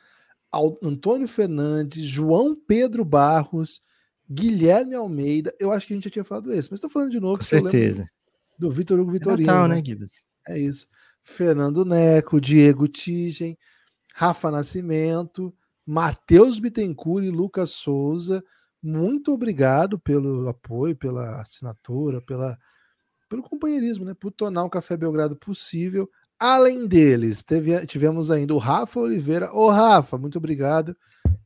Antônio 0.81 1.27
Fernandes, 1.27 2.03
João 2.03 2.55
Pedro 2.55 3.05
Barros, 3.05 3.81
Guilherme 4.29 4.95
Almeida. 4.95 5.53
Eu 5.59 5.71
acho 5.71 5.87
que 5.87 5.93
a 5.93 5.95
gente 5.95 6.05
já 6.05 6.09
tinha 6.09 6.23
falado 6.23 6.53
esse, 6.53 6.69
mas 6.69 6.77
estou 6.77 6.89
falando 6.89 7.11
de 7.11 7.19
novo. 7.19 7.37
Com 7.37 7.43
certeza. 7.43 8.07
Do 8.59 8.69
Vitor 8.69 8.99
Hugo 8.99 9.11
Vitorino. 9.11 9.49
É 9.49 9.53
Natal, 9.53 9.67
né, 9.67 9.81
Gibbs? 9.83 10.23
É 10.47 10.59
isso. 10.59 10.87
Fernando 11.21 11.83
Neco, 11.83 12.39
Diego 12.39 12.87
Tigem, 12.87 13.57
Rafa 14.13 14.49
Nascimento, 14.49 15.53
Matheus 15.85 16.59
Bittencourt 16.59 17.25
e 17.25 17.29
Lucas 17.29 17.71
Souza. 17.71 18.43
Muito 18.81 19.33
obrigado 19.33 19.99
pelo 19.99 20.47
apoio, 20.47 20.95
pela 20.95 21.41
assinatura, 21.41 22.21
pela, 22.21 22.57
pelo 23.29 23.43
companheirismo, 23.43 24.05
né? 24.05 24.13
Por 24.13 24.31
tornar 24.31 24.63
o 24.63 24.69
Café 24.69 24.95
Belgrado 24.95 25.35
possível. 25.35 26.09
Além 26.39 26.87
deles, 26.87 27.41
teve, 27.41 27.85
tivemos 27.87 28.29
ainda 28.29 28.53
o 28.53 28.59
Rafa 28.59 28.99
Oliveira. 28.99 29.51
Ô, 29.51 29.69
Rafa, 29.69 30.17
muito 30.17 30.37
obrigado. 30.37 30.95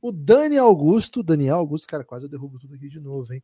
O 0.01 0.12
Dani 0.12 0.58
Augusto, 0.58 1.23
Daniel 1.23 1.58
Augusto, 1.58 1.88
cara, 1.88 2.04
quase 2.04 2.25
eu 2.25 2.30
derrubo 2.30 2.60
tudo 2.60 2.75
aqui 2.75 2.89
de 2.89 2.99
novo, 2.99 3.34
hein? 3.34 3.41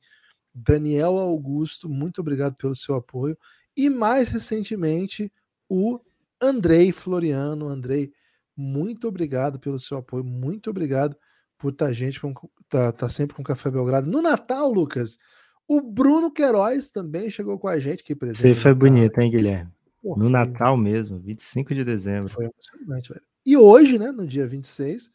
Daniel 0.53 1.17
Augusto, 1.17 1.87
muito 1.87 2.19
obrigado 2.19 2.55
pelo 2.55 2.75
seu 2.75 2.95
apoio. 2.95 3.37
E 3.75 3.89
mais 3.89 4.29
recentemente, 4.29 5.31
o 5.69 5.99
Andrei 6.41 6.91
Floriano. 6.91 7.67
Andrei, 7.67 8.11
muito 8.55 9.07
obrigado 9.07 9.59
pelo 9.59 9.79
seu 9.79 9.97
apoio, 9.97 10.23
muito 10.23 10.69
obrigado 10.69 11.15
por 11.57 11.71
estar 11.71 11.87
tá 11.87 11.93
gente 11.93 12.19
tá, 12.67 12.91
tá 12.91 13.07
sempre 13.07 13.35
com 13.35 13.43
Café 13.43 13.69
Belgrado. 13.71 14.09
No 14.09 14.21
Natal, 14.21 14.71
Lucas, 14.71 15.17
o 15.67 15.81
Bruno 15.81 16.31
Queiroz 16.31 16.91
também 16.91 17.29
chegou 17.29 17.57
com 17.59 17.67
a 17.67 17.79
gente. 17.79 18.03
Que 18.03 18.15
presente. 18.15 18.41
Você 18.41 18.55
foi 18.55 18.73
bonito, 18.73 19.19
hein, 19.19 19.31
Guilherme? 19.31 19.76
Pô, 20.07 20.15
no 20.15 20.23
foi... 20.23 20.31
Natal 20.31 20.77
mesmo, 20.77 21.19
25 21.19 21.75
de 21.75 21.83
dezembro. 21.83 22.29
Foi 22.29 22.45
emocionante, 22.45 23.09
velho. 23.09 23.25
E 23.45 23.57
hoje, 23.57 23.99
né, 23.99 24.09
no 24.09 24.25
dia 24.25 24.47
26, 24.47 25.11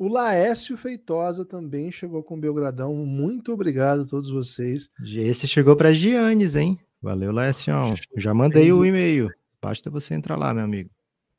o 0.00 0.08
Laércio 0.08 0.74
Feitosa 0.74 1.44
também 1.44 1.90
chegou 1.90 2.22
com 2.22 2.36
o 2.36 2.40
Belgradão. 2.40 2.94
Muito 2.94 3.52
obrigado 3.52 4.02
a 4.02 4.06
todos 4.06 4.30
vocês. 4.30 4.90
Esse 5.04 5.46
chegou 5.46 5.76
para 5.76 5.92
Giannis, 5.92 6.56
hein? 6.56 6.78
Valeu, 7.02 7.30
Laércio. 7.30 7.74
Já 8.16 8.32
mandei 8.32 8.72
o 8.72 8.86
e-mail. 8.86 9.28
Basta 9.60 9.90
você 9.90 10.14
entrar 10.14 10.36
lá, 10.36 10.54
meu 10.54 10.64
amigo. 10.64 10.88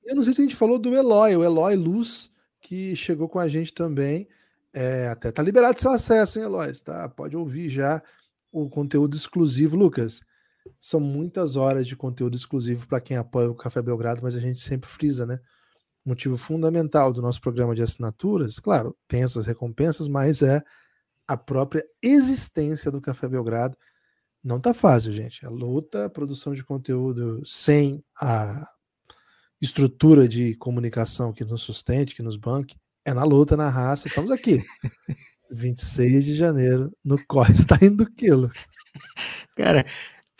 Eu 0.05 0.15
não 0.15 0.23
sei 0.23 0.33
se 0.33 0.41
a 0.41 0.43
gente 0.43 0.55
falou 0.55 0.77
do 0.77 0.93
Eloy, 0.93 1.35
o 1.35 1.43
Eloy 1.43 1.75
Luz, 1.75 2.31
que 2.61 2.95
chegou 2.95 3.27
com 3.27 3.39
a 3.39 3.47
gente 3.47 3.73
também. 3.73 4.27
É, 4.71 5.07
até 5.07 5.31
tá 5.31 5.41
liberado 5.41 5.81
seu 5.81 5.91
acesso, 5.91 6.37
hein, 6.37 6.45
Eloy? 6.45 6.71
Tá? 6.83 7.09
Pode 7.09 7.35
ouvir 7.35 7.69
já 7.69 8.03
o 8.51 8.69
conteúdo 8.69 9.15
exclusivo, 9.15 9.75
Lucas. 9.75 10.21
São 10.79 10.99
muitas 10.99 11.55
horas 11.55 11.87
de 11.87 11.95
conteúdo 11.95 12.35
exclusivo 12.35 12.87
para 12.87 13.01
quem 13.01 13.17
apoia 13.17 13.49
o 13.49 13.55
Café 13.55 13.81
Belgrado, 13.81 14.21
mas 14.23 14.35
a 14.35 14.39
gente 14.39 14.59
sempre 14.59 14.89
frisa, 14.89 15.25
né? 15.25 15.39
motivo 16.05 16.37
fundamental 16.37 17.13
do 17.13 17.21
nosso 17.21 17.39
programa 17.39 17.73
de 17.73 17.81
assinaturas, 17.81 18.59
claro, 18.59 18.95
tem 19.07 19.23
essas 19.23 19.45
recompensas, 19.45 20.07
mas 20.07 20.41
é 20.41 20.61
a 21.27 21.37
própria 21.37 21.83
existência 22.01 22.91
do 22.91 22.99
Café 22.99 23.27
Belgrado. 23.27 23.77
Não 24.43 24.59
tá 24.59 24.73
fácil, 24.73 25.13
gente. 25.13 25.45
A 25.45 25.49
luta, 25.49 26.05
a 26.05 26.09
produção 26.09 26.53
de 26.53 26.63
conteúdo 26.63 27.41
sem 27.45 28.03
a 28.19 28.67
estrutura 29.61 30.27
de 30.27 30.55
comunicação 30.55 31.31
que 31.31 31.45
nos 31.45 31.61
sustente, 31.61 32.13
que 32.13 32.21
nos 32.21 32.35
banque, 32.35 32.75
é 33.05 33.13
na 33.13 33.23
luta, 33.23 33.55
na 33.55 33.69
raça. 33.69 34.09
Estamos 34.09 34.31
aqui. 34.31 34.61
26 35.49 36.25
de 36.25 36.35
janeiro, 36.35 36.91
no 37.05 37.23
Corre 37.25 37.53
está 37.53 37.77
indo 37.81 38.11
quilo. 38.11 38.51
Cara, 39.55 39.85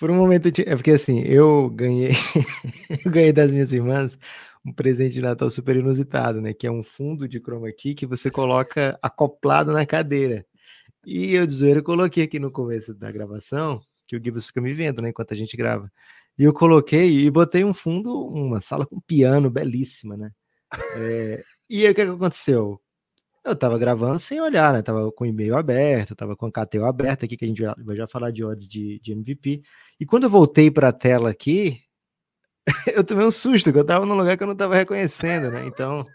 por 0.04 0.12
um 0.12 0.16
momento, 0.16 0.50
é 0.66 0.76
porque 0.76 0.92
assim, 0.92 1.22
eu 1.22 1.70
ganhei, 1.70 2.12
eu 3.06 3.10
ganhei 3.10 3.32
das 3.32 3.54
minhas 3.54 3.72
irmãs 3.72 4.20
um 4.66 4.74
presente 4.74 5.14
de 5.14 5.22
Natal 5.22 5.50
super 5.50 5.78
inusitado, 5.78 6.42
né? 6.42 6.54
Que 6.54 6.68
é 6.68 6.72
um 6.72 6.84
fundo 6.84 7.26
de 7.26 7.40
chroma 7.40 7.72
key 7.72 7.96
que 7.96 8.06
você 8.06 8.30
coloca 8.30 9.00
acoplado 9.02 9.72
na 9.72 9.86
cadeira. 9.86 10.46
E 11.06 11.34
eu 11.34 11.48
de 11.48 11.54
zoeira 11.54 11.82
coloquei 11.82 12.26
aqui 12.26 12.38
no 12.38 12.52
começo 12.52 12.94
da 12.94 13.10
gravação, 13.14 13.80
que 14.06 14.18
o 14.18 14.22
Gibbs 14.22 14.48
fica 14.48 14.60
me 14.60 14.74
vendo, 14.74 15.02
né? 15.02 15.08
Enquanto 15.08 15.34
a 15.34 15.38
gente 15.38 15.56
grava. 15.56 15.90
E 16.38 16.44
eu 16.44 16.54
coloquei 16.54 17.22
e 17.26 17.32
botei 17.32 17.64
um 17.64 17.74
fundo, 17.74 18.28
uma 18.28 18.60
sala 18.60 18.86
com 18.86 19.00
piano 19.00 19.50
belíssima, 19.50 20.18
né? 20.18 20.32
É, 20.98 21.42
e 21.70 21.86
aí 21.86 21.94
o 21.94 21.96
que, 21.96 22.04
que 22.04 22.12
aconteceu? 22.12 22.78
Eu 23.46 23.56
tava 23.56 23.78
gravando 23.78 24.20
sem 24.20 24.40
olhar, 24.40 24.74
né? 24.74 24.82
Tava 24.82 25.12
com 25.12 25.26
o 25.26 25.28
e-mail 25.28 25.58
aberto, 25.58 26.16
tava 26.16 26.36
com 26.36 26.46
a 26.46 26.52
KTO 26.52 26.86
aberta 26.86 27.26
aqui, 27.26 27.36
que 27.36 27.44
a 27.44 27.48
gente 27.48 27.62
vai 27.62 27.96
já 27.96 28.08
falar 28.08 28.32
de 28.32 28.44
odds 28.44 28.68
de, 28.68 29.00
de 29.00 29.12
MVP. 29.12 29.62
E 30.00 30.06
quando 30.06 30.24
eu 30.24 30.30
voltei 30.30 30.72
para 30.72 30.90
a 30.90 30.94
tela 30.94 31.30
aqui, 31.30 31.82
eu 32.96 33.04
tomei 33.04 33.26
um 33.26 33.32
susto, 33.32 33.74
que 33.74 33.78
eu 33.78 33.86
tava 33.86 34.06
num 34.06 34.16
lugar 34.16 34.38
que 34.38 34.44
eu 34.44 34.48
não 34.48 34.56
tava 34.56 34.76
reconhecendo, 34.76 35.52
né? 35.52 35.66
Então, 35.66 36.06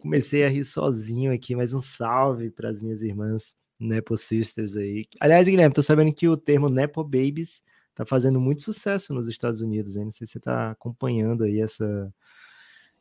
comecei 0.00 0.44
a 0.44 0.48
rir 0.48 0.64
sozinho 0.64 1.32
aqui, 1.32 1.56
mas 1.56 1.72
um 1.72 1.82
salve 1.82 2.50
para 2.50 2.70
as 2.70 2.80
minhas 2.80 3.02
irmãs 3.02 3.54
Nepo 3.80 4.16
Sisters 4.16 4.76
aí. 4.76 5.06
Aliás, 5.20 5.48
Guilherme, 5.48 5.74
tô 5.74 5.82
sabendo 5.82 6.14
que 6.14 6.28
o 6.28 6.36
termo 6.36 6.68
Nepo 6.68 7.02
Babies 7.02 7.60
tá 7.94 8.06
fazendo 8.06 8.40
muito 8.40 8.62
sucesso 8.62 9.12
nos 9.12 9.28
Estados 9.28 9.60
Unidos, 9.60 9.96
hein? 9.96 10.04
Não 10.04 10.12
sei 10.12 10.26
se 10.26 10.34
você 10.34 10.40
tá 10.40 10.70
acompanhando 10.70 11.42
aí 11.42 11.60
essa 11.60 12.12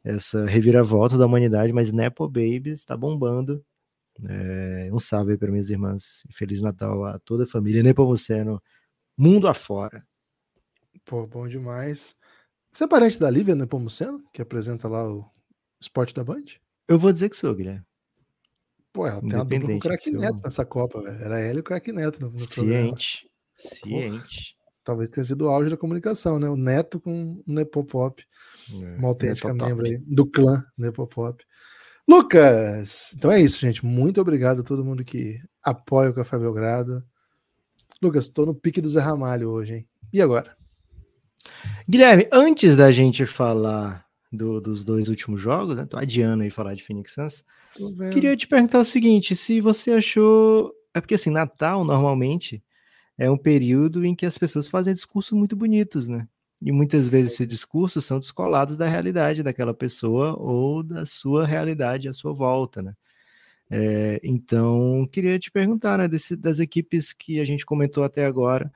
essa 0.03 0.45
reviravolta 0.45 1.17
da 1.17 1.25
humanidade, 1.25 1.73
mas 1.73 1.91
Nepo 1.91 2.27
Babies 2.27 2.83
tá 2.83 2.97
bombando. 2.97 3.63
É, 4.23 4.89
um 4.91 4.99
salve 4.99 5.31
aí 5.31 5.37
para 5.37 5.51
minhas 5.51 5.69
irmãs 5.69 6.23
e 6.29 6.33
Feliz 6.33 6.61
Natal 6.61 7.05
a 7.05 7.17
toda 7.19 7.45
a 7.45 7.47
família 7.47 7.81
Nepomuceno, 7.81 8.61
mundo 9.17 9.47
afora. 9.47 10.05
Pô, 11.05 11.25
bom 11.25 11.47
demais. 11.47 12.15
Você 12.71 12.83
é 12.83 12.87
parente 12.87 13.19
da 13.19 13.29
Lívia 13.29 13.55
Nepomuceno, 13.55 14.23
que 14.33 14.41
apresenta 14.41 14.87
lá 14.87 15.09
o 15.09 15.25
Esporte 15.79 16.13
da 16.13 16.23
Band? 16.23 16.45
Eu 16.87 16.99
vou 16.99 17.11
dizer 17.11 17.29
que 17.29 17.35
sou, 17.35 17.55
Guilherme. 17.55 17.85
Pô, 18.93 19.07
ela 19.07 19.21
tem 19.21 19.39
a 19.39 19.43
dupla 19.43 19.67
com 19.67 19.75
o 19.75 19.79
Crack 19.79 20.11
Neto 20.11 20.43
nessa 20.43 20.65
Copa, 20.65 21.01
velho. 21.01 21.23
Era 21.23 21.41
ele 21.41 21.59
e 21.59 21.61
o 21.61 21.63
Crack 21.63 21.91
Neto 21.91 22.19
no, 22.19 22.29
no 22.29 22.39
Ciente. 22.39 23.29
Programa. 23.81 24.19
Ciente. 24.19 24.55
Talvez 24.83 25.09
tenha 25.09 25.23
sido 25.23 25.45
o 25.45 25.49
auge 25.49 25.69
da 25.69 25.77
comunicação, 25.77 26.39
né? 26.39 26.49
O 26.49 26.55
Neto 26.55 26.99
com 26.99 27.43
o 27.45 27.53
Nepopop. 27.53 28.23
É, 28.71 28.97
uma 28.97 29.09
autêntica 29.09 29.53
membro 29.53 29.85
aí 29.85 29.97
do 29.97 30.25
clã 30.25 30.63
Nepopop. 30.77 31.43
Lucas! 32.07 33.13
Então 33.15 33.31
é 33.31 33.39
isso, 33.39 33.59
gente. 33.59 33.85
Muito 33.85 34.19
obrigado 34.19 34.61
a 34.61 34.63
todo 34.63 34.83
mundo 34.83 35.03
que 35.03 35.39
apoia 35.63 36.09
o 36.09 36.13
Café 36.13 36.37
Belgrado. 36.37 37.03
Lucas, 38.01 38.27
tô 38.27 38.45
no 38.45 38.55
pique 38.55 38.81
do 38.81 38.89
Zé 38.89 38.99
Ramalho 38.99 39.49
hoje, 39.49 39.75
hein? 39.75 39.87
E 40.11 40.21
agora? 40.21 40.55
Guilherme, 41.87 42.27
antes 42.31 42.75
da 42.75 42.91
gente 42.91 43.25
falar 43.25 44.05
do, 44.31 44.59
dos 44.59 44.83
dois 44.83 45.07
últimos 45.07 45.39
jogos, 45.39 45.75
né? 45.75 45.85
Tô 45.85 45.97
adiando 45.97 46.43
aí 46.43 46.49
falar 46.49 46.73
de 46.73 46.83
Phoenix 46.83 47.13
Suns. 47.13 47.43
Queria 48.11 48.35
te 48.35 48.47
perguntar 48.47 48.79
o 48.79 48.85
seguinte: 48.85 49.35
se 49.35 49.61
você 49.61 49.91
achou. 49.91 50.73
É 50.93 50.99
porque 50.99 51.15
assim, 51.15 51.29
Natal 51.29 51.85
normalmente 51.85 52.61
é 53.21 53.29
um 53.29 53.37
período 53.37 54.03
em 54.03 54.15
que 54.15 54.25
as 54.25 54.35
pessoas 54.35 54.67
fazem 54.67 54.95
discursos 54.95 55.37
muito 55.37 55.55
bonitos, 55.55 56.07
né? 56.07 56.27
E 56.59 56.71
muitas 56.71 57.07
vezes 57.07 57.33
esses 57.33 57.47
discursos 57.47 58.03
são 58.03 58.19
descolados 58.19 58.75
da 58.75 58.87
realidade 58.87 59.43
daquela 59.43 59.75
pessoa 59.75 60.35
ou 60.39 60.81
da 60.81 61.05
sua 61.05 61.45
realidade 61.45 62.09
à 62.09 62.13
sua 62.13 62.33
volta, 62.33 62.81
né? 62.81 62.95
É, 63.69 64.19
então, 64.23 65.07
queria 65.11 65.37
te 65.37 65.51
perguntar, 65.51 65.99
né, 65.99 66.07
desse, 66.07 66.35
das 66.35 66.59
equipes 66.59 67.13
que 67.13 67.39
a 67.39 67.45
gente 67.45 67.63
comentou 67.63 68.03
até 68.03 68.25
agora, 68.25 68.71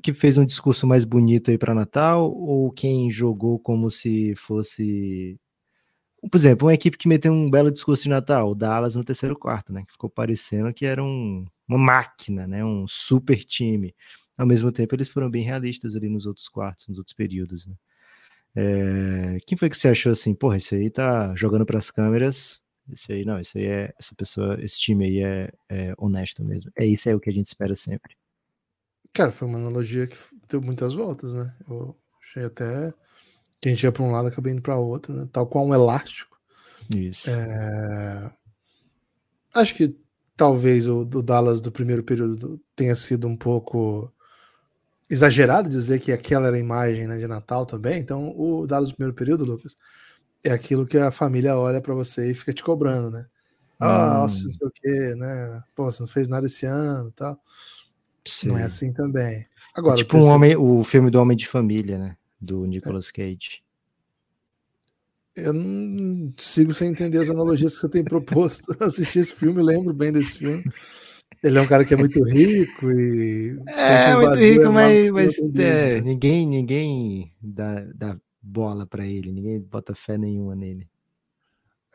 que 0.00 0.12
fez 0.12 0.38
um 0.38 0.46
discurso 0.46 0.86
mais 0.86 1.04
bonito 1.04 1.50
aí 1.50 1.58
para 1.58 1.74
Natal 1.74 2.32
ou 2.32 2.70
quem 2.70 3.10
jogou 3.10 3.58
como 3.58 3.90
se 3.90 4.32
fosse 4.36 5.36
por 6.28 6.36
exemplo, 6.36 6.66
uma 6.66 6.74
equipe 6.74 6.98
que 6.98 7.08
meteu 7.08 7.32
um 7.32 7.50
belo 7.50 7.70
discurso 7.70 8.02
de 8.02 8.08
Natal, 8.08 8.50
o 8.50 8.54
Dallas 8.54 8.94
no 8.94 9.04
terceiro 9.04 9.36
quarto, 9.36 9.72
né? 9.72 9.84
Que 9.86 9.92
ficou 9.92 10.10
parecendo 10.10 10.72
que 10.72 10.84
era 10.84 11.02
um, 11.02 11.44
uma 11.68 11.78
máquina, 11.78 12.46
né? 12.46 12.64
Um 12.64 12.86
super 12.86 13.42
time. 13.44 13.94
Ao 14.36 14.46
mesmo 14.46 14.72
tempo, 14.72 14.94
eles 14.94 15.08
foram 15.08 15.30
bem 15.30 15.44
realistas 15.44 15.96
ali 15.96 16.08
nos 16.08 16.26
outros 16.26 16.48
quartos, 16.48 16.88
nos 16.88 16.98
outros 16.98 17.14
períodos, 17.14 17.66
né? 17.66 17.74
É, 18.54 19.38
quem 19.46 19.56
foi 19.56 19.70
que 19.70 19.76
você 19.76 19.88
achou 19.88 20.12
assim, 20.12 20.34
porra, 20.34 20.56
esse 20.56 20.74
aí 20.74 20.90
tá 20.90 21.34
jogando 21.36 21.64
para 21.64 21.78
as 21.78 21.90
câmeras? 21.90 22.60
Esse 22.92 23.12
aí 23.12 23.24
não, 23.24 23.38
esse 23.38 23.58
aí 23.58 23.66
é 23.66 23.94
essa 23.98 24.14
pessoa, 24.14 24.58
esse 24.62 24.80
time 24.80 25.04
aí 25.04 25.22
é, 25.22 25.52
é 25.68 25.94
honesto 25.96 26.44
mesmo. 26.44 26.70
É 26.76 26.84
isso 26.84 27.08
é 27.08 27.14
o 27.14 27.20
que 27.20 27.30
a 27.30 27.32
gente 27.32 27.46
espera 27.46 27.76
sempre. 27.76 28.16
Cara, 29.12 29.30
foi 29.30 29.48
uma 29.48 29.58
analogia 29.58 30.06
que 30.06 30.16
deu 30.48 30.60
muitas 30.60 30.92
voltas, 30.92 31.34
né? 31.34 31.54
Eu 31.68 31.96
achei 32.20 32.44
até 32.44 32.92
que 33.60 33.68
a 33.68 33.70
gente 33.70 33.82
ia 33.82 33.92
para 33.92 34.02
um 34.02 34.10
lado 34.10 34.28
e 34.28 34.30
acabei 34.30 34.52
indo 34.52 34.62
para 34.62 34.76
outro, 34.76 35.12
né? 35.12 35.28
Tal 35.30 35.46
qual 35.46 35.66
um 35.66 35.74
elástico. 35.74 36.38
Isso. 36.88 37.28
É... 37.28 38.32
Acho 39.54 39.74
que 39.74 39.96
talvez 40.36 40.86
o 40.86 41.04
do 41.04 41.22
Dallas 41.22 41.60
do 41.60 41.70
primeiro 41.70 42.02
período 42.02 42.60
tenha 42.74 42.94
sido 42.94 43.28
um 43.28 43.36
pouco 43.36 44.10
exagerado 45.08 45.68
dizer 45.68 46.00
que 46.00 46.12
aquela 46.12 46.46
era 46.46 46.56
a 46.56 46.60
imagem 46.60 47.06
né, 47.06 47.18
de 47.18 47.26
Natal 47.26 47.66
também. 47.66 47.98
Então, 47.98 48.32
o 48.36 48.66
Dallas 48.66 48.90
do 48.90 48.94
primeiro 48.94 49.14
período, 49.14 49.44
Lucas, 49.44 49.76
é 50.42 50.50
aquilo 50.50 50.86
que 50.86 50.96
a 50.96 51.10
família 51.10 51.58
olha 51.58 51.80
para 51.80 51.94
você 51.94 52.30
e 52.30 52.34
fica 52.34 52.52
te 52.52 52.62
cobrando, 52.62 53.10
né? 53.10 53.26
Ah, 53.78 53.86
hum. 53.86 54.20
nossa, 54.20 54.44
não 54.44 54.52
sei 54.52 54.66
o 54.66 54.70
quê, 54.70 55.14
né? 55.16 55.62
Pô, 55.74 55.84
você 55.84 56.02
não 56.02 56.08
fez 56.08 56.28
nada 56.28 56.46
esse 56.46 56.64
ano 56.64 57.12
tal. 57.12 57.38
Sim. 58.24 58.48
Não 58.48 58.58
é 58.58 58.64
assim 58.64 58.92
também. 58.92 59.46
Agora, 59.74 59.96
tipo 59.96 60.16
um 60.16 60.26
homem, 60.26 60.56
o 60.56 60.82
filme 60.84 61.10
do 61.10 61.20
Homem 61.20 61.36
de 61.36 61.46
Família, 61.46 61.98
né? 61.98 62.16
Do 62.40 62.64
Nicolas 62.66 63.10
Cage. 63.10 63.62
Eu 65.36 65.52
não 65.52 66.32
sigo 66.36 66.74
sem 66.74 66.90
entender 66.90 67.18
as 67.18 67.30
analogias 67.30 67.74
que 67.74 67.80
você 67.80 67.88
tem 67.88 68.04
proposto. 68.04 68.76
Assisti 68.82 69.20
esse 69.20 69.34
filme, 69.34 69.62
lembro 69.62 69.92
bem 69.92 70.12
desse 70.12 70.38
filme. 70.38 70.64
Ele 71.42 71.58
é 71.58 71.60
um 71.60 71.66
cara 71.66 71.84
que 71.84 71.94
é 71.94 71.96
muito 71.96 72.22
rico 72.24 72.90
e. 72.90 73.58
É, 73.68 74.16
um 74.16 74.20
muito 74.20 74.34
rico, 74.34 74.64
é 74.64 74.68
mas, 74.68 75.10
mas 75.10 75.38
é, 75.58 76.00
ninguém, 76.00 76.46
ninguém 76.46 77.32
dá, 77.40 77.84
dá 77.94 78.20
bola 78.42 78.86
para 78.86 79.06
ele, 79.06 79.32
ninguém 79.32 79.60
bota 79.60 79.94
fé 79.94 80.18
nenhuma 80.18 80.54
nele. 80.54 80.88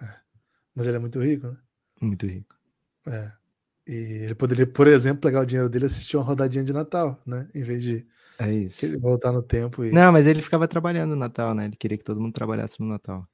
É. 0.02 0.10
Mas 0.74 0.88
ele 0.88 0.98
é 0.98 1.00
muito 1.00 1.22
rico, 1.22 1.48
né? 1.48 1.58
Muito 2.02 2.26
rico. 2.26 2.56
É. 3.08 3.32
E 3.88 4.24
ele 4.24 4.36
poderia, 4.36 4.66
por 4.66 4.88
exemplo, 4.88 5.22
pegar 5.22 5.42
o 5.42 5.46
dinheiro 5.46 5.70
dele 5.70 5.86
e 5.86 5.88
assistir 5.88 6.18
uma 6.18 6.24
rodadinha 6.24 6.64
de 6.64 6.74
Natal, 6.74 7.22
né? 7.26 7.48
Em 7.54 7.62
vez 7.62 7.84
de 7.84 8.06
é 8.40 8.52
isso. 8.54 9.00
voltar 9.00 9.32
no 9.32 9.42
tempo. 9.42 9.84
E... 9.84 9.92
Não, 9.92 10.12
mas 10.12 10.28
ele 10.28 10.42
ficava 10.42 10.68
trabalhando 10.68 11.12
no 11.12 11.16
Natal, 11.16 11.54
né? 11.54 11.66
Ele 11.66 11.76
queria 11.76 11.98
que 11.98 12.04
todo 12.04 12.20
mundo 12.20 12.34
trabalhasse 12.34 12.80
no 12.80 12.88
Natal. 12.88 13.28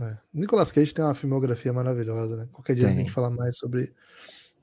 É. 0.00 0.16
Nicolas 0.32 0.72
Cage 0.72 0.94
tem 0.94 1.04
uma 1.04 1.14
filmografia 1.14 1.72
maravilhosa, 1.72 2.36
né? 2.36 2.48
Qualquer 2.50 2.74
dia 2.74 2.86
tem. 2.86 2.94
a 2.94 2.98
gente 2.98 3.10
fala 3.10 3.30
mais 3.30 3.58
sobre 3.58 3.92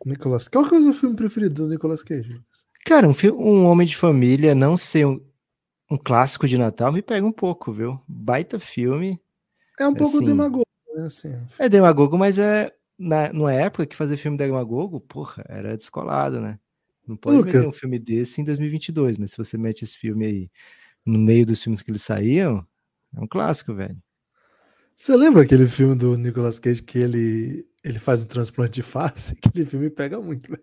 Nicolas 0.06 0.48
Qual 0.48 0.68
que 0.68 0.74
é 0.74 0.78
o 0.80 0.84
seu 0.84 0.94
filme 0.94 1.16
preferido 1.16 1.54
do 1.54 1.70
Nicolas 1.70 2.02
Cage? 2.02 2.42
Cara, 2.86 3.08
um, 3.08 3.14
um 3.38 3.66
Homem 3.66 3.86
de 3.86 3.96
Família 3.96 4.56
não 4.56 4.76
ser 4.76 5.06
um, 5.06 5.24
um, 5.92 5.98
clássico 5.98 6.48
de 6.48 6.58
Natal 6.58 6.92
me 6.92 7.02
pega 7.02 7.26
um 7.26 7.32
pouco, 7.32 7.72
viu? 7.72 8.02
Baita 8.08 8.60
filme. 8.60 9.22
É 9.80 9.88
um 9.88 9.94
pouco 9.94 10.18
assim, 10.18 10.26
demagogo, 10.26 10.66
né? 10.96 11.06
Assim. 11.06 11.48
É 11.60 11.70
demagogo, 11.70 12.18
mas 12.18 12.40
é 12.40 12.74
na, 12.98 13.32
numa 13.32 13.54
época 13.54 13.86
que 13.86 13.96
fazer 13.96 14.18
filme 14.18 14.38
demagogo, 14.38 15.00
porra, 15.00 15.46
era 15.48 15.78
descolado, 15.78 16.42
né? 16.42 16.60
Não 17.10 17.18
pode 17.18 17.38
Lucas. 17.38 17.56
meter 17.56 17.68
um 17.68 17.74
filme 17.74 17.98
desse 17.98 18.40
em 18.40 18.44
2022, 18.44 19.18
mas 19.18 19.32
se 19.32 19.38
você 19.38 19.58
mete 19.58 19.82
esse 19.82 19.98
filme 19.98 20.26
aí 20.28 20.52
no 21.04 21.18
meio 21.18 21.44
dos 21.44 21.62
filmes 21.64 21.82
que 21.82 21.90
eles 21.90 22.04
saíam, 22.04 22.64
é 23.16 23.20
um 23.20 23.26
clássico, 23.26 23.74
velho. 23.74 23.98
Você 24.96 25.18
lembra 25.18 25.42
aquele 25.42 25.68
filme 25.68 25.96
do 25.96 26.16
Nicolas 26.16 26.60
Cage 26.60 26.84
que 26.84 27.00
ele, 27.00 27.66
ele 27.84 27.98
faz 27.98 28.24
um 28.24 28.28
transplante 28.28 28.74
de 28.74 28.84
face? 28.84 29.36
Aquele 29.44 29.66
filme 29.66 29.90
pega 29.90 30.22
muito, 30.22 30.52
velho. 30.52 30.62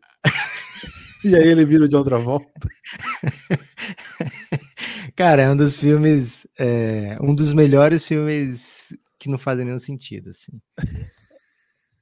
E 1.24 1.34
aí 1.34 1.48
ele 1.48 1.64
vira 1.64 1.88
de 1.88 1.96
outra 1.96 2.16
volta. 2.16 2.68
Cara, 5.16 5.42
é 5.42 5.50
um 5.50 5.56
dos 5.56 5.80
filmes, 5.80 6.46
é, 6.56 7.16
um 7.20 7.34
dos 7.34 7.52
melhores 7.52 8.06
filmes 8.06 8.96
que 9.18 9.28
não 9.28 9.38
fazem 9.38 9.64
nenhum 9.64 9.80
sentido, 9.80 10.30
assim. 10.30 10.52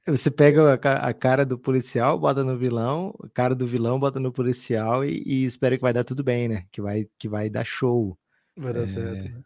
Você 0.07 0.29
pega 0.29 0.73
a, 0.73 1.13
cara 1.13 1.43
do 1.43 1.57
policial, 1.57 2.19
bota 2.19 2.43
no 2.43 2.55
vilão, 2.55 3.15
a 3.23 3.29
cara 3.29 3.55
do 3.55 3.65
vilão, 3.65 3.99
bota 3.99 4.19
no 4.19 4.31
policial 4.31 5.03
e, 5.03 5.23
e, 5.25 5.45
espera 5.45 5.75
que 5.75 5.81
vai 5.81 5.93
dar 5.93 6.03
tudo 6.03 6.23
bem, 6.23 6.47
né? 6.47 6.65
Que 6.71 6.79
vai, 6.79 7.07
que 7.17 7.27
vai 7.27 7.49
dar 7.49 7.65
show. 7.65 8.15
Vai 8.55 8.71
dar 8.71 8.83
é, 8.83 8.85
certo, 8.85 9.25
né? 9.25 9.41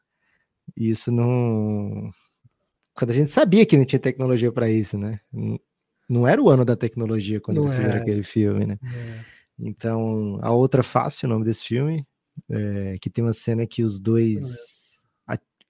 Isso 0.75 1.11
não. 1.11 2.11
Quando 2.93 3.11
a 3.11 3.13
gente 3.13 3.31
sabia 3.31 3.65
que 3.65 3.77
não 3.77 3.85
tinha 3.85 3.99
tecnologia 3.99 4.51
para 4.51 4.69
isso, 4.69 4.97
né? 4.97 5.21
Não 6.09 6.27
era 6.27 6.41
o 6.41 6.49
ano 6.49 6.65
da 6.65 6.75
tecnologia 6.75 7.39
quando 7.39 7.57
não 7.57 7.65
eles 7.65 7.77
fizeram 7.77 8.01
aquele 8.01 8.23
filme, 8.23 8.65
né? 8.65 8.77
É. 8.83 9.25
Então, 9.57 10.37
a 10.41 10.51
outra 10.51 10.83
face, 10.83 11.25
o 11.25 11.29
nome 11.29 11.45
desse 11.45 11.63
filme, 11.63 12.05
é, 12.49 12.97
que 13.01 13.09
tem 13.09 13.23
uma 13.23 13.33
cena 13.33 13.65
que 13.65 13.83
os 13.83 13.99
dois 13.99 14.78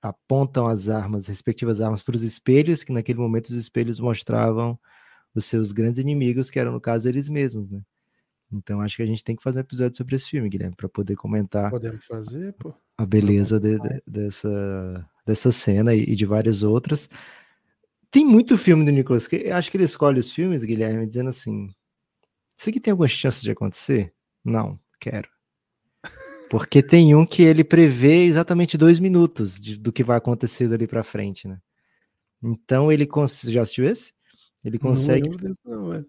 apontam 0.01 0.67
as 0.67 0.87
armas, 0.87 1.27
respectivas 1.27 1.81
armas, 1.81 2.01
para 2.01 2.15
os 2.15 2.23
espelhos, 2.23 2.83
que 2.83 2.91
naquele 2.91 3.19
momento 3.19 3.45
os 3.47 3.55
espelhos 3.55 3.99
mostravam 3.99 4.79
os 5.35 5.45
seus 5.45 5.71
grandes 5.71 5.99
inimigos, 5.99 6.49
que 6.49 6.59
eram, 6.59 6.71
no 6.71 6.81
caso, 6.81 7.07
eles 7.07 7.29
mesmos, 7.29 7.69
né? 7.69 7.81
Então 8.51 8.81
acho 8.81 8.95
que 8.95 9.03
a 9.03 9.05
gente 9.05 9.23
tem 9.23 9.35
que 9.35 9.43
fazer 9.43 9.59
um 9.59 9.61
episódio 9.61 9.95
sobre 9.95 10.15
esse 10.15 10.29
filme, 10.29 10.49
Guilherme, 10.49 10.75
para 10.75 10.89
poder 10.89 11.15
comentar. 11.15 11.69
Podemos 11.69 12.03
fazer, 12.05 12.53
pô. 12.53 12.73
A 12.97 13.05
beleza 13.05 13.59
de, 13.59 13.77
de, 13.79 14.01
dessa, 14.07 15.09
dessa 15.25 15.51
cena 15.51 15.93
e, 15.93 16.03
e, 16.03 16.15
de 16.15 16.25
várias 16.25 16.63
outras. 16.63 17.07
Tem 18.09 18.25
muito 18.25 18.57
filme 18.57 18.83
do 18.83 18.91
Nicolas 18.91 19.27
Cage. 19.27 19.51
Acho 19.51 19.69
que 19.69 19.77
ele 19.77 19.83
escolhe 19.83 20.19
os 20.19 20.33
filmes, 20.33 20.63
Guilherme, 20.63 21.05
dizendo 21.05 21.29
assim: 21.29 21.69
Isso 22.57 22.69
aqui 22.69 22.79
tem 22.79 22.91
alguma 22.91 23.07
chance 23.07 23.41
de 23.41 23.51
acontecer? 23.51 24.13
Não, 24.43 24.79
quero. 24.99 25.29
Porque 26.49 26.81
tem 26.81 27.13
um 27.15 27.25
que 27.25 27.43
ele 27.43 27.63
prevê 27.63 28.25
exatamente 28.25 28.77
dois 28.77 28.99
minutos 28.99 29.59
de, 29.59 29.77
do 29.77 29.91
que 29.91 30.03
vai 30.03 30.17
acontecer 30.17 30.67
dali 30.67 30.87
para 30.87 31.03
frente, 31.03 31.47
né? 31.47 31.59
Então 32.41 32.91
ele 32.91 33.05
consegue. 33.05 33.53
Já 33.53 33.61
assistiu 33.61 33.85
esse? 33.85 34.13
Ele 34.63 34.79
consegue. 34.79 35.29
Não, 35.63 35.89
não, 35.89 36.05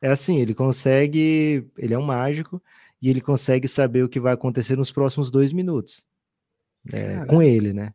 é 0.00 0.08
assim, 0.08 0.38
ele 0.38 0.54
consegue. 0.54 1.66
Ele 1.76 1.94
é 1.94 1.98
um 1.98 2.02
mágico 2.02 2.62
e 3.00 3.10
ele 3.10 3.20
consegue 3.20 3.68
saber 3.68 4.02
o 4.02 4.08
que 4.08 4.20
vai 4.20 4.32
acontecer 4.32 4.76
nos 4.76 4.90
próximos 4.90 5.30
dois 5.30 5.52
minutos. 5.52 6.06
É, 6.92 7.24
com 7.26 7.42
ele, 7.42 7.72
né? 7.72 7.92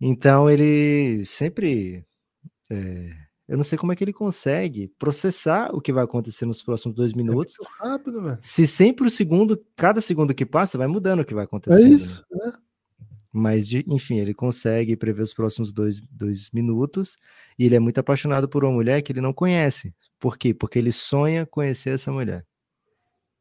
Então 0.00 0.50
ele 0.50 1.24
sempre. 1.24 2.04
É, 2.70 3.23
eu 3.46 3.56
não 3.56 3.64
sei 3.64 3.76
como 3.76 3.92
é 3.92 3.96
que 3.96 4.02
ele 4.02 4.12
consegue 4.12 4.88
processar 4.98 5.74
o 5.74 5.80
que 5.80 5.92
vai 5.92 6.04
acontecer 6.04 6.46
nos 6.46 6.62
próximos 6.62 6.96
dois 6.96 7.12
é 7.12 7.16
minutos. 7.16 7.56
É 7.60 7.88
rápido, 7.88 8.22
velho. 8.22 8.38
Se 8.40 8.66
sempre 8.66 9.06
o 9.06 9.10
segundo, 9.10 9.62
cada 9.76 10.00
segundo 10.00 10.34
que 10.34 10.46
passa, 10.46 10.78
vai 10.78 10.86
mudando 10.86 11.20
o 11.20 11.24
que 11.24 11.34
vai 11.34 11.44
acontecer. 11.44 11.84
É 11.84 11.88
isso, 11.88 12.24
né? 12.30 12.52
Mas, 13.30 13.66
de, 13.66 13.84
enfim, 13.88 14.18
ele 14.18 14.32
consegue 14.32 14.96
prever 14.96 15.22
os 15.22 15.34
próximos 15.34 15.72
dois, 15.72 16.00
dois 16.08 16.48
minutos 16.52 17.18
e 17.58 17.66
ele 17.66 17.74
é 17.74 17.80
muito 17.80 17.98
apaixonado 17.98 18.48
por 18.48 18.64
uma 18.64 18.72
mulher 18.72 19.02
que 19.02 19.12
ele 19.12 19.20
não 19.20 19.32
conhece. 19.32 19.92
Por 20.20 20.38
quê? 20.38 20.54
Porque 20.54 20.78
ele 20.78 20.92
sonha 20.92 21.44
conhecer 21.44 21.90
essa 21.90 22.12
mulher. 22.12 22.46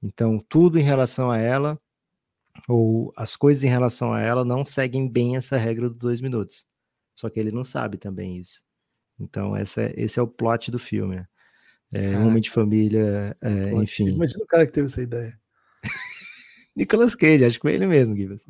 Então, 0.02 0.44
tudo 0.50 0.80
em 0.80 0.84
relação 0.84 1.32
a 1.32 1.38
ela, 1.38 1.80
ou 2.68 3.14
as 3.16 3.36
coisas 3.36 3.64
em 3.64 3.70
relação 3.70 4.12
a 4.12 4.20
ela, 4.20 4.44
não 4.44 4.66
seguem 4.66 5.08
bem 5.08 5.38
essa 5.38 5.58
regra 5.58 5.90
dos 5.90 5.98
dois 5.98 6.20
minutos. 6.20 6.66
Só 7.16 7.30
que 7.30 7.40
ele 7.40 7.52
não 7.52 7.64
sabe 7.64 7.98
também 7.98 8.38
isso. 8.38 8.64
Então, 9.24 9.56
essa, 9.56 9.84
é, 9.84 9.94
esse 9.98 10.20
é 10.20 10.22
o 10.22 10.28
plot 10.28 10.70
do 10.70 10.80
filme. 10.80 11.16
Né? 11.16 11.26
É, 11.94 12.18
homem 12.18 12.42
de 12.42 12.50
família, 12.50 13.36
é, 13.42 13.72
enfim. 13.74 14.10
Imagina 14.10 14.44
o 14.44 14.48
cara 14.48 14.66
que 14.66 14.72
teve 14.72 14.88
essa 14.88 15.02
ideia. 15.02 15.38
Nicolas 16.76 17.14
Cage, 17.14 17.46
acho 17.46 17.58
que 17.58 17.62
foi 17.62 17.74
ele 17.74 17.86
mesmo, 17.86 18.16
Gibbs. 18.16 18.44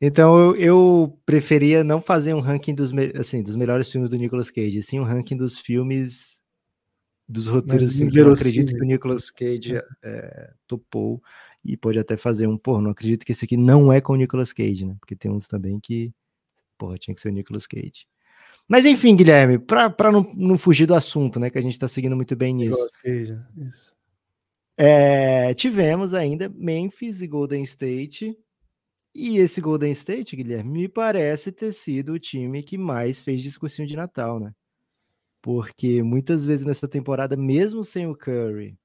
Então 0.00 0.38
eu, 0.38 0.56
eu, 0.56 1.18
preferia 1.24 1.82
não 1.82 2.00
fazer 2.00 2.34
um 2.34 2.40
ranking 2.40 2.74
dos, 2.74 2.92
assim, 3.16 3.42
dos 3.42 3.56
melhores 3.56 3.88
filmes 3.88 4.10
do 4.10 4.16
Nicolas 4.16 4.50
Cage, 4.50 4.82
sim 4.82 5.00
um 5.00 5.04
ranking 5.04 5.36
dos 5.36 5.58
filmes 5.58 6.38
dos 7.28 7.46
roteiros 7.46 7.90
assim, 7.90 8.08
que 8.08 8.18
eu 8.18 8.32
acredito 8.32 8.74
que 8.74 8.80
o 8.80 8.86
Nicolas 8.86 9.30
Cage 9.30 9.76
é. 9.76 9.82
é, 10.02 10.52
topou 10.66 11.22
e 11.64 11.76
pode 11.76 11.98
até 11.98 12.16
fazer 12.16 12.46
um, 12.46 12.56
pô, 12.56 12.80
não 12.80 12.90
acredito 12.90 13.26
que 13.26 13.32
esse 13.32 13.44
aqui 13.44 13.56
não 13.56 13.92
é 13.92 14.00
com 14.00 14.14
o 14.14 14.16
Nicolas 14.16 14.52
Cage, 14.52 14.86
né? 14.86 14.96
Porque 14.98 15.14
tem 15.14 15.30
uns 15.30 15.46
também 15.46 15.78
que, 15.78 16.12
porra, 16.78 16.96
tinha 16.96 17.14
que 17.14 17.20
ser 17.20 17.28
o 17.28 17.32
Nicolas 17.32 17.66
Cage. 17.66 18.06
Mas 18.68 18.84
enfim, 18.84 19.16
Guilherme, 19.16 19.58
para 19.58 20.12
não, 20.12 20.30
não 20.34 20.58
fugir 20.58 20.84
do 20.84 20.94
assunto, 20.94 21.40
né? 21.40 21.48
Que 21.48 21.58
a 21.58 21.62
gente 21.62 21.72
está 21.72 21.88
seguindo 21.88 22.14
muito 22.14 22.36
bem 22.36 22.52
nisso. 22.52 22.78
Isso. 23.56 23.96
É, 24.76 25.54
tivemos 25.54 26.12
ainda 26.12 26.48
Memphis 26.50 27.22
e 27.22 27.26
Golden 27.26 27.62
State. 27.62 28.38
E 29.14 29.38
esse 29.38 29.60
Golden 29.60 29.90
State, 29.90 30.36
Guilherme, 30.36 30.70
me 30.70 30.88
parece 30.88 31.50
ter 31.50 31.72
sido 31.72 32.12
o 32.12 32.18
time 32.18 32.62
que 32.62 32.76
mais 32.76 33.20
fez 33.20 33.40
discursinho 33.40 33.88
de 33.88 33.96
Natal, 33.96 34.38
né? 34.38 34.54
Porque 35.40 36.02
muitas 36.02 36.44
vezes 36.44 36.64
nessa 36.64 36.86
temporada, 36.86 37.36
mesmo 37.36 37.82
sem 37.82 38.06
o 38.06 38.14
Curry, 38.14 38.78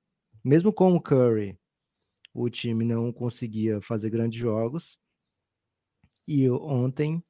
mesmo 0.44 0.72
com 0.72 0.96
o 0.96 1.02
Curry, 1.02 1.60
o 2.34 2.50
time 2.50 2.86
não 2.86 3.12
conseguia 3.12 3.82
fazer 3.82 4.10
grandes 4.10 4.40
jogos. 4.40 4.98
E 6.28 6.50
ontem 6.50 7.22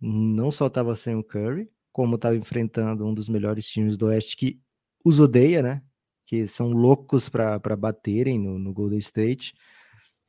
não 0.00 0.50
só 0.50 0.66
estava 0.68 0.94
sem 0.96 1.14
o 1.16 1.24
Curry, 1.24 1.70
como 1.92 2.16
estava 2.16 2.36
enfrentando 2.36 3.06
um 3.06 3.14
dos 3.14 3.28
melhores 3.28 3.66
times 3.66 3.96
do 3.96 4.06
Oeste 4.06 4.36
que 4.36 4.60
os 5.04 5.20
odeia, 5.20 5.62
né? 5.62 5.82
Que 6.26 6.46
são 6.46 6.70
loucos 6.70 7.28
para 7.28 7.76
baterem 7.76 8.38
no, 8.38 8.58
no, 8.58 8.72
Golden 8.72 8.98
State. 8.98 9.54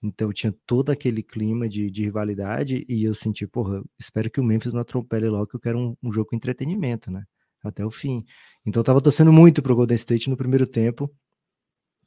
Então 0.02 0.32
tinha 0.34 0.54
todo 0.66 0.92
aquele 0.92 1.22
clima 1.22 1.68
de, 1.68 1.92
de, 1.92 2.04
rivalidade 2.04 2.86
e 2.88 3.04
eu 3.04 3.14
senti, 3.14 3.46
porra, 3.46 3.84
espero 4.00 4.32
que 4.32 4.40
o 4.40 4.44
Memphis 4.44 4.74
não 4.74 4.82
atropele 4.82 5.28
logo, 5.30 5.48
que 5.48 5.56
eu 5.58 5.60
quero 5.60 5.78
um, 5.78 5.96
um 6.02 6.12
jogo 6.12 6.30
com 6.30 6.36
entretenimento, 6.36 7.12
né? 7.12 7.26
Até 7.64 7.86
o 7.86 7.92
fim. 7.92 8.24
Então 8.66 8.80
eu 8.80 8.86
tava 8.86 9.02
torcendo 9.02 9.34
muito 9.34 9.62
pro 9.62 9.76
Golden 9.76 9.96
State 9.96 10.30
no 10.30 10.38
primeiro 10.38 10.66
tempo. 10.66 11.14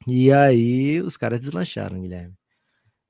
E 0.07 0.31
aí 0.31 0.99
os 1.01 1.15
caras 1.17 1.39
deslancharam, 1.39 2.01
Guilherme. 2.01 2.35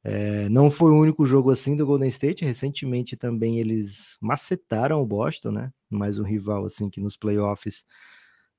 É, 0.04 0.50
não 0.50 0.70
foi 0.70 0.92
o 0.92 1.00
único 1.00 1.26
jogo 1.26 1.50
assim 1.50 1.76
do 1.76 1.86
Golden 1.86 2.10
State. 2.10 2.44
Recentemente 2.44 3.16
também 3.16 3.60
eles 3.60 4.18
macetaram 4.22 5.02
o 5.02 5.06
Boston, 5.06 5.52
né? 5.52 5.74
Mais 5.90 6.20
um 6.20 6.24
rival 6.24 6.66
assim 6.66 6.90
que 6.90 7.00
nos 7.00 7.16
playoffs 7.16 7.86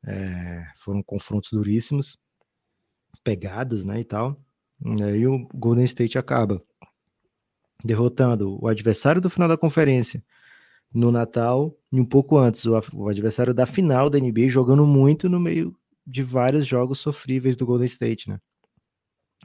é, 0.06 0.64
foram 0.76 1.02
confrontos 1.02 1.50
duríssimos, 1.50 2.18
pegados, 3.22 3.84
né? 3.84 4.00
E 4.00 4.04
tal. 4.04 4.40
E 4.84 5.02
aí 5.02 5.26
o 5.26 5.46
Golden 5.54 5.84
State 5.84 6.18
acaba 6.18 6.62
derrotando 7.84 8.58
o 8.62 8.66
adversário 8.66 9.20
do 9.20 9.28
final 9.28 9.48
da 9.48 9.58
conferência 9.58 10.22
no 10.92 11.10
Natal 11.10 11.76
e 11.92 12.00
um 12.00 12.04
pouco 12.04 12.38
antes 12.38 12.64
o, 12.66 13.08
adversário 13.08 13.52
da 13.52 13.66
final 13.66 14.08
da 14.08 14.18
NBA 14.18 14.48
jogando 14.48 14.86
muito 14.86 15.28
no 15.28 15.40
meio 15.40 15.76
de 16.06 16.22
vários 16.22 16.66
jogos 16.66 17.00
sofríveis 17.00 17.56
do 17.56 17.66
Golden 17.66 17.86
State, 17.86 18.28
né? 18.28 18.38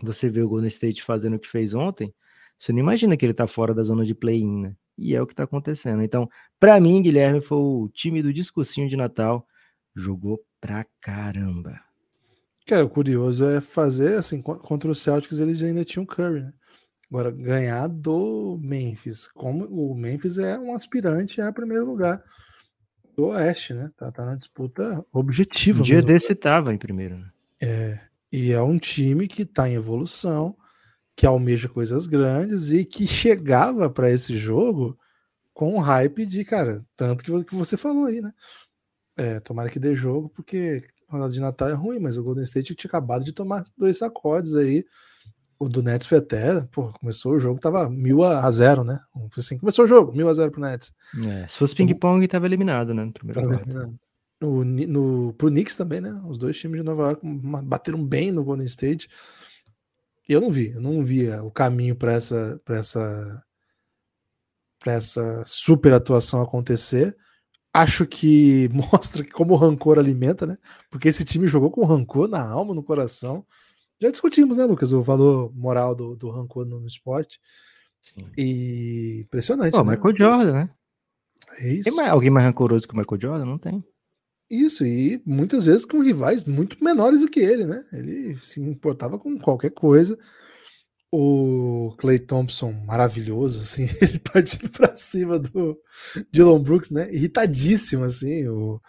Você 0.02 0.30
vê 0.30 0.42
o 0.42 0.50
Golden 0.50 0.68
State 0.68 1.04
fazendo 1.04 1.36
o 1.36 1.40
que 1.40 1.48
fez 1.48 1.74
ontem, 1.74 2.14
você 2.58 2.74
não 2.74 2.80
imagina 2.80 3.16
que 3.16 3.26
ele 3.26 3.34
tá 3.34 3.48
fora 3.48 3.74
da 3.74 3.84
zona 3.84 4.06
de 4.06 4.14
play-in, 4.14 4.62
né? 4.62 4.76
E 4.98 5.16
é 5.16 5.22
o 5.22 5.26
que 5.26 5.34
está 5.34 5.44
acontecendo. 5.44 6.04
Então, 6.04 6.30
para 6.60 6.80
mim, 6.80 7.02
Guilherme 7.02 7.42
foi 7.42 7.58
o 7.58 7.90
time 7.94 8.22
do 8.22 8.34
discursinho 8.34 8.90
de 8.90 8.98
Natal. 8.98 9.48
Jogou 9.96 10.44
pra 10.60 10.86
caramba. 11.00 11.80
Cara, 12.68 12.86
o 12.86 12.90
curioso 12.90 13.48
é 13.48 13.62
fazer 13.62 14.18
assim, 14.18 14.42
contra 14.42 14.92
os 14.92 15.02
Celtics 15.02 15.40
eles 15.40 15.64
ainda 15.64 15.86
tinham 15.86 16.06
Curry, 16.06 16.42
né? 16.42 16.54
Agora, 17.10 17.32
ganhar 17.32 17.88
do 17.88 18.60
Memphis, 18.62 19.28
como 19.28 19.66
o 19.66 19.96
Memphis 19.96 20.38
é 20.38 20.60
um 20.60 20.76
aspirante 20.76 21.42
a 21.42 21.52
primeiro 21.52 21.86
lugar 21.86 22.24
do 23.16 23.28
Oeste, 23.28 23.74
né? 23.74 23.90
Tá, 23.98 24.12
tá 24.12 24.26
na 24.26 24.36
disputa 24.36 25.04
objetiva. 25.12 25.80
Um 25.80 25.84
dia 25.84 26.04
desse 26.04 26.36
tava 26.36 26.72
em 26.72 26.78
primeiro, 26.78 27.18
né? 27.18 27.32
É, 27.62 28.00
e 28.32 28.52
é 28.52 28.62
um 28.62 28.78
time 28.78 29.28
que 29.28 29.42
está 29.42 29.70
em 29.70 29.74
evolução, 29.74 30.56
que 31.16 31.26
almeja 31.26 31.68
coisas 31.68 32.08
grandes 32.08 32.72
e 32.72 32.86
que 32.86 33.08
chegava 33.08 33.90
para 33.90 34.10
esse 34.10 34.38
jogo 34.38 34.98
com 35.54 35.76
o 35.76 35.80
hype 35.80 36.26
de, 36.26 36.46
cara, 36.46 36.86
tanto 36.96 37.24
que 37.44 37.56
você 37.56 37.76
falou 37.76 38.06
aí, 38.06 38.22
né? 38.22 38.32
É, 39.18 39.40
tomara 39.42 39.70
que 39.70 39.80
dê 39.80 39.94
jogo, 39.94 40.30
porque 40.30 40.82
rodada 41.10 41.34
de 41.34 41.42
Natal 41.42 41.68
é 41.70 41.74
ruim, 41.74 42.00
mas 42.00 42.18
o 42.18 42.24
Golden 42.24 42.44
State 42.44 42.76
tinha 42.76 42.88
acabado 42.88 43.26
de 43.26 43.34
tomar 43.34 43.64
dois 43.78 43.98
sacodes 43.98 44.56
aí. 44.56 44.86
O 45.60 45.68
do 45.68 45.84
Nets 45.84 46.08
foi 46.08 46.20
até, 46.20 46.62
pô, 46.72 46.94
começou 46.94 47.34
o 47.34 47.40
jogo, 47.40 47.60
tava 47.60 47.90
mil 47.90 48.24
a 48.24 48.50
zero, 48.50 48.86
né? 48.86 48.98
Assim, 49.38 49.58
começou 49.58 49.84
o 49.84 49.88
jogo, 49.90 50.16
mil 50.16 50.30
a 50.30 50.34
zero 50.34 50.52
pro 50.52 50.62
Nets. 50.62 50.94
É, 51.28 51.46
se 51.48 51.58
fosse 51.58 51.76
ping-pong, 51.76 52.26
tava 52.30 52.46
eliminado, 52.46 52.94
né? 52.94 53.04
No 53.04 53.12
primeiro 53.12 53.42
tava. 53.42 53.94
No, 54.42 54.64
no, 54.64 55.34
pro 55.34 55.50
Knicks 55.50 55.76
também, 55.76 56.00
né? 56.00 56.22
Os 56.28 56.38
dois 56.38 56.58
times 56.58 56.78
de 56.78 56.84
Nova 56.84 57.04
York 57.04 57.22
bateram 57.64 58.04
bem 58.04 58.32
no 58.32 58.44
Golden 58.44 58.66
State. 58.66 59.10
Eu 60.28 60.40
não 60.40 60.50
vi, 60.50 60.72
eu 60.72 60.82
não 60.82 61.04
via 61.04 61.44
o 61.44 61.52
caminho 61.52 61.96
para 61.96 62.14
essa, 62.14 62.62
para 62.64 62.78
essa, 62.78 63.44
para 64.80 64.94
essa 64.94 65.44
super 65.46 65.94
atuação 65.94 66.42
acontecer 66.42 67.18
acho 67.74 68.06
que 68.06 68.70
mostra 68.74 69.24
como 69.32 69.54
o 69.54 69.58
rancor 69.58 69.98
alimenta, 69.98 70.46
né? 70.46 70.58
Porque 70.90 71.08
esse 71.08 71.24
time 71.24 71.48
jogou 71.48 71.72
com 71.72 71.86
rancor 71.86 72.28
na 72.28 72.42
alma, 72.42 72.74
no 72.74 72.84
coração. 72.84 73.46
Já 74.02 74.10
discutimos, 74.10 74.58
né, 74.58 74.66
Lucas, 74.66 74.94
o 74.94 75.02
valor 75.02 75.52
moral 75.54 75.94
do, 75.94 76.16
do 76.16 76.30
rancor 76.30 76.66
no, 76.66 76.80
no 76.80 76.88
esporte. 76.88 77.40
Sim. 78.02 78.32
E 78.38 79.22
impressionante. 79.22 79.76
Oh, 79.76 79.84
né? 79.84 79.96
Michael 79.96 80.18
Jordan, 80.18 80.54
né? 80.54 80.70
É 81.58 81.74
isso. 81.74 81.84
Tem 81.84 81.94
mais, 81.94 82.10
alguém 82.10 82.30
mais 82.30 82.46
rancoroso 82.46 82.88
que 82.88 82.94
o 82.94 82.98
Michael 82.98 83.22
Jordan? 83.22 83.46
Não 83.46 83.58
tem. 83.58 83.84
Isso, 84.50 84.86
e 84.86 85.22
muitas 85.26 85.64
vezes 85.66 85.86
com 85.86 86.00
rivais 86.00 86.43
muito 86.43 86.84
menores 86.84 87.22
do 87.22 87.30
que 87.30 87.39
ele, 87.39 87.66
né? 87.66 87.86
Ele 87.93 88.38
se 88.41 88.60
importava 88.60 89.20
com 89.20 89.38
qualquer 89.38 89.70
coisa 89.72 90.18
o 91.12 91.93
Clay 91.97 92.20
Thompson 92.20 92.72
maravilhoso, 92.86 93.62
assim, 93.62 93.89
ele 94.02 94.20
partindo 94.20 94.70
para 94.70 94.95
cima 94.95 95.39
do 95.39 95.80
Dylan 96.32 96.62
Brooks, 96.62 96.91
né? 96.91 97.12
Irritadíssimo, 97.12 98.04
assim. 98.04 98.47
O 98.47 98.82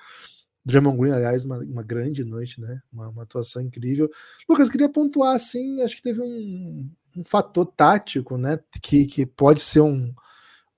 Draymond 0.64 0.98
Green, 0.98 1.12
aliás, 1.12 1.44
uma, 1.44 1.58
uma 1.58 1.82
grande 1.82 2.24
noite, 2.24 2.60
né? 2.60 2.80
Uma, 2.92 3.08
uma, 3.08 3.22
atuação 3.22 3.62
incrível. 3.62 4.10
Lucas, 4.48 4.70
queria 4.70 4.88
pontuar, 4.88 5.34
assim, 5.34 5.80
acho 5.82 5.96
que 5.96 6.02
teve 6.02 6.20
um, 6.20 6.88
um 7.16 7.24
fator 7.26 7.64
tático, 7.64 8.36
né? 8.36 8.58
Que, 8.82 9.06
que 9.06 9.24
pode 9.24 9.60
ser 9.60 9.80
um, 9.80 10.12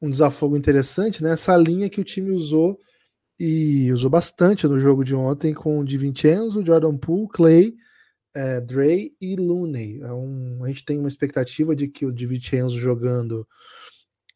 um 0.01 0.09
desafogo 0.09 0.57
interessante, 0.57 1.22
né? 1.22 1.33
Essa 1.33 1.57
linha 1.57 1.91
que 1.91 2.01
o 2.01 2.05
time 2.05 2.30
usou 2.30 2.78
e 3.45 3.93
usou 3.93 4.09
bastante 4.09 4.68
no 4.68 4.78
jogo 4.78 5.03
de 5.03 5.16
ontem 5.16 5.53
com 5.53 5.80
o 5.80 5.84
Di 5.84 5.99
Vincenzo, 5.99 6.64
Jordan 6.64 6.97
Poole, 6.97 7.26
Clay 7.26 7.74
é, 8.32 8.61
Dre 8.61 9.16
e 9.20 9.34
Looney. 9.34 10.01
É 10.01 10.12
um, 10.12 10.62
a 10.62 10.68
gente 10.68 10.84
tem 10.84 10.97
uma 10.97 11.09
expectativa 11.09 11.74
de 11.74 11.88
que 11.88 12.07
o 12.07 12.12
DiVincenzo 12.12 12.78
jogando 12.78 13.45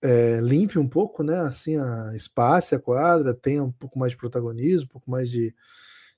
é, 0.03 0.41
limpe 0.41 0.77
um 0.77 0.89
pouco, 0.89 1.23
né? 1.23 1.39
Assim, 1.39 1.77
a 1.77 2.17
espaço, 2.17 2.75
a 2.75 2.81
quadra, 2.81 3.33
tenha 3.33 3.63
um 3.63 3.71
pouco 3.71 3.97
mais 3.97 4.11
de 4.11 4.19
protagonismo, 4.19 4.87
um 4.87 4.93
pouco 4.93 5.09
mais 5.09 5.31
de, 5.31 5.55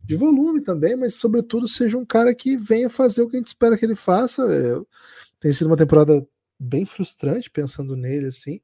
de 0.03 0.15
volume 0.15 0.63
também, 0.63 0.97
mas 0.97 1.17
sobretudo 1.17 1.69
seja 1.69 1.99
um 1.99 2.07
cara 2.07 2.35
que 2.35 2.57
venha 2.57 2.89
fazer 2.89 3.21
o 3.21 3.29
que 3.29 3.37
a 3.37 3.39
gente 3.39 3.49
espera 3.49 3.77
que 3.77 3.85
ele 3.85 3.97
faça. 3.97 4.43
É, 4.51 4.81
tem 5.39 5.53
sido 5.53 5.67
uma 5.67 5.77
temporada 5.77 6.27
bem 6.59 6.87
frustrante 6.87 7.51
pensando 7.51 7.95
nele 7.95 8.29
assim. 8.29 8.63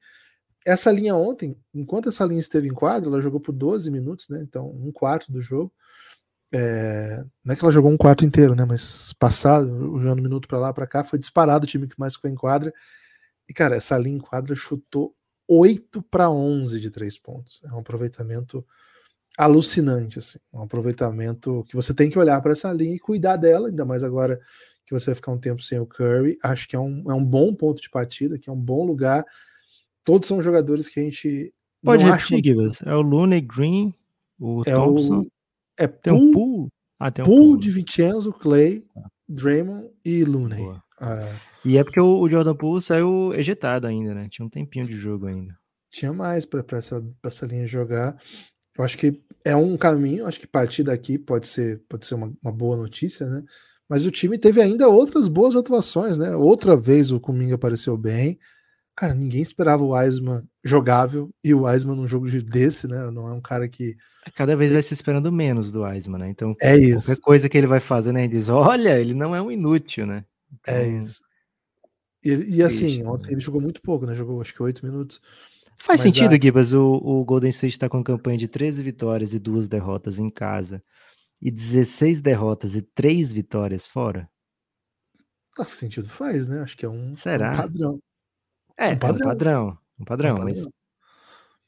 Essa 0.64 0.90
linha 0.90 1.14
ontem, 1.14 1.56
enquanto 1.74 2.08
essa 2.08 2.24
linha 2.24 2.40
esteve 2.40 2.68
em 2.68 2.72
quadra, 2.72 3.08
ela 3.08 3.20
jogou 3.20 3.40
por 3.40 3.52
12 3.52 3.90
minutos, 3.90 4.28
né? 4.28 4.40
Então, 4.42 4.70
um 4.70 4.90
quarto 4.90 5.30
do 5.30 5.40
jogo. 5.40 5.72
É, 6.52 7.24
não 7.44 7.52
é 7.52 7.56
que 7.56 7.64
ela 7.64 7.72
jogou 7.72 7.90
um 7.90 7.96
quarto 7.96 8.24
inteiro, 8.24 8.54
né? 8.54 8.64
Mas 8.64 9.12
passado, 9.14 9.68
jogando 9.68 10.20
um 10.20 10.22
minuto 10.22 10.48
para 10.48 10.58
lá, 10.58 10.72
para 10.72 10.86
cá, 10.86 11.04
foi 11.04 11.18
disparado 11.18 11.64
o 11.64 11.68
time 11.68 11.88
que 11.88 11.98
mais 11.98 12.14
ficou 12.14 12.30
em 12.30 12.34
quadra. 12.34 12.72
E, 13.48 13.52
cara, 13.52 13.76
essa 13.76 13.98
linha 13.98 14.16
em 14.16 14.20
quadra 14.20 14.54
chutou 14.54 15.14
8 15.48 16.02
para 16.02 16.30
11 16.30 16.80
de 16.80 16.90
três 16.90 17.18
pontos. 17.18 17.60
É 17.64 17.72
um 17.72 17.80
aproveitamento 17.80 18.64
alucinante, 19.36 20.18
assim. 20.18 20.38
Um 20.52 20.62
aproveitamento 20.62 21.64
que 21.68 21.74
você 21.74 21.92
tem 21.92 22.08
que 22.08 22.18
olhar 22.18 22.40
para 22.40 22.52
essa 22.52 22.72
linha 22.72 22.94
e 22.94 23.00
cuidar 23.00 23.36
dela, 23.36 23.68
ainda 23.68 23.84
mais 23.84 24.04
agora 24.04 24.40
que 24.86 24.92
você 24.92 25.06
vai 25.06 25.14
ficar 25.14 25.32
um 25.32 25.38
tempo 25.38 25.62
sem 25.62 25.78
o 25.78 25.86
Curry. 25.86 26.38
Acho 26.42 26.68
que 26.68 26.76
é 26.76 26.78
um, 26.78 27.10
é 27.10 27.14
um 27.14 27.24
bom 27.24 27.54
ponto 27.54 27.82
de 27.82 27.90
partida, 27.90 28.38
que 28.38 28.48
é 28.48 28.52
um 28.52 28.60
bom 28.60 28.84
lugar. 28.84 29.24
Todos 30.04 30.28
são 30.28 30.42
jogadores 30.42 30.88
que 30.88 31.00
a 31.00 31.02
gente. 31.02 31.52
Pode 31.82 32.04
repetir, 32.04 32.56
acha... 32.60 32.88
É 32.88 32.94
o 32.94 33.02
Looney 33.02 33.40
Green, 33.40 33.94
o 34.38 34.62
é 34.66 34.72
Thompson. 34.72 35.20
O 35.20 35.30
é 35.78 35.86
tem 35.86 36.12
pool, 36.12 36.22
um 36.22 36.32
pool? 36.32 36.68
Ah, 36.98 37.10
tem 37.10 37.24
um 37.24 37.28
pool, 37.28 37.38
pool 37.38 37.56
de 37.56 37.70
Vincenzo, 37.70 38.32
Clay. 38.32 38.84
Draymond 39.28 39.88
e 40.04 40.24
Looney. 40.24 40.80
Ah, 41.00 41.40
e 41.64 41.78
é 41.78 41.84
porque 41.84 42.00
o, 42.00 42.20
o, 42.20 42.28
Jordan 42.28 42.54
Poole 42.54 42.82
saiu 42.82 43.32
ejetado 43.34 43.86
ainda, 43.86 44.14
né? 44.14 44.28
Tinha 44.30 44.44
um 44.44 44.50
tempinho 44.50 44.86
de 44.86 44.96
jogo 44.96 45.26
ainda. 45.26 45.56
Tinha 45.90 46.12
mais 46.12 46.44
para 46.44 46.64
essa, 46.72 47.02
essa 47.22 47.46
linha 47.46 47.66
jogar. 47.66 48.16
Eu 48.76 48.84
acho 48.84 48.98
que 48.98 49.22
é 49.44 49.56
um 49.56 49.76
caminho, 49.76 50.26
acho 50.26 50.40
que 50.40 50.46
partir 50.46 50.82
daqui 50.82 51.18
pode 51.18 51.46
ser, 51.46 51.82
pode 51.88 52.04
ser 52.04 52.16
uma, 52.16 52.32
uma 52.42 52.52
boa 52.52 52.76
notícia, 52.76 53.26
né? 53.26 53.42
Mas 53.88 54.04
o 54.06 54.10
time 54.10 54.38
teve 54.38 54.60
ainda 54.60 54.88
outras 54.88 55.28
boas 55.28 55.54
atuações, 55.54 56.18
né? 56.18 56.34
Outra 56.34 56.76
vez 56.76 57.10
o 57.12 57.20
Kuminga 57.20 57.54
apareceu 57.54 57.96
bem. 57.96 58.38
Cara, 58.96 59.12
ninguém 59.12 59.42
esperava 59.42 59.82
o 59.82 59.90
Wiseman 59.90 60.46
jogável 60.62 61.28
e 61.42 61.52
o 61.52 61.64
Wiseman 61.64 61.96
num 61.96 62.06
jogo 62.06 62.30
desse, 62.42 62.86
né? 62.86 63.10
Não 63.10 63.28
é 63.28 63.32
um 63.32 63.40
cara 63.40 63.68
que. 63.68 63.96
Cada 64.34 64.56
vez 64.56 64.70
vai 64.70 64.82
se 64.82 64.94
esperando 64.94 65.32
menos 65.32 65.72
do 65.72 65.82
Wiseman, 65.82 66.20
né? 66.20 66.28
Então, 66.28 66.54
é 66.60 66.76
isso. 66.76 67.06
qualquer 67.06 67.20
coisa 67.20 67.48
que 67.48 67.58
ele 67.58 67.66
vai 67.66 67.80
fazer, 67.80 68.12
né? 68.12 68.24
Ele 68.24 68.36
diz: 68.36 68.48
olha, 68.48 68.98
ele 68.98 69.12
não 69.12 69.34
é 69.34 69.42
um 69.42 69.50
inútil, 69.50 70.06
né? 70.06 70.24
É 70.66 70.70
então, 70.70 70.74
é 70.74 70.88
isso. 71.00 71.22
E, 72.24 72.56
e 72.56 72.62
assim, 72.62 73.02
né? 73.02 73.08
ontem 73.08 73.32
ele 73.32 73.40
jogou 73.40 73.60
muito 73.60 73.82
pouco, 73.82 74.06
né? 74.06 74.14
Jogou 74.14 74.40
acho 74.40 74.54
que 74.54 74.62
oito 74.62 74.86
minutos. 74.86 75.20
Faz 75.76 76.02
Mas 76.02 76.14
sentido, 76.14 76.34
a... 76.34 76.38
Gibas, 76.40 76.72
o, 76.72 76.94
o 76.94 77.24
Golden 77.24 77.50
State 77.50 77.74
está 77.74 77.88
com 77.88 78.02
campanha 78.02 78.38
de 78.38 78.46
13 78.46 78.82
vitórias 78.82 79.34
e 79.34 79.40
duas 79.40 79.68
derrotas 79.68 80.20
em 80.20 80.30
casa, 80.30 80.82
e 81.42 81.50
16 81.50 82.20
derrotas 82.20 82.76
e 82.76 82.80
três 82.80 83.32
vitórias 83.32 83.86
fora? 83.86 84.30
Faz 85.56 85.76
sentido, 85.76 86.08
faz, 86.08 86.48
né? 86.48 86.60
Acho 86.60 86.76
que 86.76 86.86
é 86.86 86.88
um, 86.88 87.12
Será? 87.12 87.52
um 87.52 87.56
padrão. 87.56 88.00
É, 88.76 88.88
um 88.88 88.96
padrão. 88.96 89.20
É 89.20 89.24
um 89.24 89.28
padrão, 89.28 89.78
um 90.00 90.04
padrão, 90.04 90.34
um 90.34 90.38
padrão. 90.38 90.44
mas 90.44 90.66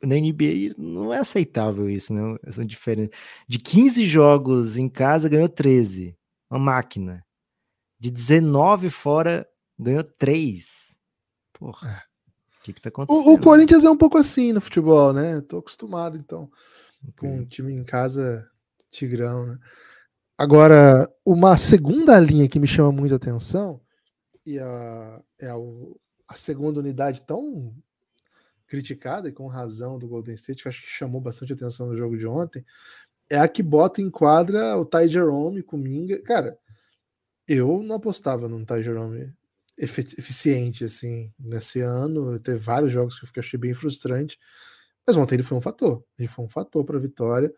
na 0.03 0.17
NBA 0.17 0.75
não 0.77 1.13
é 1.13 1.19
aceitável 1.19 1.89
isso, 1.89 2.13
né? 2.13 2.37
Essa 2.45 2.65
diferença. 2.65 3.11
De 3.49 3.59
15 3.59 4.07
jogos 4.07 4.77
em 4.77 4.89
casa, 4.89 5.29
ganhou 5.29 5.49
13. 5.49 6.17
Uma 6.51 6.59
máquina. 6.59 7.25
De 7.99 8.11
19 8.11 8.91
fora, 8.91 9.49
ganhou 9.79 10.05
3. 10.05 10.95
Porra. 11.53 11.89
É. 11.89 12.07
O 12.61 12.63
que, 12.63 12.73
que 12.73 12.81
tá 12.81 12.89
acontecendo? 12.89 13.27
O, 13.27 13.35
o, 13.35 13.41
Corinthians 13.41 13.85
é 13.85 13.91
um 13.91 13.97
pouco 13.97 14.19
assim 14.19 14.53
no 14.53 14.61
futebol, 14.61 15.13
né? 15.13 15.41
Tô 15.41 15.59
acostumado, 15.59 16.19
então, 16.19 16.51
com 17.17 17.39
um 17.39 17.45
time 17.45 17.73
em 17.73 17.85
casa, 17.85 18.49
Tigrão, 18.91 19.47
né? 19.47 19.59
Agora, 20.37 21.11
uma 21.25 21.57
segunda 21.57 22.19
linha 22.19 22.49
que 22.49 22.61
me 22.61 22.67
chama 22.67 22.93
muita 22.93 23.15
atenção 23.15 23.81
e 24.45 24.59
a, 24.59 25.23
é 25.41 25.55
o, 25.55 25.99
a 26.29 26.35
segunda 26.35 26.81
unidade 26.81 27.23
tão 27.23 27.75
criticada 28.67 29.29
e 29.29 29.33
com 29.33 29.47
razão 29.47 29.99
do 29.99 30.09
Golden 30.09 30.35
State, 30.35 30.63
que 30.63 30.69
acho 30.69 30.83
que 30.83 30.89
chamou 30.89 31.21
bastante 31.21 31.53
atenção 31.53 31.87
no 31.87 31.97
jogo 31.97 32.17
de 32.17 32.27
ontem, 32.27 32.65
é 33.31 33.39
a 33.39 33.49
que 33.49 33.63
bota 33.63 34.01
em 34.01 34.11
quadra 34.11 34.77
o 34.77 34.85
Ty 34.85 35.09
Jerome 35.09 35.63
com 35.63 35.77
Minga. 35.77 36.21
Cara, 36.23 36.59
eu 37.47 37.83
não 37.83 37.97
apostava 37.97 38.49
no 38.49 38.65
Ty 38.65 38.83
Jerome 38.83 39.33
eficiente 39.79 40.85
assim 40.85 41.33
nesse 41.39 41.81
ano. 41.81 42.39
Teve 42.41 42.59
vários 42.59 42.93
jogos 42.93 43.19
que 43.19 43.39
eu 43.39 43.43
achei 43.43 43.59
bem 43.59 43.75
frustrante, 43.75 44.39
mas 45.07 45.17
ontem 45.17 45.37
ele 45.37 45.43
foi 45.43 45.59
um 45.59 45.61
fator. 45.61 46.05
Ele 46.19 46.29
foi 46.29 46.45
um 46.45 46.49
fator 46.49 46.85
para 46.85 46.97
a 46.97 47.01
vitória. 47.01 47.53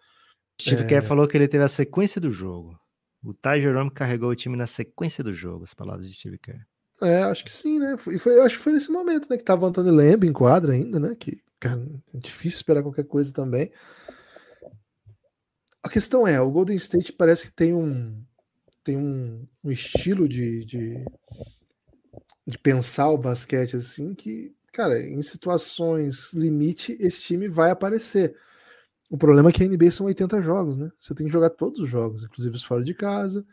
Steve 0.61 0.83
é... 0.83 0.87
Kerr 0.87 1.07
falou 1.07 1.29
que 1.29 1.37
ele 1.37 1.49
teve 1.49 1.64
a 1.64 1.69
sequência 1.69 2.21
do 2.21 2.31
jogo. 2.31 2.79
O 3.23 3.33
Ty 3.33 3.61
Jerome 3.61 3.91
carregou 3.91 4.31
o 4.31 4.37
time 4.37 4.57
na 4.57 4.66
sequência 4.66 5.23
do 5.25 5.33
jogo, 5.33 5.64
as 5.64 5.75
palavras 5.75 6.07
de 6.07 6.14
Steve 6.14 6.39
Kerr. 6.39 6.64
É, 7.01 7.22
acho 7.24 7.44
que 7.44 7.53
sim, 7.53 7.78
né? 7.78 7.96
E 8.12 8.18
foi, 8.18 8.40
acho 8.40 8.57
que 8.57 8.62
foi 8.62 8.72
nesse 8.72 8.90
momento, 8.90 9.28
né? 9.30 9.36
Que 9.36 9.44
tava 9.44 9.66
Antônio 9.66 9.92
Lembe 9.92 10.26
em 10.26 10.32
quadra 10.32 10.72
ainda, 10.72 10.99
né? 10.99 11.14
Que, 11.14 11.40
cara, 11.61 11.80
é 12.12 12.18
difícil 12.18 12.57
esperar 12.57 12.82
qualquer 12.82 13.05
coisa 13.05 13.32
também. 13.32 13.70
A 15.82 15.88
questão 15.88 16.26
é, 16.26 16.40
o 16.40 16.51
Golden 16.51 16.76
State 16.76 17.12
parece 17.12 17.46
que 17.46 17.53
tem 17.53 17.72
um 17.72 18.22
tem 18.82 18.96
um, 18.96 19.46
um 19.62 19.70
estilo 19.70 20.26
de, 20.26 20.64
de, 20.64 21.05
de, 22.46 22.59
pensar 22.59 23.11
o 23.11 23.18
basquete 23.18 23.76
assim 23.76 24.14
que, 24.14 24.55
cara, 24.72 24.99
em 24.99 25.20
situações 25.20 26.32
limite, 26.32 26.96
esse 26.99 27.20
time 27.20 27.49
vai 27.49 27.70
aparecer. 27.70 28.34
O 29.11 29.18
problema 29.18 29.51
é 29.51 29.53
que 29.53 29.62
a 29.62 29.68
NBA 29.68 29.90
são 29.90 30.07
80 30.07 30.40
jogos, 30.40 30.78
né? 30.78 30.90
Você 30.99 31.14
tem 31.14 31.26
que 31.26 31.32
jogar 31.32 31.51
todos 31.51 31.80
os 31.80 31.88
jogos, 31.88 32.24
inclusive 32.24 32.57
os 32.57 32.64
fora 32.64 32.82
de 32.82 32.94
casa. 32.94 33.44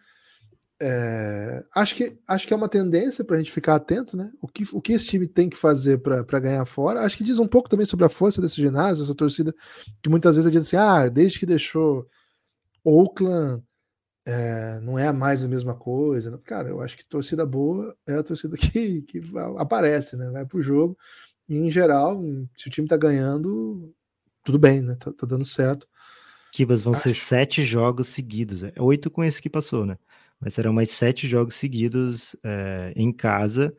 É, 0.82 1.64
acho, 1.74 1.96
que, 1.96 2.20
acho 2.28 2.46
que 2.46 2.54
é 2.54 2.58
uma 2.58 2.68
tendência 2.68 3.24
para 3.24 3.38
a 3.38 3.40
gente 3.40 3.52
ficar 3.52 3.76
atento, 3.76 4.18
né? 4.18 4.32
O 4.42 4.48
que, 4.48 4.64
o 4.74 4.82
que 4.82 4.94
esse 4.94 5.06
time 5.08 5.26
tem 5.26 5.50
que 5.50 5.56
fazer 5.56 6.00
para 6.00 6.40
ganhar 6.40 6.66
fora. 6.66 7.02
Acho 7.02 7.18
que 7.18 7.24
diz 7.24 7.40
um 7.40 7.48
pouco 7.48 7.70
também 7.70 7.86
sobre 7.86 8.06
a 8.06 8.10
força 8.10 8.42
desse 8.42 8.62
ginásio, 8.62 9.04
essa 9.04 9.16
torcida, 9.16 9.54
que 10.02 10.10
muitas 10.10 10.36
vezes 10.36 10.50
a 10.50 10.52
gente 10.52 10.64
assim, 10.64 10.76
ah, 10.76 11.08
desde 11.08 11.40
que 11.40 11.46
deixou 11.46 12.08
Oakland, 12.84 13.64
é, 14.26 14.80
não 14.82 14.98
é 14.98 15.12
mais 15.14 15.46
a 15.46 15.48
mesma 15.48 15.76
coisa. 15.76 16.38
Cara, 16.44 16.70
eu 16.70 16.82
acho 16.82 16.98
que 16.98 17.08
torcida 17.08 17.46
boa 17.46 17.96
é 18.08 18.16
a 18.16 18.24
torcida 18.24 18.58
que, 18.58 19.04
que 19.04 19.22
aparece, 19.58 20.18
né? 20.18 20.30
Vai 20.30 20.46
pro 20.46 20.62
jogo. 20.62 20.98
E, 21.48 21.56
em 21.56 21.70
geral, 21.72 22.22
se 22.58 22.68
o 22.68 22.72
time 22.72 22.88
tá 22.88 22.98
ganhando, 22.98 23.94
tudo 24.44 24.60
bem, 24.60 24.82
né? 24.82 24.96
Tá, 25.00 25.12
tá 25.12 25.28
dando 25.28 25.46
certo. 25.46 25.88
Kibas 26.52 26.82
vão 26.82 26.94
acho... 26.94 27.04
ser 27.04 27.14
sete 27.14 27.64
jogos 27.64 28.08
seguidos. 28.08 28.64
É 28.64 28.72
oito 28.80 29.12
com 29.12 29.24
esse 29.24 29.42
que 29.42 29.50
passou, 29.50 29.86
né? 29.86 29.98
Mas 30.46 30.54
serão 30.54 30.72
mais 30.72 30.92
sete 30.92 31.28
jogos 31.28 31.56
seguidos 31.56 32.36
é, 32.44 32.94
em 32.96 33.12
casa, 33.12 33.76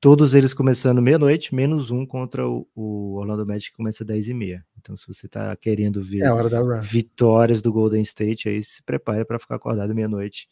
todos 0.00 0.34
eles 0.34 0.52
começando 0.52 1.00
meia-noite, 1.00 1.54
menos 1.54 1.92
um 1.92 2.04
contra 2.04 2.48
o, 2.48 2.68
o, 2.74 3.14
Orlando 3.14 3.46
Magic 3.46 3.70
que 3.70 3.76
começa 3.76 4.02
às 4.02 4.08
10 4.08 4.30
e 4.30 4.34
meia. 4.34 4.66
Então, 4.76 4.96
se 4.96 5.06
você 5.06 5.26
está 5.26 5.54
querendo 5.54 6.02
ver 6.02 6.24
é 6.24 6.80
vitórias 6.80 7.62
do 7.62 7.72
Golden 7.72 8.02
State, 8.02 8.48
aí 8.48 8.60
se 8.60 8.82
prepare 8.82 9.24
para 9.24 9.38
ficar 9.38 9.54
acordado 9.54 9.94
meia-noite 9.94 10.48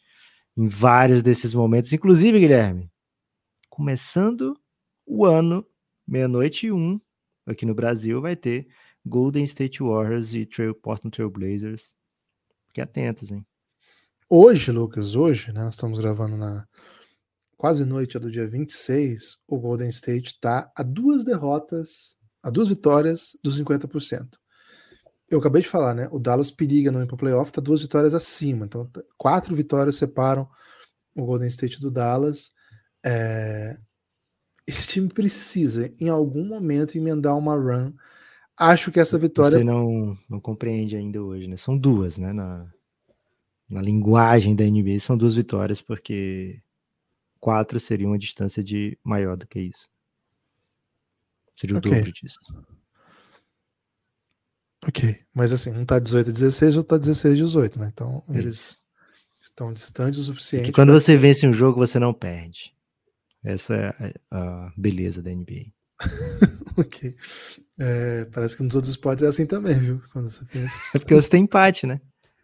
em 0.55 0.65
vários 0.65 1.21
desses 1.21 1.53
momentos. 1.53 1.91
Inclusive, 1.91 2.39
Guilherme, 2.39 2.89
começando 3.67 4.57
o 5.05 5.25
ano, 5.25 5.67
meia-noite 6.07 6.67
e 6.67 6.71
um, 6.71 7.01
aqui 7.45 7.65
no 7.65 7.75
Brasil, 7.75 8.21
vai 8.21 8.37
ter 8.37 8.65
Golden 9.05 9.43
State 9.43 9.83
Warriors 9.83 10.33
e 10.33 10.45
Trail, 10.45 10.73
Portland 10.73 11.13
Trail 11.13 11.29
Blazers. 11.29 11.93
Fiquem 12.69 12.81
atentos, 12.81 13.29
hein? 13.29 13.45
Hoje, 14.31 14.71
Lucas, 14.71 15.15
hoje, 15.15 15.51
né, 15.51 15.63
nós 15.63 15.73
estamos 15.73 15.97
gravando 15.97 16.37
na 16.37 16.63
quase 17.57 17.83
noite 17.83 18.19
do 18.19 18.29
dia 18.29 18.47
26, 18.47 19.39
o 19.47 19.57
Golden 19.57 19.89
State 19.89 20.27
está 20.27 20.71
a 20.75 20.83
duas 20.83 21.23
derrotas, 21.23 22.15
a 22.43 22.51
duas 22.51 22.69
vitórias 22.69 23.35
dos 23.43 23.59
50%. 23.59 24.27
Eu 25.27 25.39
acabei 25.39 25.63
de 25.63 25.67
falar, 25.67 25.95
né? 25.95 26.07
O 26.11 26.19
Dallas 26.19 26.51
periga 26.51 26.91
não 26.91 27.01
ir 27.01 27.07
para 27.07 27.15
o 27.15 27.17
playoff, 27.17 27.49
está 27.49 27.59
duas 27.59 27.81
vitórias 27.81 28.13
acima. 28.13 28.67
Então, 28.67 28.87
quatro 29.17 29.55
vitórias 29.55 29.95
separam 29.95 30.47
o 31.15 31.25
Golden 31.25 31.47
State 31.47 31.81
do 31.81 31.89
Dallas. 31.89 32.51
É... 33.03 33.79
Esse 34.67 34.87
time 34.89 35.07
precisa, 35.07 35.91
em 35.99 36.07
algum 36.07 36.45
momento, 36.45 36.95
emendar 36.95 37.35
uma 37.35 37.55
run. 37.55 37.93
Acho 38.55 38.91
que 38.91 38.99
essa 38.99 39.17
vitória. 39.17 39.57
Você 39.57 39.63
não, 39.63 40.15
não 40.29 40.39
compreende 40.39 40.95
ainda 40.95 41.19
hoje, 41.19 41.47
né? 41.47 41.57
São 41.57 41.75
duas, 41.75 42.17
né? 42.19 42.31
Na, 42.31 42.71
na 43.69 43.81
linguagem 43.81 44.55
da 44.55 44.65
NBA, 44.65 44.99
são 44.99 45.17
duas 45.17 45.35
vitórias, 45.35 45.81
porque 45.81 46.61
quatro 47.39 47.79
seria 47.79 48.07
uma 48.07 48.17
distância 48.17 48.63
de 48.63 48.97
maior 49.03 49.37
do 49.37 49.47
que 49.47 49.59
isso. 49.59 49.87
Seria 51.55 51.75
o 51.75 51.79
okay. 51.79 51.91
dobro 51.91 52.11
disso. 52.11 52.39
Ok, 54.87 55.19
mas 55.33 55.51
assim, 55.51 55.71
um 55.71 55.85
tá 55.85 55.99
18 55.99 56.29
a 56.29 56.33
16, 56.33 56.77
outro 56.77 56.89
tá 56.89 56.97
16 56.97 57.33
a 57.33 57.37
18, 57.37 57.79
né? 57.79 57.91
Então 57.93 58.23
eles 58.29 58.77
estão 59.39 59.73
distantes 59.73 60.19
o 60.21 60.23
suficiente. 60.23 60.71
quando 60.71 60.93
você 60.93 61.17
vence 61.17 61.45
um 61.45 61.53
jogo, 61.53 61.85
você 61.85 61.99
não 61.99 62.13
perde. 62.13 62.73
Essa 63.43 63.75
é 63.75 64.13
a 64.31 64.71
beleza 64.77 65.21
da 65.21 65.31
NBA. 65.31 65.71
ok. 66.77 67.15
É, 67.77 68.25
parece 68.25 68.57
que 68.57 68.63
nos 68.63 68.75
outros 68.75 68.91
esportes 68.91 69.23
é 69.23 69.27
assim 69.27 69.45
também, 69.45 69.77
viu? 69.77 70.01
Quando 70.13 70.29
você 70.29 70.45
pensa. 70.45 70.75
É 70.95 70.99
porque 70.99 71.13
você 71.13 71.29
tem 71.29 71.43
empate, 71.43 71.85
né? 71.85 71.99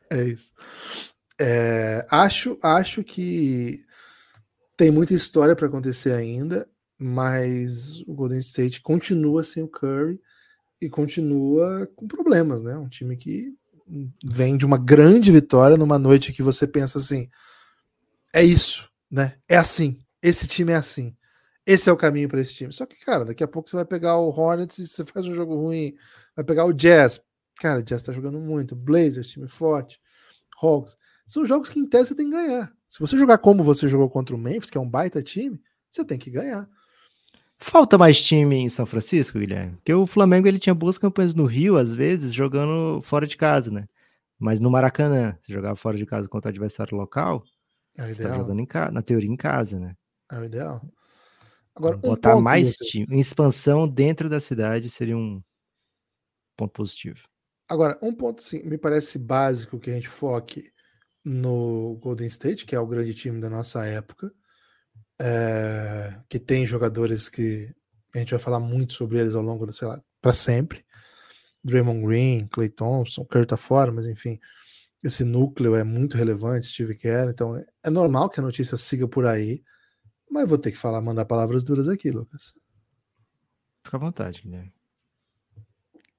É 0.10 0.24
isso. 0.24 0.54
É, 1.40 2.06
acho, 2.10 2.58
acho 2.64 3.04
que 3.04 3.84
tem 4.78 4.92
muita 4.92 5.14
história 5.14 5.56
para 5.56 5.68
acontecer 5.68 6.14
ainda, 6.14 6.68
mas 6.98 8.02
o 8.08 8.14
Golden 8.14 8.40
State 8.40 8.82
continua 8.82 9.44
sem 9.44 9.64
o 9.64 9.68
Curry 9.68 10.20
e 10.82 10.90
continua 10.90 11.90
com 11.96 12.08
problemas, 12.08 12.62
né? 12.62 12.78
Um 12.78 12.88
time 12.88 13.18
que 13.18 13.54
vem 14.24 14.58
de 14.58 14.66
uma 14.66 14.78
grande 14.78 15.32
vitória 15.32 15.78
numa 15.78 16.00
noite 16.00 16.34
que 16.34 16.42
você 16.42 16.66
pensa 16.66 16.98
assim: 16.98 17.30
é 18.34 18.44
isso, 18.44 18.90
né? 19.10 19.38
É 19.48 19.58
assim. 19.58 20.00
Esse 20.22 20.48
time 20.48 20.72
é 20.72 20.76
assim. 20.76 21.16
Esse 21.66 21.90
é 21.90 21.92
o 21.92 21.98
caminho 21.98 22.30
para 22.30 22.40
esse 22.40 22.54
time. 22.54 22.72
Só 22.72 22.86
que, 22.86 22.96
cara, 22.98 23.26
daqui 23.26 23.44
a 23.44 23.48
pouco 23.48 23.70
você 23.70 23.76
vai 23.76 23.86
pegar 23.86 24.18
o 24.18 24.30
Hornets 24.30 24.78
e 24.78 24.88
você 24.88 25.04
faz 25.06 25.26
um 25.26 25.34
jogo 25.34 25.56
ruim. 25.56 25.96
Vai 26.36 26.46
pegar 26.46 26.66
o 26.66 26.74
Jazz. 26.74 27.22
Cara, 27.60 27.80
o 27.80 27.84
Jazz 27.84 28.04
tá 28.04 28.12
jogando 28.12 28.40
muito. 28.40 28.76
Blazers, 28.76 29.30
time 29.30 29.48
forte. 29.48 30.00
Hawks 30.62 30.96
são 31.26 31.46
jogos 31.46 31.70
que 31.70 31.80
em 31.80 31.88
tese 31.88 32.10
você 32.10 32.16
tem 32.16 32.30
que 32.30 32.36
ganhar. 32.36 32.74
Se 32.88 33.00
você 33.00 33.18
jogar 33.18 33.38
como 33.38 33.64
você 33.64 33.88
jogou 33.88 34.10
contra 34.10 34.36
o 34.36 34.40
Memphis, 34.40 34.70
que 34.70 34.78
é 34.78 34.82
um 34.82 34.90
baita 34.90 35.22
time, 35.22 35.60
você 35.90 36.06
tem 36.06 36.20
que 36.20 36.30
ganhar. 36.30 36.70
Falta 37.58 37.98
mais 37.98 38.22
time 38.22 38.56
em 38.58 38.70
São 38.70 38.86
Francisco, 38.86 39.40
Guilherme? 39.40 39.78
Porque 39.78 39.94
o 39.94 40.06
Flamengo 40.06 40.48
ele 40.48 40.60
tinha 40.60 40.76
boas 40.76 40.98
campanhas 40.98 41.34
no 41.34 41.46
Rio, 41.46 41.78
às 41.78 41.94
vezes, 41.94 42.34
jogando 42.34 43.02
fora 43.02 43.26
de 43.26 43.38
casa, 43.38 43.72
né? 43.72 43.88
Mas 44.38 44.60
no 44.60 44.70
Maracanã, 44.70 45.38
se 45.42 45.54
jogava 45.54 45.76
fora 45.76 45.98
de 45.98 46.06
casa 46.06 46.28
contra 46.28 46.50
o 46.50 46.52
adversário 46.52 46.98
local, 46.98 47.44
é 47.98 48.12
você 48.12 48.24
tá 48.24 48.36
jogando 48.36 48.60
em 48.60 48.68
na 48.92 49.02
teoria 49.02 49.30
em 49.30 49.38
casa, 49.38 49.80
né? 49.80 49.96
É 50.32 50.38
o 50.38 50.44
ideal. 50.44 50.82
Agora, 51.74 51.98
um 51.98 52.00
botar 52.00 52.40
mais 52.40 52.76
time, 52.76 53.08
em 53.10 53.20
expansão 53.20 53.88
dentro 53.88 54.30
da 54.30 54.40
cidade 54.40 54.90
seria 54.90 55.18
um 55.18 55.42
ponto 56.58 56.72
positivo. 56.72 57.20
Agora, 57.70 57.98
um 58.02 58.14
ponto 58.14 58.44
sim, 58.44 58.64
me 58.64 58.78
parece 58.78 59.18
básico 59.18 59.80
que 59.80 59.90
a 59.90 59.94
gente 59.94 60.08
foque 60.08 60.72
no 61.26 61.98
Golden 62.02 62.28
State, 62.28 62.66
que 62.66 62.76
é 62.76 62.80
o 62.80 62.86
grande 62.86 63.14
time 63.16 63.42
da 63.42 63.50
nossa 63.50 63.84
época, 63.86 64.32
é, 65.20 66.22
que 66.30 66.40
tem 66.40 66.66
jogadores 66.66 67.28
que 67.28 67.74
a 68.14 68.20
gente 68.20 68.30
vai 68.30 68.40
falar 68.40 68.60
muito 68.60 68.94
sobre 68.94 69.18
eles 69.18 69.34
ao 69.34 69.42
longo, 69.42 69.66
do, 69.66 69.74
sei 69.74 69.88
lá, 69.88 70.00
para 70.22 70.34
sempre. 70.34 70.86
Draymond 71.64 72.06
Green, 72.06 72.48
Clay 72.48 72.70
Thompson, 72.70 73.26
Kurt 73.26 73.50
tá 73.50 73.58
fora, 73.58 73.92
mas 73.92 74.06
enfim, 74.06 74.40
esse 75.04 75.24
núcleo 75.24 75.76
é 75.76 75.84
muito 75.84 76.16
relevante, 76.16 76.68
Steve 76.68 76.96
Kerr, 76.96 77.32
então 77.32 77.58
é, 77.58 77.66
é 77.84 77.90
normal 77.90 78.30
que 78.30 78.40
a 78.40 78.44
notícia 78.44 78.78
siga 78.78 79.08
por 79.08 79.26
aí, 79.26 79.64
mas 80.30 80.48
vou 80.48 80.60
ter 80.60 80.72
que 80.72 80.78
falar, 80.78 81.02
mandar 81.02 81.26
palavras 81.26 81.64
duras 81.64 81.88
aqui, 81.88 82.12
Lucas. 82.12 82.54
Fica 83.84 83.98
à 83.98 84.00
vontade, 84.00 84.42
Guilherme. 84.44 84.74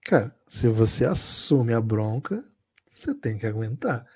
Cara, 0.05 0.35
se 0.47 0.69
você 0.69 1.05
assume 1.05 1.73
a 1.73 1.81
bronca, 1.81 2.45
você 2.87 3.15
tem 3.15 3.39
que 3.39 3.47
aguentar. 3.47 4.07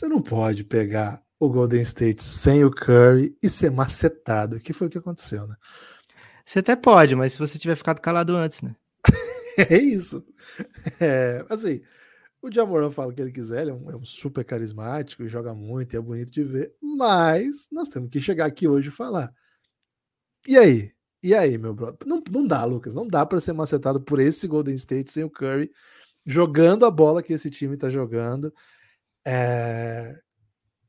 Você 0.00 0.08
não 0.08 0.22
pode 0.22 0.64
pegar 0.64 1.22
o 1.38 1.50
Golden 1.50 1.82
State 1.82 2.22
sem 2.22 2.64
o 2.64 2.70
Curry 2.70 3.36
e 3.42 3.50
ser 3.50 3.70
macetado, 3.70 4.58
que 4.58 4.72
foi 4.72 4.86
o 4.86 4.90
que 4.90 4.96
aconteceu, 4.96 5.46
né? 5.46 5.54
Você 6.42 6.60
até 6.60 6.74
pode, 6.74 7.14
mas 7.14 7.34
se 7.34 7.38
você 7.38 7.58
tiver 7.58 7.76
ficado 7.76 8.00
calado 8.00 8.34
antes, 8.34 8.62
né? 8.62 8.74
é 9.58 9.76
isso. 9.76 10.24
É, 10.98 11.44
assim, 11.50 11.82
o 12.40 12.50
Jamoran 12.50 12.90
fala 12.90 13.12
o 13.12 13.14
que 13.14 13.20
ele 13.20 13.30
quiser, 13.30 13.60
ele 13.60 13.72
é 13.72 13.74
um, 13.74 13.90
é 13.90 13.96
um, 13.96 14.04
super 14.06 14.42
carismático, 14.42 15.28
joga 15.28 15.54
muito 15.54 15.92
e 15.92 15.98
é 15.98 16.00
bonito 16.00 16.32
de 16.32 16.44
ver, 16.44 16.74
mas 16.80 17.68
nós 17.70 17.90
temos 17.90 18.08
que 18.08 18.22
chegar 18.22 18.46
aqui 18.46 18.66
hoje 18.66 18.88
e 18.88 18.92
falar. 18.92 19.30
E 20.48 20.56
aí? 20.56 20.92
E 21.22 21.34
aí, 21.34 21.58
meu 21.58 21.74
brother? 21.74 21.98
Não, 22.06 22.22
não 22.30 22.46
dá, 22.46 22.64
Lucas, 22.64 22.94
não 22.94 23.06
dá 23.06 23.26
para 23.26 23.38
ser 23.38 23.52
macetado 23.52 24.00
por 24.00 24.18
esse 24.18 24.48
Golden 24.48 24.76
State 24.76 25.12
sem 25.12 25.24
o 25.24 25.30
Curry 25.30 25.70
jogando 26.24 26.86
a 26.86 26.90
bola 26.90 27.22
que 27.22 27.34
esse 27.34 27.50
time 27.50 27.76
tá 27.76 27.90
jogando. 27.90 28.50
É... 29.26 30.18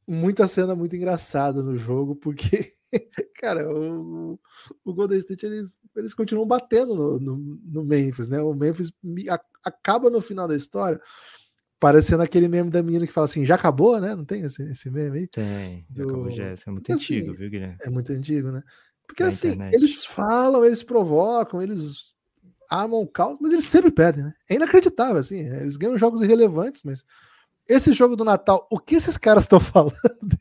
Muita 0.08 0.48
cena 0.48 0.76
muito 0.76 0.96
engraçada 0.96 1.62
no 1.64 1.78
jogo, 1.78 2.16
porque, 2.16 2.74
cara, 3.40 3.72
o, 3.72 4.40
o 4.84 4.94
Golden 4.94 5.20
State 5.20 5.46
eles, 5.46 5.78
eles 5.96 6.14
continuam 6.14 6.48
batendo 6.48 6.96
no, 6.96 7.20
no, 7.20 7.60
no 7.64 7.84
Memphis, 7.84 8.28
né? 8.28 8.42
O 8.42 8.54
Memphis 8.54 8.92
acaba 9.64 10.10
no 10.10 10.20
final 10.20 10.48
da 10.48 10.56
história 10.56 11.00
parecendo 11.82 12.22
aquele 12.22 12.48
meme 12.48 12.70
da 12.70 12.84
menina 12.84 13.08
que 13.08 13.12
fala 13.12 13.26
assim, 13.26 13.44
já 13.44 13.56
acabou, 13.56 14.00
né? 14.00 14.16
Não 14.16 14.24
tem 14.24 14.44
esse, 14.44 14.62
esse 14.70 14.92
meme 14.92 15.18
aí? 15.18 15.28
Tem, 15.28 15.84
do... 15.90 16.04
acabou 16.04 16.30
já, 16.30 16.44
é 16.44 16.56
muito 16.68 16.94
assim, 16.94 17.16
antigo, 17.16 17.36
viu, 17.36 17.50
Guilherme? 17.50 17.76
É 17.82 17.90
muito 17.90 18.12
antigo, 18.12 18.52
né? 18.52 18.62
Porque 19.08 19.24
Na 19.24 19.30
assim, 19.30 19.50
internet. 19.50 19.76
eles 19.76 20.06
falam, 20.06 20.64
eles 20.64 20.84
provocam, 20.84 21.60
eles 21.60 22.14
armam 22.70 23.02
o 23.02 23.08
caos, 23.08 23.40
mas 23.42 23.52
eles 23.52 23.66
sempre 23.66 23.92
perdem, 23.92 24.26
né? 24.26 24.34
É 24.48 24.56
inacreditável, 24.56 25.18
assim, 25.18 25.40
eles 25.40 25.76
ganham 25.76 25.98
jogos 25.98 26.22
irrelevantes, 26.22 26.84
mas 26.86 27.04
esse 27.68 27.94
jogo 27.94 28.16
do 28.16 28.26
Natal, 28.26 28.68
o 28.70 28.80
que 28.80 28.96
esses 28.96 29.18
caras 29.18 29.44
estão 29.44 29.60
falando 29.62 29.94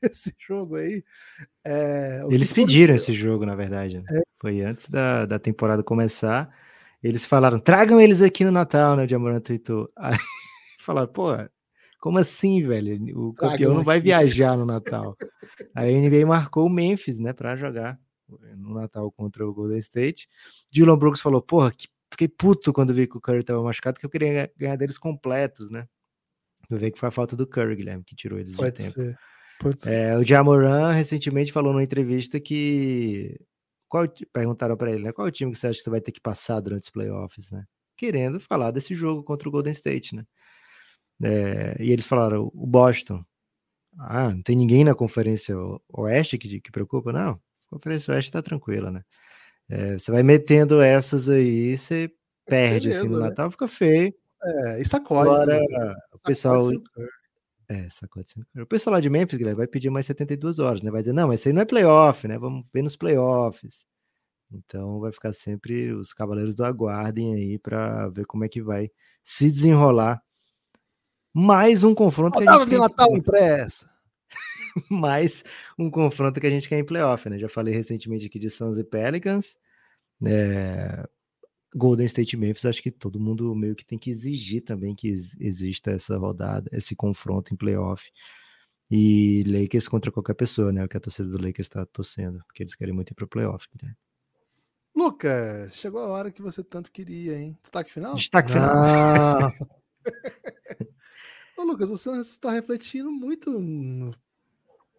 desse 0.02 0.34
jogo 0.38 0.76
aí? 0.76 1.04
É, 1.64 2.22
eles 2.28 2.52
pediram 2.52 2.94
esse 2.94 3.12
jogo, 3.12 3.46
na 3.46 3.54
verdade. 3.54 3.98
Né? 3.98 4.04
É. 4.10 4.20
Foi 4.40 4.60
antes 4.62 4.88
da, 4.88 5.26
da 5.26 5.38
temporada 5.38 5.82
começar. 5.82 6.54
Eles 7.02 7.24
falaram, 7.24 7.58
tragam 7.58 8.00
eles 8.00 8.20
aqui 8.20 8.44
no 8.44 8.50
Natal, 8.50 8.96
né? 8.96 9.04
O 9.04 9.06
Diamorant 9.06 9.40
tweetou. 9.40 9.90
Aí 9.96 10.18
falaram, 10.78 11.08
pô, 11.08 11.30
como 11.98 12.18
assim, 12.18 12.62
velho? 12.62 13.28
O 13.28 13.32
campeão 13.34 13.74
não 13.74 13.84
vai 13.84 14.00
viajar 14.00 14.56
no 14.56 14.66
Natal. 14.66 15.16
Aí 15.74 15.94
a 15.94 16.00
NBA 16.00 16.26
marcou 16.26 16.66
o 16.66 16.70
Memphis, 16.70 17.18
né, 17.18 17.32
para 17.32 17.56
jogar 17.56 17.98
no 18.56 18.74
Natal 18.74 19.10
contra 19.12 19.46
o 19.46 19.52
Golden 19.52 19.78
State. 19.78 20.28
Dylan 20.72 20.96
Brooks 20.96 21.20
falou: 21.20 21.42
Porra, 21.42 21.72
que, 21.72 21.88
fiquei 22.10 22.28
puto 22.28 22.72
quando 22.72 22.94
vi 22.94 23.06
que 23.06 23.16
o 23.16 23.20
Curry 23.20 23.40
estava 23.40 23.62
machucado, 23.62 23.98
que 23.98 24.06
eu 24.06 24.10
queria 24.10 24.50
ganhar 24.56 24.76
deles 24.76 24.98
completos, 24.98 25.70
né? 25.70 25.86
Eu 26.70 26.78
vi 26.78 26.90
que 26.90 26.98
foi 26.98 27.08
a 27.08 27.12
falta 27.12 27.34
do 27.34 27.46
Curry, 27.46 27.76
Guilherme, 27.76 28.04
que 28.04 28.14
tirou 28.14 28.38
eles 28.38 28.54
Pode 28.54 28.76
de 28.76 28.82
tempo. 28.84 28.94
ser. 28.94 29.18
Pode 29.58 29.82
ser. 29.82 29.92
É, 29.92 30.16
o 30.16 30.24
Jamoran 30.24 30.92
recentemente 30.92 31.52
falou 31.52 31.72
numa 31.72 31.82
entrevista 31.82 32.40
que 32.40 33.38
qual, 33.88 34.04
perguntaram 34.32 34.76
para 34.76 34.92
ele, 34.92 35.02
né? 35.02 35.12
Qual 35.12 35.26
é 35.26 35.30
o 35.30 35.32
time 35.32 35.50
que 35.50 35.58
você 35.58 35.66
acha 35.66 35.78
que 35.78 35.84
você 35.84 35.90
vai 35.90 36.00
ter 36.00 36.12
que 36.12 36.20
passar 36.20 36.60
durante 36.60 36.84
os 36.84 36.90
playoffs, 36.90 37.50
né? 37.50 37.64
Querendo 37.96 38.38
falar 38.38 38.70
desse 38.70 38.94
jogo 38.94 39.22
contra 39.24 39.48
o 39.48 39.52
Golden 39.52 39.72
State, 39.72 40.14
né? 40.14 40.24
É, 41.22 41.76
e 41.82 41.90
eles 41.90 42.06
falaram, 42.06 42.50
o 42.54 42.66
Boston. 42.66 43.24
Ah, 43.98 44.30
não 44.30 44.42
tem 44.42 44.56
ninguém 44.56 44.84
na 44.84 44.94
Conferência 44.94 45.56
Oeste 45.88 46.38
que, 46.38 46.60
que 46.60 46.70
preocupa? 46.70 47.12
Não, 47.12 47.32
a 47.32 47.68
Conferência 47.68 48.14
Oeste 48.14 48.30
tá 48.30 48.40
tranquila, 48.40 48.90
né? 48.90 49.02
É, 49.68 49.98
você 49.98 50.10
vai 50.10 50.22
metendo 50.22 50.80
essas 50.80 51.28
aí, 51.28 51.76
você 51.76 52.10
perde 52.46 52.88
Beleza, 52.88 53.04
assim 53.04 53.12
no 53.12 53.20
né? 53.20 53.28
Natal, 53.28 53.50
fica 53.50 53.68
feio. 53.68 54.14
É, 54.42 54.80
e 54.80 54.84
sacode. 54.84 55.28
Agora, 55.28 55.58
né? 55.58 55.64
o 56.12 56.18
Sacode 56.18 56.22
pessoal 56.24 56.60
Curry. 56.60 57.08
É, 57.68 57.88
sacode 57.88 58.32
sem 58.32 58.42
O 58.60 58.66
pessoal 58.66 58.94
lá 58.94 59.00
de 59.00 59.08
Memphis, 59.08 59.38
Guilherme, 59.38 59.58
vai 59.58 59.66
pedir 59.68 59.90
mais 59.90 60.04
72 60.06 60.58
horas, 60.58 60.82
né? 60.82 60.90
Vai 60.90 61.02
dizer, 61.02 61.12
não, 61.12 61.28
mas 61.28 61.38
isso 61.38 61.48
aí 61.48 61.54
não 61.54 61.62
é 61.62 61.64
playoff, 61.64 62.26
né? 62.26 62.36
Vamos 62.36 62.66
ver 62.72 62.82
nos 62.82 62.96
playoffs. 62.96 63.84
Então 64.52 64.98
vai 64.98 65.12
ficar 65.12 65.32
sempre 65.32 65.92
os 65.92 66.12
cavaleiros 66.12 66.56
do 66.56 66.64
aguardem 66.64 67.34
aí 67.34 67.58
para 67.58 68.08
ver 68.08 68.26
como 68.26 68.44
é 68.44 68.48
que 68.48 68.60
vai 68.60 68.90
se 69.22 69.50
desenrolar. 69.50 70.20
Mais 71.32 71.84
um 71.84 71.94
confronto 71.94 72.38
que 72.38 72.48
a 72.48 72.78
Natal 72.78 73.16
impressa. 73.16 73.88
mais 74.90 75.44
um 75.78 75.88
confronto 75.88 76.40
que 76.40 76.46
a 76.48 76.50
gente 76.50 76.68
quer 76.68 76.78
em 76.78 76.84
playoff, 76.84 77.28
né? 77.28 77.38
Já 77.38 77.48
falei 77.48 77.72
recentemente 77.72 78.26
aqui 78.26 78.40
de 78.40 78.50
Suns 78.50 78.78
e 78.78 78.84
Pelicans. 78.84 79.56
É, 80.26 81.08
Golden 81.74 82.06
State 82.06 82.36
Memphis, 82.36 82.64
acho 82.64 82.82
que 82.82 82.90
todo 82.90 83.20
mundo 83.20 83.54
meio 83.54 83.74
que 83.76 83.84
tem 83.84 83.98
que 83.98 84.10
exigir 84.10 84.62
também 84.62 84.94
que 84.94 85.08
ex- 85.08 85.36
exista 85.38 85.90
essa 85.92 86.16
rodada, 86.16 86.68
esse 86.72 86.96
confronto 86.96 87.54
em 87.54 87.56
playoff. 87.56 88.10
E 88.90 89.44
Lakers 89.46 89.86
contra 89.86 90.10
qualquer 90.10 90.34
pessoa, 90.34 90.72
né? 90.72 90.84
O 90.84 90.88
que 90.88 90.96
a 90.96 91.00
torcida 91.00 91.28
do 91.28 91.38
Lakers 91.38 91.66
está 91.68 91.86
torcendo, 91.86 92.42
porque 92.46 92.64
eles 92.64 92.74
querem 92.74 92.92
muito 92.92 93.12
ir 93.12 93.14
pro 93.14 93.28
playoff, 93.28 93.68
né? 93.80 93.94
Lucas, 94.94 95.76
chegou 95.76 96.00
a 96.00 96.08
hora 96.08 96.32
que 96.32 96.42
você 96.42 96.64
tanto 96.64 96.90
queria, 96.90 97.38
hein? 97.38 97.56
Destaque 97.62 97.92
final? 97.92 98.16
Destaque 98.16 98.50
final. 98.50 98.68
Ah. 98.72 99.52
Ô, 101.56 101.62
Lucas, 101.62 101.88
você 101.88 102.10
está 102.18 102.50
refletindo 102.50 103.12
muito 103.12 103.50
no, 103.60 104.12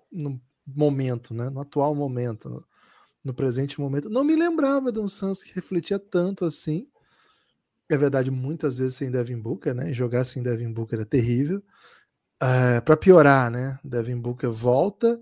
no 0.09 0.41
momento, 0.65 1.33
né? 1.33 1.49
No 1.49 1.59
atual 1.59 1.93
momento, 1.93 2.65
no, 3.23 3.33
presente 3.33 3.79
momento. 3.79 4.09
Não 4.09 4.23
me 4.23 4.35
lembrava 4.35 4.91
de 4.91 4.99
um 4.99 5.07
Suns 5.07 5.43
que 5.43 5.53
refletia 5.53 5.99
tanto 5.99 6.45
assim. 6.45 6.87
É 7.89 7.97
verdade, 7.97 8.31
muitas 8.31 8.77
vezes 8.77 8.95
sem 8.95 9.11
Devin 9.11 9.37
Booker, 9.39 9.73
né? 9.73 9.91
E 9.91 9.93
jogar 9.93 10.23
sem 10.23 10.41
Devin 10.41 10.71
Booker 10.71 10.99
é 10.99 11.05
terrível. 11.05 11.61
É, 12.41 12.81
para 12.81 12.97
piorar, 12.97 13.51
né? 13.51 13.77
Devin 13.83 14.17
Booker 14.17 14.49
volta 14.49 15.19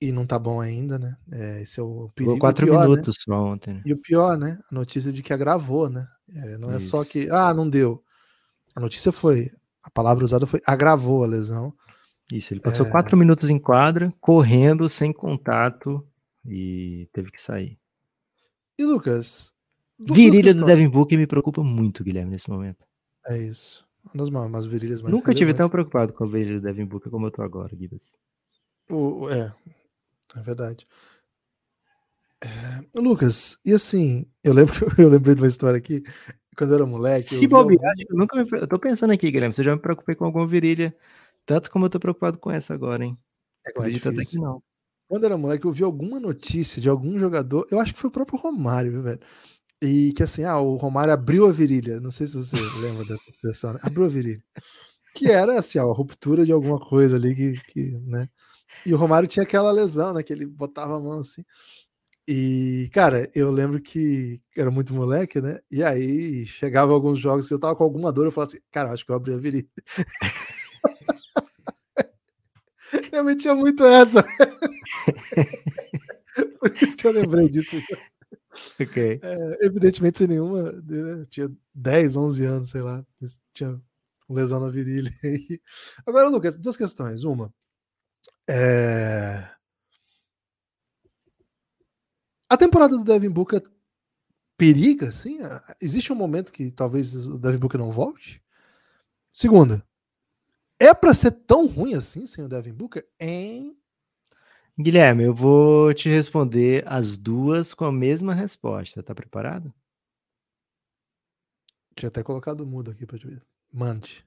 e 0.00 0.12
não 0.12 0.26
tá 0.26 0.38
bom 0.38 0.60
ainda, 0.60 0.98
né? 0.98 1.16
É, 1.30 1.62
esse 1.62 1.78
é 1.80 1.82
o 1.82 2.08
perigo. 2.14 2.38
Quatro 2.38 2.66
pior, 2.66 2.80
né? 2.80 2.88
minutos 2.88 3.16
só 3.20 3.44
ontem. 3.44 3.74
né? 3.74 3.82
E 3.84 3.92
o 3.92 3.98
pior, 3.98 4.38
né? 4.38 4.58
A 4.70 4.74
notícia 4.74 5.12
de 5.12 5.22
que 5.22 5.32
agravou, 5.32 5.90
né? 5.90 6.06
É, 6.34 6.58
não 6.58 6.70
é 6.70 6.78
só 6.78 7.02
Isso. 7.02 7.10
que, 7.10 7.30
ah, 7.30 7.52
não 7.52 7.68
deu. 7.68 8.02
A 8.74 8.80
notícia 8.80 9.10
foi, 9.10 9.50
a 9.82 9.90
palavra 9.90 10.24
usada 10.24 10.46
foi 10.46 10.60
agravou 10.66 11.24
a 11.24 11.26
lesão. 11.26 11.74
Isso, 12.32 12.52
ele 12.52 12.60
passou 12.60 12.86
É. 12.86 12.90
quatro 12.90 13.16
minutos 13.16 13.50
em 13.50 13.58
quadra, 13.58 14.12
correndo, 14.20 14.88
sem 14.88 15.12
contato, 15.12 16.06
e 16.44 17.08
teve 17.12 17.30
que 17.30 17.40
sair. 17.40 17.78
E 18.78 18.84
Lucas? 18.84 19.52
Virilha 19.98 20.54
do. 20.54 20.64
Devin 20.64 20.88
Booker 20.88 21.18
me 21.18 21.26
preocupa 21.26 21.62
muito, 21.62 22.04
Guilherme, 22.04 22.30
nesse 22.30 22.48
momento. 22.48 22.86
É 23.26 23.36
isso. 23.36 23.86
Uma 24.14 24.46
umas 24.46 24.64
virilhas 24.64 25.02
mais 25.02 25.14
Nunca 25.14 25.34
tive 25.34 25.52
tão 25.52 25.68
preocupado 25.68 26.12
com 26.12 26.24
a 26.24 26.26
virilha 26.26 26.60
do 26.60 26.62
Devin 26.62 26.86
Booker 26.86 27.10
como 27.10 27.26
eu 27.26 27.30
tô 27.30 27.42
agora, 27.42 27.76
Gibas. 27.76 28.12
O- 28.90 29.28
é, 29.28 29.54
é 30.36 30.40
verdade. 30.40 30.86
É, 32.40 33.00
Lucas, 33.00 33.58
e 33.64 33.72
assim, 33.72 34.24
eu 34.44 34.54
lembro 34.54 34.72
eu 34.98 35.08
lembrei 35.08 35.34
de 35.34 35.42
uma 35.42 35.48
história 35.48 35.76
aqui, 35.76 36.02
quando 36.56 36.70
eu 36.70 36.76
era 36.76 36.86
moleque. 36.86 37.34
eu 37.34 37.40
Se 37.40 37.46
bobear, 37.48 37.90
algum- 37.90 38.04
eu 38.08 38.16
nunca 38.16 38.36
me... 38.42 38.48
Eu 38.60 38.68
tô 38.68 38.78
pensando 38.78 39.12
aqui, 39.12 39.30
Guilherme, 39.30 39.54
se 39.54 39.60
eu 39.60 39.64
já 39.64 39.74
me 39.74 39.82
preocupei 39.82 40.14
com 40.14 40.24
alguma 40.24 40.46
virilha, 40.46 40.96
tanto 41.44 41.70
como 41.70 41.84
eu 41.86 41.90
tô 41.90 41.98
preocupado 41.98 42.38
com 42.38 42.50
essa 42.50 42.72
agora, 42.72 43.04
hein? 43.04 43.18
É 43.66 43.70
Acredito 43.70 44.08
até 44.08 44.22
que 44.24 44.38
não. 44.38 44.62
Quando 45.08 45.24
era 45.24 45.38
moleque, 45.38 45.64
eu 45.64 45.72
vi 45.72 45.82
alguma 45.84 46.20
notícia 46.20 46.80
de 46.82 46.88
algum 46.88 47.18
jogador, 47.18 47.66
eu 47.70 47.80
acho 47.80 47.94
que 47.94 48.00
foi 48.00 48.08
o 48.08 48.12
próprio 48.12 48.38
Romário, 48.38 49.02
velho? 49.02 49.20
E 49.82 50.12
que 50.14 50.22
assim, 50.22 50.44
ah, 50.44 50.58
o 50.60 50.76
Romário 50.76 51.12
abriu 51.14 51.46
a 51.46 51.52
virilha. 51.52 52.00
Não 52.00 52.10
sei 52.10 52.26
se 52.26 52.36
você 52.36 52.56
lembra 52.82 53.04
dessa 53.06 53.30
expressão, 53.30 53.72
né? 53.74 53.80
Abriu 53.82 54.04
a 54.06 54.08
virilha. 54.08 54.42
Que 55.14 55.30
era 55.30 55.58
assim, 55.58 55.78
ó, 55.80 55.90
a 55.90 55.94
ruptura 55.94 56.44
de 56.46 56.52
alguma 56.52 56.78
coisa 56.80 57.16
ali 57.16 57.34
que, 57.36 57.54
que, 57.72 57.82
né? 58.06 58.28
E 58.86 58.94
o 58.94 58.98
Romário 58.98 59.28
tinha 59.28 59.44
aquela 59.44 59.72
lesão, 59.72 60.14
né? 60.14 60.22
Que 60.22 60.32
ele 60.32 60.46
botava 60.46 60.96
a 60.96 61.00
mão 61.00 61.18
assim. 61.20 61.44
E, 62.28 62.90
cara, 62.92 63.30
eu 63.34 63.50
lembro 63.50 63.80
que 63.82 64.40
era 64.56 64.70
muito 64.70 64.94
moleque, 64.94 65.40
né? 65.40 65.60
E 65.70 65.82
aí 65.84 66.46
chegava 66.46 66.92
alguns 66.92 67.18
jogos, 67.20 67.48
se 67.48 67.54
eu 67.54 67.60
tava 67.60 67.76
com 67.76 67.84
alguma 67.84 68.12
dor, 68.12 68.26
eu 68.26 68.32
falava 68.32 68.50
assim, 68.52 68.60
cara, 68.72 68.92
acho 68.92 69.04
que 69.06 69.12
eu 69.12 69.16
abri 69.16 69.34
a 69.34 69.38
virilha. 69.38 69.68
Realmente 73.12 73.42
tinha 73.42 73.54
muito 73.54 73.84
essa. 73.84 74.24
Por 76.60 76.72
isso 76.82 76.96
que 76.96 77.06
eu 77.06 77.12
lembrei 77.12 77.48
disso. 77.48 77.76
Ok. 78.80 79.20
É, 79.22 79.66
evidentemente, 79.66 80.18
sem 80.18 80.26
nenhuma. 80.26 80.72
né, 80.72 81.24
Tinha 81.30 81.50
10, 81.74 82.16
11 82.16 82.44
anos, 82.44 82.70
sei 82.70 82.82
lá. 82.82 83.04
Tinha 83.54 83.80
lesão 84.28 84.60
na 84.60 84.70
virilha. 84.70 85.10
Agora, 86.06 86.28
Lucas, 86.28 86.56
duas 86.58 86.76
questões. 86.76 87.24
Uma. 87.24 87.52
é, 88.48 89.48
A 92.48 92.56
temporada 92.56 92.96
do 92.96 93.04
Devin 93.04 93.30
Booker 93.30 93.62
periga, 94.56 95.08
assim? 95.08 95.38
Existe 95.80 96.12
um 96.12 96.16
momento 96.16 96.52
que 96.52 96.70
talvez 96.70 97.14
o 97.14 97.38
Devin 97.38 97.58
Booker 97.58 97.80
não 97.80 97.90
volte? 97.90 98.42
Segunda. 99.32 99.84
É 100.80 100.94
pra 100.94 101.14
ser 101.14 101.32
tão 101.32 101.66
ruim 101.68 101.94
assim 101.94 102.26
sem 102.26 102.44
o 102.44 102.48
Devin 102.48 102.74
Booker? 102.74 103.06
Hein? 103.20 103.77
Guilherme, 104.78 105.24
eu 105.24 105.34
vou 105.34 105.92
te 105.92 106.08
responder 106.08 106.82
as 106.86 107.18
duas 107.18 107.74
com 107.74 107.84
a 107.84 107.92
mesma 107.92 108.32
resposta. 108.34 109.02
Tá 109.02 109.14
preparado? 109.14 109.72
Tinha 111.94 112.08
até 112.08 112.22
colocado 112.22 112.66
mudo 112.66 112.90
aqui 112.90 113.04
pra 113.04 113.18
te 113.18 113.26
ver. 113.26 113.42
Mande. 113.70 114.24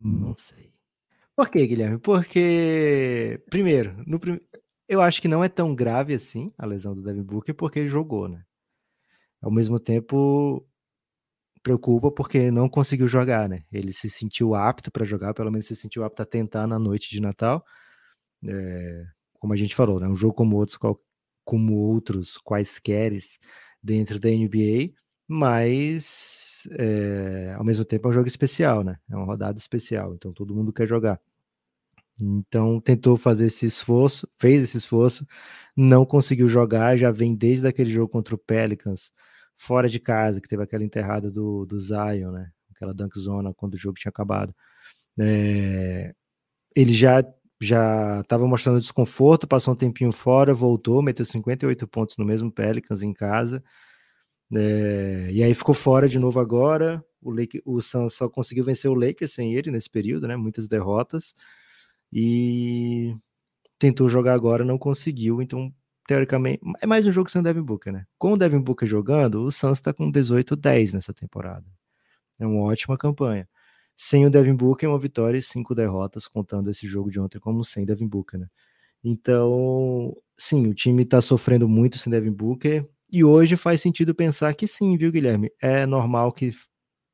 Não 0.00 0.34
sei. 0.36 0.70
Por 1.36 1.50
quê, 1.50 1.66
Guilherme? 1.66 1.98
Porque, 1.98 3.42
primeiro, 3.50 4.02
no 4.06 4.20
prim- 4.20 4.40
eu 4.88 5.00
acho 5.02 5.22
que 5.22 5.28
não 5.28 5.44
é 5.44 5.48
tão 5.48 5.74
grave 5.74 6.14
assim 6.14 6.52
a 6.58 6.66
lesão 6.66 6.94
do 6.94 7.02
Devin 7.02 7.22
Booker, 7.22 7.54
porque 7.54 7.80
ele 7.80 7.88
jogou, 7.88 8.28
né? 8.28 8.44
Ao 9.42 9.50
mesmo 9.50 9.80
tempo, 9.80 10.66
preocupa 11.62 12.10
porque 12.12 12.50
não 12.50 12.68
conseguiu 12.68 13.06
jogar, 13.06 13.48
né? 13.48 13.64
Ele 13.72 13.92
se 13.92 14.10
sentiu 14.10 14.54
apto 14.54 14.90
para 14.92 15.04
jogar, 15.04 15.34
pelo 15.34 15.50
menos 15.50 15.66
se 15.66 15.76
sentiu 15.76 16.04
apto 16.04 16.22
a 16.22 16.26
tentar 16.26 16.66
na 16.66 16.78
noite 16.78 17.10
de 17.10 17.20
Natal. 17.20 17.64
É, 18.46 19.04
como 19.40 19.52
a 19.54 19.56
gente 19.56 19.74
falou, 19.74 19.98
né? 19.98 20.06
Um 20.06 20.14
jogo 20.14 20.34
como 20.34 20.56
outros, 20.56 20.78
como 21.44 21.74
outros 21.74 22.38
quaisquer 22.38 23.12
dentro 23.82 24.20
da 24.20 24.28
NBA, 24.28 24.92
mas 25.26 26.68
é, 26.78 27.54
ao 27.56 27.64
mesmo 27.64 27.84
tempo 27.84 28.06
é 28.06 28.10
um 28.10 28.14
jogo 28.14 28.28
especial, 28.28 28.84
né? 28.84 28.96
É 29.10 29.16
uma 29.16 29.24
rodada 29.24 29.58
especial, 29.58 30.14
então 30.14 30.32
todo 30.32 30.54
mundo 30.54 30.72
quer 30.72 30.86
jogar. 30.86 31.20
Então 32.22 32.80
tentou 32.80 33.16
fazer 33.16 33.46
esse 33.46 33.64
esforço, 33.66 34.28
fez 34.36 34.62
esse 34.62 34.76
esforço, 34.78 35.26
não 35.76 36.04
conseguiu 36.04 36.48
jogar, 36.48 36.96
já 36.98 37.10
vem 37.10 37.34
desde 37.34 37.66
aquele 37.66 37.90
jogo 37.90 38.08
contra 38.12 38.34
o 38.34 38.38
Pelicans, 38.38 39.10
fora 39.56 39.88
de 39.88 39.98
casa, 39.98 40.40
que 40.40 40.48
teve 40.48 40.62
aquela 40.62 40.84
enterrada 40.84 41.30
do, 41.30 41.64
do 41.66 41.80
Zion, 41.80 42.32
né? 42.32 42.50
Aquela 42.74 42.94
dunk 42.94 43.18
zona 43.18 43.54
quando 43.54 43.74
o 43.74 43.78
jogo 43.78 43.98
tinha 43.98 44.10
acabado. 44.10 44.54
É, 45.18 46.14
ele 46.76 46.92
já 46.92 47.22
já 47.60 48.20
estava 48.20 48.46
mostrando 48.46 48.80
desconforto, 48.80 49.46
passou 49.46 49.74
um 49.74 49.76
tempinho 49.76 50.12
fora, 50.12 50.54
voltou, 50.54 51.02
meteu 51.02 51.24
58 51.24 51.86
pontos 51.86 52.16
no 52.16 52.24
mesmo 52.24 52.50
Pelicans 52.50 53.02
em 53.02 53.12
casa. 53.12 53.62
É, 54.52 55.28
e 55.32 55.42
aí 55.42 55.54
ficou 55.54 55.74
fora 55.74 56.08
de 56.08 56.18
novo 56.18 56.40
agora. 56.40 57.04
O, 57.22 57.30
Lake, 57.30 57.62
o 57.64 57.80
Suns 57.80 58.14
só 58.14 58.28
conseguiu 58.28 58.64
vencer 58.64 58.90
o 58.90 58.94
Lakers 58.94 59.32
sem 59.34 59.54
ele 59.54 59.70
nesse 59.70 59.90
período, 59.90 60.26
né? 60.26 60.36
Muitas 60.36 60.66
derrotas. 60.68 61.34
E 62.12 63.14
tentou 63.78 64.08
jogar 64.08 64.34
agora, 64.34 64.64
não 64.64 64.78
conseguiu. 64.78 65.42
Então, 65.42 65.72
teoricamente, 66.06 66.60
é 66.82 66.86
mais 66.86 67.06
um 67.06 67.12
jogo 67.12 67.30
sem 67.30 67.40
o 67.40 67.44
Devin 67.44 67.62
Booker, 67.62 67.92
né? 67.92 68.06
Com 68.18 68.32
o 68.32 68.36
Devin 68.38 68.60
Booker 68.60 68.88
jogando, 68.88 69.44
o 69.44 69.52
Suns 69.52 69.78
está 69.78 69.92
com 69.92 70.10
18-10 70.10 70.94
nessa 70.94 71.14
temporada. 71.14 71.66
É 72.38 72.46
uma 72.46 72.62
ótima 72.62 72.96
campanha. 72.98 73.48
Sem 74.02 74.24
o 74.24 74.30
Devin 74.30 74.54
Booker, 74.54 74.88
uma 74.88 74.98
vitória 74.98 75.36
e 75.36 75.42
cinco 75.42 75.74
derrotas, 75.74 76.26
contando 76.26 76.70
esse 76.70 76.86
jogo 76.86 77.10
de 77.10 77.20
ontem 77.20 77.38
como 77.38 77.62
sem 77.62 77.84
Devin 77.84 78.08
Booker, 78.08 78.40
né? 78.40 78.46
Então, 79.04 80.16
sim, 80.38 80.66
o 80.68 80.74
time 80.74 81.02
está 81.02 81.20
sofrendo 81.20 81.68
muito 81.68 81.98
sem 81.98 82.10
Devin 82.10 82.32
Booker, 82.32 82.88
e 83.12 83.22
hoje 83.22 83.58
faz 83.58 83.82
sentido 83.82 84.14
pensar 84.14 84.54
que 84.54 84.66
sim, 84.66 84.96
viu, 84.96 85.12
Guilherme? 85.12 85.52
É 85.60 85.84
normal 85.84 86.32
que 86.32 86.50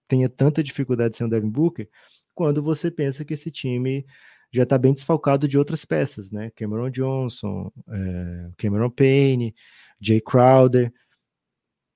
tenha 0.06 0.28
tanta 0.28 0.62
dificuldade 0.62 1.16
sem 1.16 1.26
o 1.26 1.30
Devin 1.30 1.50
Booker, 1.50 1.88
quando 2.32 2.62
você 2.62 2.88
pensa 2.88 3.24
que 3.24 3.34
esse 3.34 3.50
time 3.50 4.06
já 4.52 4.62
está 4.62 4.78
bem 4.78 4.94
desfalcado 4.94 5.48
de 5.48 5.58
outras 5.58 5.84
peças, 5.84 6.30
né? 6.30 6.52
Cameron 6.54 6.90
Johnson, 6.90 7.72
é, 7.90 8.50
Cameron 8.58 8.90
Payne, 8.90 9.56
Jay 10.00 10.20
Crowder. 10.20 10.92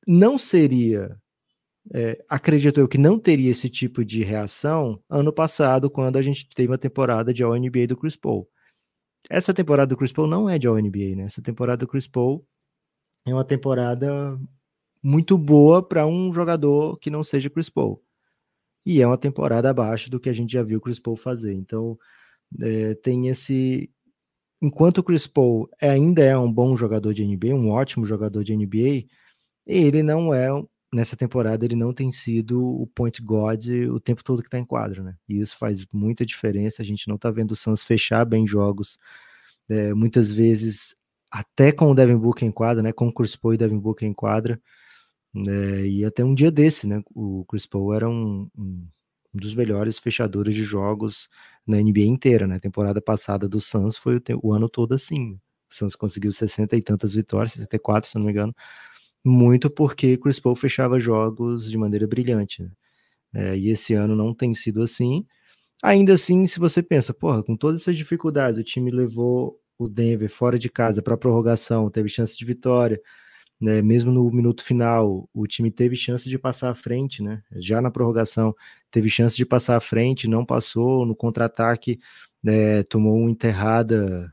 Não 0.04 0.36
seria, 0.36 1.16
é, 1.94 2.22
acredito 2.28 2.78
eu, 2.78 2.88
que 2.88 2.98
não 2.98 3.18
teria 3.18 3.50
esse 3.50 3.68
tipo 3.68 4.04
de 4.04 4.22
reação 4.22 5.02
ano 5.08 5.32
passado, 5.32 5.90
quando 5.90 6.16
a 6.16 6.22
gente 6.22 6.48
teve 6.48 6.70
uma 6.70 6.78
temporada 6.78 7.32
de 7.32 7.42
All-NBA 7.42 7.86
do 7.88 7.96
Chris 7.96 8.16
Paul. 8.16 8.48
Essa 9.28 9.52
temporada 9.54 9.88
do 9.88 9.96
Chris 9.96 10.12
Paul 10.12 10.26
não 10.26 10.48
é 10.48 10.58
de 10.58 10.66
All-NBA, 10.66 11.16
né? 11.16 11.24
Essa 11.24 11.42
temporada 11.42 11.78
do 11.78 11.88
Chris 11.88 12.06
Paul 12.06 12.46
é 13.26 13.32
uma 13.34 13.44
temporada 13.44 14.38
muito 15.02 15.36
boa 15.36 15.86
para 15.86 16.06
um 16.06 16.32
jogador 16.32 16.98
que 16.98 17.10
não 17.10 17.22
seja 17.22 17.50
Chris 17.50 17.70
Paul. 17.70 18.02
E 18.84 19.00
é 19.00 19.06
uma 19.06 19.18
temporada 19.18 19.70
abaixo 19.70 20.10
do 20.10 20.18
que 20.18 20.28
a 20.28 20.32
gente 20.32 20.52
já 20.52 20.62
viu 20.62 20.78
o 20.78 20.80
Chris 20.80 20.98
Paul 20.98 21.16
fazer. 21.16 21.52
Então, 21.54 21.98
é, 22.60 22.94
tem 22.94 23.28
esse. 23.28 23.90
Enquanto 24.62 24.98
o 24.98 25.02
Chris 25.02 25.26
Paul 25.26 25.68
ainda 25.80 26.22
é 26.22 26.36
um 26.36 26.52
bom 26.52 26.76
jogador 26.76 27.14
de 27.14 27.24
NBA, 27.24 27.54
um 27.54 27.70
ótimo 27.70 28.04
jogador 28.04 28.44
de 28.44 28.56
NBA, 28.56 29.06
ele 29.66 30.02
não 30.02 30.34
é, 30.34 30.48
nessa 30.92 31.16
temporada, 31.16 31.64
ele 31.64 31.76
não 31.76 31.92
tem 31.92 32.10
sido 32.10 32.64
o 32.64 32.86
point 32.86 33.22
guard 33.22 33.64
o 33.90 34.00
tempo 34.00 34.24
todo 34.24 34.42
que 34.42 34.48
está 34.48 34.58
em 34.58 34.64
quadro, 34.64 35.02
né? 35.02 35.16
E 35.28 35.40
isso 35.40 35.56
faz 35.56 35.86
muita 35.92 36.26
diferença. 36.26 36.82
A 36.82 36.84
gente 36.84 37.08
não 37.08 37.16
está 37.16 37.30
vendo 37.30 37.52
o 37.52 37.56
Suns 37.56 37.82
fechar 37.82 38.24
bem 38.24 38.46
jogos. 38.46 38.98
É, 39.68 39.94
muitas 39.94 40.32
vezes, 40.32 40.96
até 41.30 41.72
com 41.72 41.90
o 41.90 41.94
Devin 41.94 42.16
Booker 42.16 42.46
em 42.46 42.52
quadra, 42.52 42.82
né? 42.82 42.92
Com 42.92 43.08
o 43.08 43.12
Chris 43.12 43.36
Paul 43.36 43.54
e 43.54 43.58
Devin 43.58 43.78
Booker 43.78 44.08
em 44.08 44.14
quadra. 44.14 44.60
É, 45.48 45.86
e 45.86 46.04
até 46.04 46.24
um 46.24 46.34
dia 46.34 46.50
desse, 46.50 46.86
né? 46.86 47.02
O 47.14 47.44
Chris 47.46 47.66
Paul 47.66 47.94
era 47.94 48.08
um, 48.08 48.48
um 48.56 48.88
dos 49.32 49.54
melhores 49.54 49.98
fechadores 49.98 50.54
de 50.54 50.62
jogos 50.64 51.28
na 51.66 51.78
NBA 51.78 52.00
inteira, 52.00 52.46
né? 52.46 52.56
A 52.56 52.60
temporada 52.60 53.00
passada 53.00 53.48
do 53.48 53.60
Suns 53.60 53.96
foi 53.96 54.16
o, 54.16 54.22
o, 54.42 54.52
ano 54.52 54.68
todo 54.68 54.94
assim. 54.94 55.34
O 55.70 55.74
Suns 55.74 55.94
conseguiu 55.94 56.32
60 56.32 56.76
e 56.76 56.82
tantas 56.82 57.14
vitórias, 57.14 57.52
64, 57.52 58.10
se 58.10 58.16
não 58.16 58.24
me 58.24 58.32
engano, 58.32 58.54
muito 59.24 59.70
porque 59.70 60.16
Chris 60.16 60.40
Paul 60.40 60.56
fechava 60.56 60.98
jogos 60.98 61.70
de 61.70 61.78
maneira 61.78 62.06
brilhante. 62.06 62.62
Né? 62.62 62.70
É, 63.34 63.56
e 63.56 63.68
esse 63.70 63.94
ano 63.94 64.16
não 64.16 64.34
tem 64.34 64.54
sido 64.54 64.82
assim. 64.82 65.24
Ainda 65.82 66.14
assim, 66.14 66.46
se 66.46 66.58
você 66.60 66.82
pensa, 66.82 67.14
porra, 67.14 67.42
com 67.42 67.56
todas 67.56 67.82
essas 67.82 67.96
dificuldades, 67.96 68.60
o 68.60 68.64
time 68.64 68.90
levou 68.90 69.58
o 69.78 69.88
Denver 69.88 70.28
fora 70.30 70.58
de 70.58 70.68
casa 70.68 71.02
para 71.02 71.16
prorrogação, 71.16 71.90
teve 71.90 72.08
chance 72.08 72.36
de 72.36 72.44
vitória, 72.44 73.00
né, 73.60 73.82
mesmo 73.82 74.10
no 74.12 74.30
minuto 74.30 74.62
final, 74.64 75.28
o 75.34 75.46
time 75.46 75.70
teve 75.70 75.96
chance 75.96 76.28
de 76.28 76.38
passar 76.38 76.70
à 76.70 76.74
frente, 76.74 77.22
né? 77.22 77.42
Já 77.56 77.80
na 77.80 77.90
prorrogação, 77.90 78.54
teve 78.90 79.10
chance 79.10 79.36
de 79.36 79.44
passar 79.44 79.76
à 79.76 79.80
frente, 79.80 80.28
não 80.28 80.46
passou. 80.46 81.04
No 81.06 81.14
contra-ataque, 81.14 81.98
né, 82.42 82.82
tomou 82.84 83.16
uma 83.16 83.30
enterrada 83.30 84.32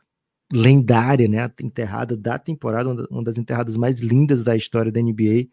lendária, 0.51 1.27
né? 1.27 1.45
A 1.45 1.51
enterrada 1.61 2.15
da 2.15 2.39
temporada, 2.39 3.07
uma 3.09 3.23
das 3.23 3.37
enterradas 3.37 3.77
mais 3.77 3.99
lindas 3.99 4.43
da 4.43 4.55
história 4.55 4.91
da 4.91 5.01
NBA. 5.01 5.47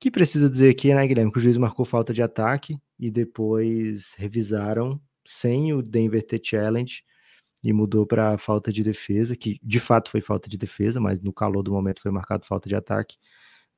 Que 0.00 0.10
precisa 0.10 0.48
dizer 0.48 0.70
aqui, 0.70 0.94
né, 0.94 1.06
Guilherme, 1.06 1.30
que 1.30 1.38
o 1.38 1.40
juiz 1.42 1.56
marcou 1.58 1.84
falta 1.84 2.12
de 2.12 2.22
ataque 2.22 2.78
e 2.98 3.10
depois 3.10 4.14
revisaram 4.16 5.00
sem 5.26 5.72
o 5.74 5.82
Denver 5.82 6.26
ter 6.26 6.40
challenge 6.42 7.02
e 7.62 7.72
mudou 7.72 8.06
para 8.06 8.38
falta 8.38 8.72
de 8.72 8.82
defesa, 8.82 9.36
que 9.36 9.60
de 9.62 9.78
fato 9.78 10.10
foi 10.10 10.20
falta 10.20 10.48
de 10.48 10.56
defesa, 10.56 10.98
mas 11.00 11.20
no 11.20 11.32
calor 11.32 11.62
do 11.62 11.72
momento 11.72 12.00
foi 12.00 12.10
marcado 12.10 12.46
falta 12.46 12.68
de 12.68 12.74
ataque. 12.74 13.16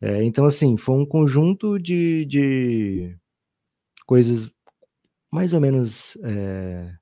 É, 0.00 0.22
então, 0.24 0.44
assim, 0.46 0.76
foi 0.76 0.96
um 0.96 1.06
conjunto 1.06 1.78
de, 1.78 2.24
de 2.26 3.16
coisas 4.06 4.50
mais 5.30 5.54
ou 5.54 5.60
menos, 5.60 6.16
é, 6.22 6.94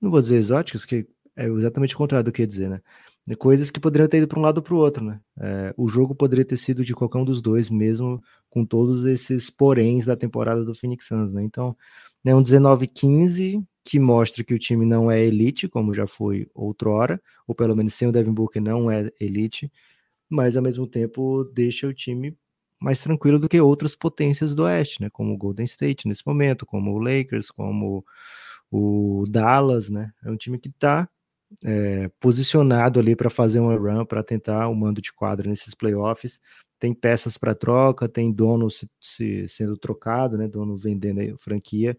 não 0.00 0.10
vou 0.10 0.20
dizer 0.20 0.36
exóticas, 0.36 0.84
que 0.84 1.06
é 1.36 1.46
exatamente 1.46 1.94
o 1.94 1.98
contrário 1.98 2.24
do 2.24 2.32
que 2.32 2.42
ia 2.42 2.46
dizer, 2.46 2.68
né? 2.68 2.80
Coisas 3.38 3.70
que 3.70 3.78
poderiam 3.78 4.08
ter 4.08 4.18
ido 4.18 4.26
para 4.26 4.38
um 4.38 4.42
lado 4.42 4.58
ou 4.58 4.62
para 4.62 4.74
o 4.74 4.78
outro, 4.78 5.04
né? 5.04 5.20
É, 5.38 5.72
o 5.76 5.86
jogo 5.86 6.14
poderia 6.14 6.44
ter 6.44 6.56
sido 6.56 6.84
de 6.84 6.94
qualquer 6.94 7.18
um 7.18 7.24
dos 7.24 7.40
dois, 7.40 7.70
mesmo 7.70 8.20
com 8.50 8.64
todos 8.64 9.06
esses 9.06 9.48
poréns 9.48 10.06
da 10.06 10.16
temporada 10.16 10.64
do 10.64 10.74
Phoenix 10.74 11.06
Suns, 11.06 11.32
né? 11.32 11.42
Então, 11.42 11.76
né, 12.24 12.34
um 12.34 12.42
19-15 12.42 13.64
que 13.84 13.98
mostra 13.98 14.44
que 14.44 14.54
o 14.54 14.58
time 14.58 14.84
não 14.84 15.10
é 15.10 15.20
elite, 15.24 15.68
como 15.68 15.94
já 15.94 16.06
foi 16.06 16.48
outrora, 16.54 17.20
ou 17.46 17.54
pelo 17.54 17.76
menos 17.76 17.94
sem 17.94 18.08
o 18.08 18.12
Devin 18.12 18.32
Booker 18.32 18.62
não 18.62 18.90
é 18.90 19.10
elite, 19.20 19.70
mas 20.28 20.56
ao 20.56 20.62
mesmo 20.62 20.86
tempo 20.86 21.44
deixa 21.44 21.86
o 21.86 21.94
time 21.94 22.36
mais 22.80 23.00
tranquilo 23.00 23.38
do 23.38 23.48
que 23.48 23.60
outras 23.60 23.94
potências 23.94 24.54
do 24.54 24.64
Oeste, 24.64 25.00
né? 25.00 25.08
Como 25.10 25.32
o 25.32 25.36
Golden 25.36 25.64
State 25.64 26.08
nesse 26.08 26.26
momento, 26.26 26.66
como 26.66 26.92
o 26.92 26.98
Lakers, 26.98 27.50
como 27.50 28.04
o 28.70 29.22
Dallas, 29.30 29.88
né? 29.88 30.12
É 30.24 30.30
um 30.30 30.36
time 30.36 30.58
que 30.58 30.68
está 30.68 31.08
é, 31.64 32.10
posicionado 32.20 32.98
ali 33.00 33.16
para 33.16 33.30
fazer 33.30 33.60
uma 33.60 33.76
run, 33.76 34.04
para 34.04 34.22
tentar 34.22 34.68
o 34.68 34.72
um 34.72 34.74
mando 34.74 35.00
de 35.00 35.12
quadra 35.12 35.48
nesses 35.48 35.74
playoffs. 35.74 36.40
Tem 36.78 36.92
peças 36.92 37.38
para 37.38 37.54
troca, 37.54 38.08
tem 38.08 38.32
dono 38.32 38.68
se, 38.70 38.88
se, 39.00 39.46
sendo 39.48 39.76
trocado, 39.76 40.36
né? 40.36 40.48
Dono 40.48 40.76
vendendo 40.76 41.20
a 41.20 41.38
franquia. 41.38 41.96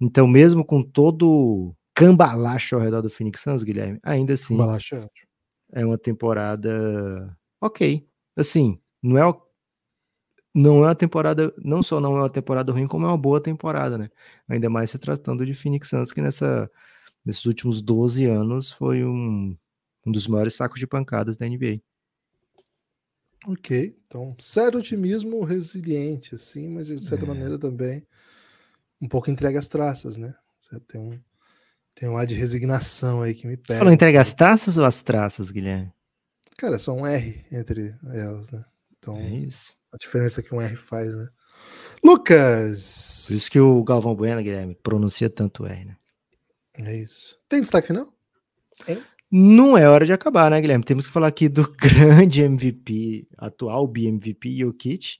Então, 0.00 0.26
mesmo 0.26 0.64
com 0.64 0.82
todo 0.82 1.74
cambalacho 1.94 2.76
ao 2.76 2.80
redor 2.80 3.02
do 3.02 3.10
Phoenix 3.10 3.40
Suns, 3.40 3.62
Guilherme, 3.62 3.98
ainda 4.02 4.34
assim 4.34 4.56
é, 5.72 5.80
é 5.82 5.86
uma 5.86 5.98
temporada 5.98 7.36
ok. 7.60 8.06
Assim, 8.36 8.80
não 9.02 9.18
é 9.18 9.34
não 10.54 10.84
é 10.84 10.88
uma 10.88 10.94
temporada, 10.94 11.54
não 11.58 11.82
só 11.82 12.00
não 12.00 12.16
é 12.16 12.20
uma 12.20 12.30
temporada 12.30 12.72
ruim, 12.72 12.86
como 12.86 13.06
é 13.06 13.08
uma 13.08 13.18
boa 13.18 13.40
temporada, 13.40 13.96
né? 13.96 14.08
Ainda 14.48 14.68
mais 14.68 14.90
se 14.90 14.98
tratando 14.98 15.46
de 15.46 15.54
Phoenix 15.54 15.88
Suns, 15.88 16.12
que 16.12 16.20
nessa 16.20 16.70
nesses 17.24 17.44
últimos 17.46 17.82
12 17.82 18.24
anos 18.26 18.72
foi 18.72 19.04
um, 19.04 19.56
um 20.06 20.12
dos 20.12 20.26
maiores 20.26 20.54
sacos 20.54 20.78
de 20.78 20.86
pancadas 20.86 21.36
da 21.36 21.46
NBA. 21.46 21.80
Ok, 23.46 23.96
então, 24.06 24.36
sério 24.38 24.78
otimismo 24.78 25.42
resiliente, 25.44 26.34
assim, 26.34 26.68
mas 26.68 26.88
de 26.88 27.04
certa 27.04 27.24
é. 27.24 27.28
maneira 27.28 27.58
também 27.58 28.06
um 29.00 29.08
pouco 29.08 29.30
entrega 29.30 29.58
as 29.58 29.66
traças, 29.66 30.18
né? 30.18 30.34
Você 30.58 30.78
tem 30.80 31.00
um, 31.00 31.18
tem 31.94 32.08
um 32.08 32.18
ar 32.18 32.26
de 32.26 32.34
resignação 32.34 33.22
aí 33.22 33.34
que 33.34 33.46
me 33.46 33.56
pega. 33.56 33.78
Falou 33.78 33.92
entrega 33.92 34.20
as 34.20 34.34
traças 34.34 34.76
ou 34.76 34.84
as 34.84 35.02
traças, 35.02 35.50
Guilherme? 35.50 35.90
Cara, 36.58 36.76
é 36.76 36.78
só 36.78 36.92
um 36.92 37.06
R 37.06 37.46
entre 37.50 37.94
elas, 38.12 38.50
né? 38.50 38.62
Então, 38.98 39.16
é 39.16 39.30
isso. 39.30 39.74
a 39.90 39.96
diferença 39.96 40.42
que 40.42 40.54
um 40.54 40.60
R 40.60 40.76
faz, 40.76 41.16
né? 41.16 41.28
Lucas! 42.04 43.26
Por 43.28 43.34
isso 43.36 43.50
que 43.50 43.60
o 43.60 43.82
Galvão 43.82 44.14
Bueno, 44.14 44.42
Guilherme, 44.42 44.74
pronuncia 44.74 45.30
tanto 45.30 45.64
R, 45.64 45.84
né? 45.86 45.96
É 46.84 46.96
isso. 46.96 47.38
Tem 47.48 47.60
destaque 47.60 47.88
final? 47.88 48.12
Hein? 48.88 49.02
Não 49.30 49.78
é 49.78 49.88
hora 49.88 50.04
de 50.04 50.12
acabar, 50.12 50.50
né, 50.50 50.60
Guilherme? 50.60 50.84
Temos 50.84 51.06
que 51.06 51.12
falar 51.12 51.28
aqui 51.28 51.48
do 51.48 51.70
grande 51.78 52.42
MVP, 52.42 53.28
atual 53.38 53.86
BMVP, 53.86 54.56
Jokic. 54.56 55.18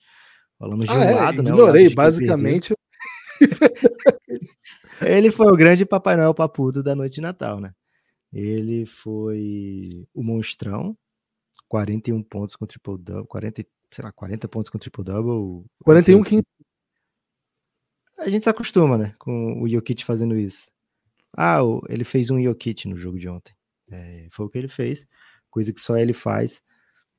Falamos 0.59 0.87
de 0.87 0.93
ah, 0.93 0.99
um 0.99 1.03
é, 1.03 1.15
lado, 1.15 1.43
né? 1.43 1.51
Ignorei, 1.51 1.89
basicamente. 1.95 2.75
Ele 5.01 5.31
foi 5.31 5.47
o 5.47 5.57
grande 5.57 5.87
Papai 5.87 6.17
Noel 6.17 6.35
papudo 6.35 6.83
da 6.83 6.95
noite 6.95 7.15
de 7.15 7.21
Natal, 7.23 7.61
né? 7.61 7.73
Ele 8.33 8.85
foi 8.85 10.07
o 10.13 10.23
monstrão, 10.23 10.97
41 11.69 12.23
pontos 12.23 12.55
com 12.55 12.67
triple 12.67 12.99
double, 12.99 13.27
40, 13.27 13.65
sei 13.91 14.05
lá, 14.05 14.13
40 14.13 14.49
pontos 14.49 14.71
com 14.71 14.79
triple 14.79 15.05
double. 15.05 15.65
41 15.85 16.23
15. 16.23 16.43
A 18.19 18.29
gente 18.29 18.43
se 18.43 18.51
acostuma, 18.51 18.99
né, 18.99 19.15
com 19.19 19.63
o 19.63 19.69
Jokic 19.69 20.05
fazendo 20.05 20.37
isso. 20.37 20.71
Ah, 21.37 21.61
ele 21.89 22.05
fez 22.05 22.31
um 22.31 22.41
Jokic 22.43 22.89
no 22.89 22.97
jogo 22.97 23.19
de 23.19 23.29
ontem. 23.29 23.55
É, 23.91 24.29
foi 24.31 24.47
o 24.47 24.49
que 24.51 24.59
ele 24.59 24.69
fez, 24.69 25.07
coisa 25.51 25.73
que 25.73 25.81
só 25.81 25.97
ele 25.97 26.13
faz. 26.13 26.63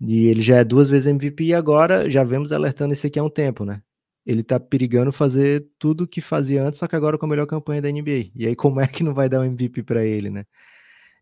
E 0.01 0.27
ele 0.27 0.41
já 0.41 0.57
é 0.57 0.63
duas 0.63 0.89
vezes 0.89 1.07
MVP 1.07 1.45
e 1.45 1.53
agora 1.53 2.09
já 2.09 2.23
vemos 2.23 2.51
alertando 2.51 2.93
isso 2.93 3.05
aqui 3.07 3.19
há 3.19 3.23
um 3.23 3.29
tempo, 3.29 3.65
né? 3.65 3.83
Ele 4.25 4.43
tá 4.43 4.59
perigando 4.59 5.11
fazer 5.11 5.67
tudo 5.79 6.07
que 6.07 6.21
fazia 6.21 6.63
antes, 6.63 6.79
só 6.79 6.87
que 6.87 6.95
agora 6.95 7.17
com 7.17 7.25
a 7.25 7.29
melhor 7.29 7.47
campanha 7.47 7.81
da 7.81 7.89
NBA. 7.91 8.31
E 8.35 8.47
aí, 8.47 8.55
como 8.55 8.79
é 8.81 8.87
que 8.87 9.03
não 9.03 9.13
vai 9.13 9.29
dar 9.29 9.41
um 9.41 9.45
MVP 9.45 9.83
para 9.83 10.05
ele, 10.05 10.29
né? 10.29 10.45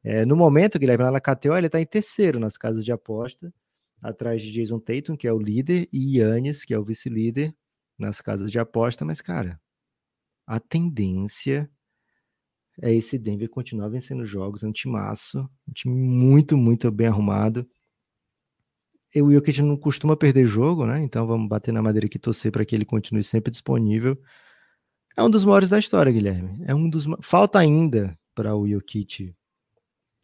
É, 0.03 0.25
no 0.25 0.35
momento, 0.35 0.79
Guilherme, 0.79 1.03
na 1.11 1.19
KTO, 1.19 1.55
ele 1.57 1.69
tá 1.69 1.79
em 1.81 1.85
terceiro 1.85 2.39
nas 2.39 2.57
casas 2.57 2.85
de 2.85 2.91
aposta, 2.91 3.53
atrás 4.01 4.41
de 4.41 4.51
Jason 4.51 4.79
Tatum, 4.79 5.17
que 5.17 5.27
é 5.27 5.33
o 5.33 5.39
líder, 5.39 5.89
e 5.91 6.19
Yannis, 6.19 6.63
que 6.65 6.73
é 6.73 6.79
o 6.79 6.83
vice-líder, 6.83 7.53
nas 7.97 8.21
casas 8.21 8.51
de 8.51 8.59
aposta. 8.59 9.05
Mas, 9.05 9.21
cara, 9.21 9.59
a 10.47 10.59
tendência 10.59 11.69
é 12.81 12.93
esse 12.93 13.17
Denver 13.17 13.49
continuar 13.49 13.89
vencendo 13.89 14.25
jogos, 14.25 14.63
é 14.63 14.67
um 14.67 14.71
timaço, 14.71 15.49
um 15.67 15.73
time 15.73 15.93
muito, 15.95 16.57
muito 16.57 16.89
bem 16.91 17.07
arrumado. 17.07 17.67
E 19.13 19.21
o 19.21 19.31
Jokic 19.31 19.61
não 19.61 19.75
costuma 19.75 20.15
perder 20.15 20.45
jogo, 20.45 20.85
né? 20.85 21.01
Então 21.01 21.25
vamos 21.25 21.49
bater 21.49 21.71
na 21.71 21.81
madeira 21.81 22.05
aqui 22.05 22.17
e 22.17 22.19
torcer 22.19 22.51
para 22.51 22.63
que 22.63 22.75
ele 22.75 22.85
continue 22.85 23.23
sempre 23.23 23.49
disponível. 23.51 24.17
É 25.17 25.23
um 25.23 25.29
dos 25.29 25.43
maiores 25.43 25.69
da 25.69 25.79
história, 25.79 26.11
Guilherme. 26.11 26.63
É 26.65 26.75
um 26.75 26.89
dos 26.89 27.05
falta 27.21 27.59
ainda 27.59 28.17
para 28.35 28.55
o 28.55 28.67
Jokic 28.67 29.35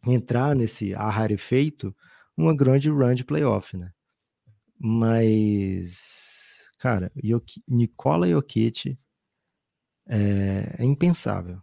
entrar 0.06 0.54
nesse 0.54 0.94
a 0.94 1.10
rarefeito 1.10 1.94
uma 2.36 2.54
grande 2.54 2.88
run 2.88 3.14
de 3.14 3.24
playoff, 3.24 3.76
né? 3.76 3.90
Mas, 4.78 6.64
cara, 6.78 7.10
Jokic, 7.22 7.62
Nikola 7.68 8.28
Jokic 8.28 8.96
é, 10.08 10.76
é 10.78 10.84
impensável. 10.84 11.60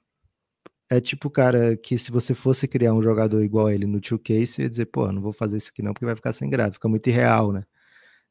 É 0.95 1.01
tipo, 1.01 1.27
cara, 1.29 1.75
que 1.75 1.97
se 1.97 2.11
você 2.11 2.35
fosse 2.35 2.67
criar 2.67 2.93
um 2.93 3.01
jogador 3.01 3.43
igual 3.43 3.69
ele 3.69 3.87
no 3.87 3.99
2K, 3.99 4.45
você 4.45 4.61
ia 4.63 4.69
dizer, 4.69 4.85
pô, 4.85 5.11
não 5.11 5.21
vou 5.21 5.33
fazer 5.33 5.57
isso 5.57 5.71
aqui 5.71 5.81
não, 5.81 5.91
porque 5.91 6.05
vai 6.05 6.15
ficar 6.15 6.31
sem 6.33 6.47
graça, 6.49 6.73
fica 6.73 6.87
muito 6.87 7.07
irreal, 7.09 7.51
né? 7.51 7.63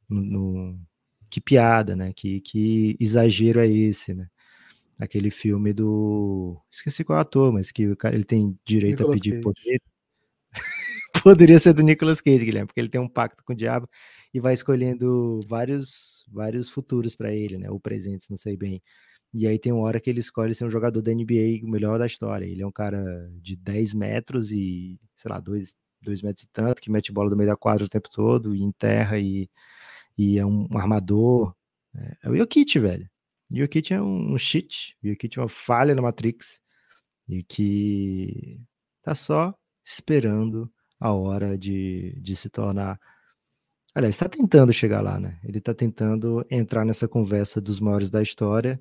No, 0.09 0.21
no... 0.23 0.81
Que 1.29 1.41
piada, 1.41 1.97
né? 1.97 2.13
Que, 2.15 2.41
que 2.41 2.97
exagero 3.01 3.59
é 3.59 3.67
esse, 3.67 4.15
né? 4.15 4.29
Aquele 4.99 5.31
filme 5.31 5.73
do. 5.73 6.57
Esqueci 6.71 7.03
qual 7.03 7.17
é 7.17 7.21
o 7.21 7.23
ator, 7.23 7.53
mas 7.53 7.73
que 7.73 7.83
ele 7.83 8.25
tem 8.25 8.57
direito 8.65 9.01
Nicolas 9.01 9.19
a 9.19 9.23
pedir 9.23 9.31
Cage. 9.33 9.43
poder. 9.43 9.83
Poderia 11.25 11.59
ser 11.59 11.73
do 11.73 11.83
Nicolas 11.83 12.21
Cage, 12.21 12.45
Guilherme, 12.45 12.67
porque 12.67 12.81
ele 12.81 12.89
tem 12.89 13.01
um 13.01 13.09
pacto 13.09 13.43
com 13.45 13.53
o 13.53 13.57
diabo 13.57 13.89
e 14.33 14.39
vai 14.39 14.55
escolhendo 14.55 15.41
vários, 15.49 16.25
vários 16.31 16.71
futuros 16.71 17.17
para 17.17 17.33
ele, 17.35 17.59
né? 17.59 17.71
Ou 17.71 17.81
presentes, 17.81 18.29
não 18.29 18.37
sei 18.37 18.57
bem. 18.57 18.81
E 19.35 19.47
aí 19.47 19.59
tem 19.59 19.72
uma 19.72 19.83
hora 19.85 19.99
que 19.99 20.11
ele 20.11 20.20
escolhe 20.20 20.55
ser 20.55 20.64
um 20.66 20.70
jogador 20.70 21.01
da 21.01 21.12
NBA 21.12 21.64
o 21.64 21.68
melhor 21.68 21.99
da 21.99 22.07
história. 22.07 22.45
Ele 22.45 22.62
é 22.62 22.66
um 22.66 22.72
cara 22.72 23.30
de 23.41 23.57
10 23.57 23.95
metros 23.95 24.53
e, 24.53 25.01
sei 25.16 25.30
lá, 25.30 25.41
2, 25.41 25.74
2 26.03 26.22
metros 26.22 26.45
e 26.45 26.49
tanto, 26.53 26.83
que 26.83 26.91
mete 26.91 27.12
bola 27.12 27.30
do 27.30 27.37
meio 27.37 27.49
da 27.49 27.57
quadra 27.57 27.85
o 27.85 27.89
tempo 27.89 28.11
todo, 28.11 28.55
e 28.55 28.62
enterra 28.62 29.18
e, 29.18 29.49
e 30.18 30.39
é 30.39 30.45
um, 30.45 30.68
armador. 30.74 31.55
É, 31.95 32.16
é 32.24 32.30
o 32.30 32.37
Jokic, 32.37 32.78
velho. 32.78 33.09
O 33.51 33.57
Jokic 33.57 33.95
é 33.95 34.03
um, 34.03 34.35
um 34.35 34.39
cheat, 34.39 34.97
o 35.03 35.09
Jokic 35.09 35.39
é 35.39 35.43
uma 35.43 35.49
falha 35.49 35.95
na 35.95 36.03
Matrix 36.03 36.61
e 37.28 37.43
que 37.43 38.61
tá 39.03 39.14
só 39.14 39.55
esperando 39.85 40.70
a 41.01 41.12
hora 41.12 41.57
de, 41.57 42.18
de 42.20 42.37
se 42.37 42.51
tornar. 42.51 43.01
Aliás, 43.95 44.14
está 44.14 44.28
tentando 44.28 44.72
chegar 44.72 45.01
lá, 45.01 45.18
né? 45.18 45.39
Ele 45.45 45.59
está 45.59 45.74
tentando 45.74 46.47
entrar 46.51 46.85
nessa 46.85 47.09
conversa 47.09 47.61
dos 47.61 47.80
maiores 47.80 48.11
da 48.11 48.22
história 48.22 48.80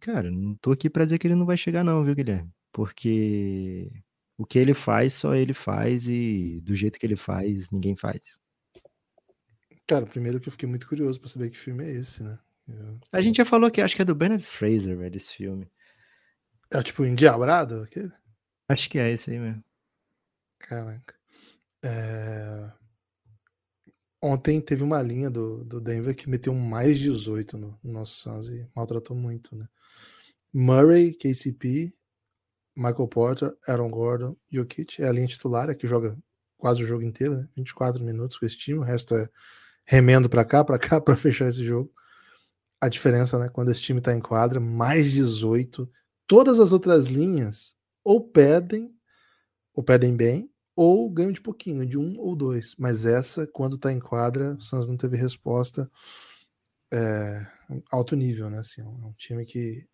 Cara, 0.00 0.30
não 0.30 0.54
tô 0.56 0.72
aqui 0.72 0.90
para 0.90 1.04
dizer 1.04 1.18
que 1.18 1.26
ele 1.26 1.34
não 1.34 1.46
vai 1.46 1.56
chegar, 1.56 1.84
não, 1.84 2.04
viu, 2.04 2.14
Guilherme? 2.14 2.50
Porque 2.72 3.90
o 4.36 4.44
que 4.44 4.58
ele 4.58 4.74
faz, 4.74 5.12
só 5.14 5.34
ele 5.34 5.54
faz 5.54 6.06
e 6.08 6.60
do 6.62 6.74
jeito 6.74 6.98
que 6.98 7.06
ele 7.06 7.16
faz, 7.16 7.70
ninguém 7.70 7.96
faz. 7.96 8.38
Cara, 9.86 10.04
primeiro 10.04 10.40
que 10.40 10.48
eu 10.48 10.52
fiquei 10.52 10.68
muito 10.68 10.88
curioso 10.88 11.20
para 11.20 11.28
saber 11.28 11.50
que 11.50 11.56
filme 11.56 11.84
é 11.84 11.92
esse, 11.92 12.22
né? 12.24 12.38
Eu... 12.68 12.98
A 13.12 13.22
gente 13.22 13.36
já 13.36 13.44
falou 13.44 13.70
que 13.70 13.80
acho 13.80 13.94
que 13.94 14.02
é 14.02 14.04
do 14.04 14.14
Bernard 14.14 14.44
Fraser, 14.44 14.96
velho, 14.96 15.16
esse 15.16 15.32
filme. 15.32 15.70
É 16.70 16.82
tipo 16.82 17.04
Endiabrado? 17.04 17.82
Aquele? 17.82 18.12
Acho 18.68 18.90
que 18.90 18.98
é 18.98 19.12
esse 19.12 19.30
aí 19.30 19.38
mesmo. 19.38 19.64
Caraca. 20.58 21.14
É... 21.84 22.72
Ontem 24.26 24.60
teve 24.60 24.82
uma 24.82 25.00
linha 25.00 25.30
do, 25.30 25.62
do 25.62 25.80
Denver 25.80 26.12
que 26.12 26.28
meteu 26.28 26.52
mais 26.52 26.98
18 26.98 27.56
no, 27.56 27.78
no 27.80 27.92
nosso 27.92 28.20
Suns 28.20 28.48
e 28.48 28.68
maltratou 28.74 29.16
muito, 29.16 29.54
né? 29.54 29.68
Murray, 30.52 31.14
KCP, 31.14 31.92
Michael 32.76 33.06
Porter, 33.06 33.56
Aaron 33.68 33.88
Gordon, 33.88 34.36
Jokic 34.50 35.00
é 35.00 35.06
a 35.06 35.12
linha 35.12 35.28
titular, 35.28 35.70
é 35.70 35.76
que 35.76 35.86
joga 35.86 36.18
quase 36.56 36.82
o 36.82 36.86
jogo 36.86 37.04
inteiro, 37.04 37.36
né? 37.36 37.48
24 37.56 38.02
minutos 38.02 38.36
com 38.36 38.44
esse 38.44 38.56
time, 38.56 38.80
o 38.80 38.82
resto 38.82 39.14
é 39.14 39.28
remendo 39.84 40.28
para 40.28 40.44
cá, 40.44 40.64
para 40.64 40.78
cá, 40.78 40.98
para 41.00 41.16
fechar 41.16 41.48
esse 41.48 41.64
jogo. 41.64 41.92
A 42.80 42.88
diferença, 42.88 43.38
né? 43.38 43.48
Quando 43.48 43.70
esse 43.70 43.80
time 43.80 44.00
tá 44.00 44.12
em 44.12 44.20
quadra, 44.20 44.58
mais 44.58 45.12
18. 45.12 45.88
Todas 46.26 46.58
as 46.58 46.72
outras 46.72 47.06
linhas 47.06 47.76
ou 48.02 48.20
pedem, 48.20 48.92
ou 49.72 49.84
pedem 49.84 50.16
bem, 50.16 50.50
ou 50.76 51.08
ganham 51.10 51.32
de 51.32 51.40
pouquinho, 51.40 51.86
de 51.86 51.98
um 51.98 52.14
ou 52.18 52.36
dois. 52.36 52.76
Mas 52.78 53.06
essa, 53.06 53.46
quando 53.46 53.78
tá 53.78 53.90
em 53.90 53.98
quadra, 53.98 54.52
o 54.52 54.60
Suns 54.60 54.86
não 54.86 54.96
teve 54.96 55.16
resposta 55.16 55.90
é, 56.92 57.46
alto 57.90 58.14
nível, 58.14 58.50
né? 58.50 58.58
Assim, 58.58 58.82
é 58.82 58.84
um 58.84 59.14
time 59.16 59.46
que, 59.46 59.86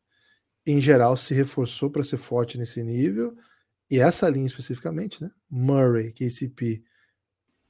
em 0.66 0.80
geral, 0.80 1.16
se 1.16 1.32
reforçou 1.32 1.88
para 1.88 2.02
ser 2.02 2.16
forte 2.16 2.58
nesse 2.58 2.82
nível. 2.82 3.36
E 3.88 4.00
essa 4.00 4.28
linha 4.28 4.46
especificamente, 4.46 5.22
né? 5.22 5.30
Murray, 5.48 6.12
KCP, 6.12 6.82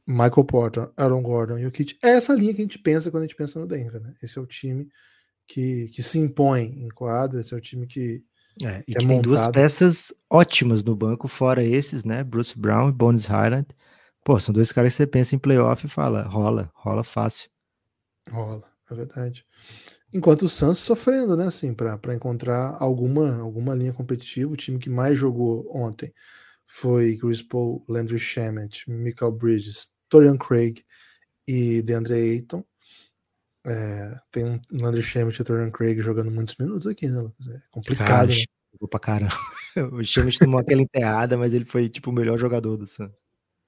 Michael 0.06 0.44
Porter, 0.44 0.90
Aaron 0.96 1.22
Gordon 1.22 1.58
e 1.58 1.66
o 1.66 1.70
Kit. 1.70 1.98
É 2.02 2.10
essa 2.10 2.32
linha 2.32 2.54
que 2.54 2.62
a 2.62 2.64
gente 2.64 2.78
pensa 2.78 3.10
quando 3.10 3.24
a 3.24 3.26
gente 3.26 3.36
pensa 3.36 3.60
no 3.60 3.66
Denver, 3.66 4.00
né? 4.00 4.14
Esse 4.22 4.38
é 4.38 4.42
o 4.42 4.46
time 4.46 4.88
que, 5.46 5.88
que 5.88 6.02
se 6.02 6.18
impõe 6.18 6.64
em 6.64 6.88
quadra, 6.88 7.40
esse 7.40 7.52
é 7.52 7.56
o 7.56 7.60
time 7.60 7.86
que 7.86 8.24
é, 8.62 8.82
e 8.86 8.92
é 8.96 8.98
tem 8.98 9.22
duas 9.22 9.46
peças 9.48 10.12
ótimas 10.28 10.82
no 10.84 10.94
banco, 10.94 11.28
fora 11.28 11.62
esses, 11.62 12.04
né? 12.04 12.22
Bruce 12.22 12.58
Brown 12.58 12.88
e 12.88 12.92
Bones 12.92 13.26
Highland. 13.26 13.68
Pô, 14.24 14.38
são 14.38 14.52
dois 14.52 14.70
caras 14.70 14.92
que 14.92 14.98
você 14.98 15.06
pensa 15.06 15.34
em 15.34 15.38
playoff 15.38 15.84
e 15.84 15.88
fala, 15.88 16.22
rola, 16.22 16.70
rola 16.74 17.02
fácil. 17.02 17.50
Rola, 18.30 18.62
é 18.90 18.94
verdade. 18.94 19.44
Enquanto 20.12 20.42
o 20.42 20.48
Suns 20.48 20.78
sofrendo, 20.78 21.36
né, 21.36 21.46
assim, 21.46 21.72
para 21.74 22.14
encontrar 22.14 22.76
alguma, 22.78 23.40
alguma 23.40 23.74
linha 23.74 23.92
competitiva. 23.92 24.52
O 24.52 24.56
time 24.56 24.78
que 24.78 24.90
mais 24.90 25.18
jogou 25.18 25.66
ontem 25.74 26.12
foi 26.66 27.16
Chris 27.16 27.42
Paul, 27.42 27.84
Landry 27.88 28.18
Shamet, 28.18 28.84
Michael 28.88 29.32
Bridges, 29.32 29.88
Torian 30.08 30.36
Craig 30.36 30.84
e 31.48 31.80
DeAndre 31.82 32.14
Ayton. 32.14 32.62
É, 33.64 34.18
tem 34.30 34.44
um 34.44 34.60
Landry 34.72 35.02
Shamet 35.02 35.38
e 35.38 35.42
o 35.42 35.44
Torian 35.44 35.70
Craig 35.70 36.00
jogando 36.02 36.30
muitos 36.30 36.56
minutos 36.56 36.86
aqui, 36.86 37.06
né, 37.08 37.20
Lucas? 37.20 37.48
É 37.48 37.58
complicado. 37.70 38.08
Cara, 38.08 38.26
né? 38.26 38.34
Jogou 38.72 38.88
pra 38.88 39.00
caramba. 39.00 39.32
O 39.92 40.04
Shamet 40.04 40.38
tomou 40.38 40.60
aquela 40.60 40.82
enterrada, 40.82 41.38
mas 41.38 41.54
ele 41.54 41.64
foi 41.64 41.88
tipo 41.88 42.10
o 42.10 42.12
melhor 42.12 42.36
jogador 42.36 42.76
do 42.76 42.86
Santos. 42.86 43.16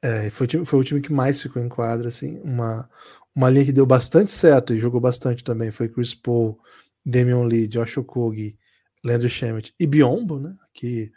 É, 0.03 0.29
foi, 0.29 0.47
foi 0.67 0.81
o 0.81 0.85
time 0.85 1.01
que 1.01 1.11
mais 1.11 1.41
ficou 1.41 1.63
em 1.63 1.69
quadra, 1.69 2.09
assim, 2.09 2.43
uma, 2.43 2.91
uma 3.35 3.49
linha 3.49 3.65
que 3.65 3.73
deu 3.73 3.87
bastante 3.87 4.31
certo 4.31 4.75
e 4.75 4.79
jogou 4.79 5.01
bastante 5.01 5.43
também 5.43 5.71
foi 5.71 5.89
Chris 5.89 6.15
Paul, 6.15 6.61
Damian 7.07 7.45
Lee, 7.45 7.67
Josh 7.67 7.97
Okogie, 7.97 8.59
Landry 9.03 9.31
Shamet 9.31 9.75
e 9.81 9.87
Biombo, 9.87 10.39
né, 10.39 10.55
que 10.75 11.11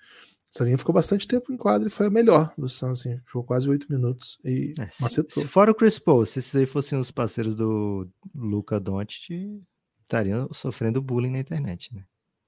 essa 0.53 0.63
linha 0.63 0.77
ficou 0.77 0.93
bastante 0.93 1.27
tempo 1.27 1.51
em 1.51 1.57
quadra 1.57 1.87
e 1.87 1.91
foi 1.91 2.07
a 2.07 2.09
melhor 2.09 2.53
do 2.57 2.69
Suns, 2.69 2.99
assim, 2.99 3.19
jogou 3.27 3.43
quase 3.43 3.69
oito 3.69 3.85
minutos 3.89 4.39
e 4.45 4.73
é, 4.79 4.89
macetou. 4.99 5.43
Se, 5.43 5.47
fora 5.47 5.71
o 5.71 5.75
Chris 5.75 5.99
Paul, 5.99 6.25
se 6.25 6.39
esses 6.39 6.55
aí 6.55 6.65
fossem 6.65 6.97
os 6.97 7.11
parceiros 7.11 7.53
do 7.53 8.07
Luca 8.33 8.79
Doncic, 8.79 9.61
estariam 10.01 10.47
sofrendo 10.53 11.01
bullying 11.01 11.31
na 11.31 11.39
internet, 11.39 11.93
né? 11.93 12.03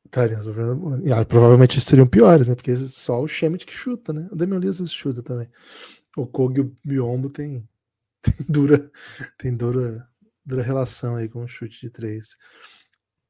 Estariam 0.05 0.41
sofrendo 0.41 0.75
bullying. 0.75 1.11
Ah, 1.11 1.25
provavelmente 1.25 1.79
seriam 1.81 2.07
piores, 2.07 2.47
né? 2.47 2.55
Porque 2.55 2.75
só 2.75 3.21
o 3.21 3.27
Shemet 3.27 3.65
que 3.65 3.73
chuta, 3.73 4.13
né? 4.13 4.29
O 4.31 4.35
Damian 4.35 4.59
vezes 4.59 4.91
chuta 4.91 5.21
também. 5.21 5.49
O 6.15 6.25
Kog 6.25 6.57
e 6.57 6.61
o 6.61 6.77
Biombo 6.83 7.29
tem, 7.29 7.67
tem 8.23 8.45
dura 8.47 8.91
tem 9.37 9.55
dura, 9.55 10.07
dura 10.45 10.63
relação 10.63 11.17
aí 11.17 11.27
com 11.27 11.43
o 11.43 11.47
chute 11.47 11.81
de 11.81 11.89
três. 11.89 12.37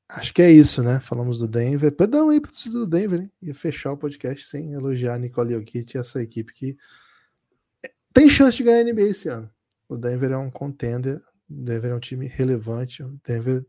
Acho 0.09 0.33
que 0.33 0.41
é 0.41 0.51
isso, 0.51 0.81
né? 0.81 0.99
Falamos 0.99 1.37
do 1.37 1.47
Denver. 1.47 1.91
Perdão 1.91 2.29
aí 2.29 2.39
do 2.39 2.87
Denver, 2.87 3.21
hein? 3.21 3.31
Ia 3.43 3.53
fechar 3.53 3.91
o 3.91 3.97
podcast 3.97 4.47
sem 4.47 4.73
elogiar 4.73 5.13
a 5.13 5.19
Nicole 5.19 5.53
Jokic 5.53 5.95
e 5.95 5.99
essa 5.99 6.21
equipe 6.21 6.51
que 6.51 6.77
tem 8.11 8.27
chance 8.27 8.57
de 8.57 8.63
ganhar 8.63 8.79
a 8.79 8.83
NBA 8.83 9.03
esse 9.03 9.29
ano. 9.29 9.49
O 9.87 9.95
Denver 9.95 10.31
é 10.31 10.37
um 10.37 10.49
contender, 10.49 11.21
o 11.49 11.63
Denver 11.63 11.91
é 11.91 11.95
um 11.95 11.99
time 11.99 12.25
relevante, 12.25 13.03
o 13.03 13.19
Denver 13.23 13.63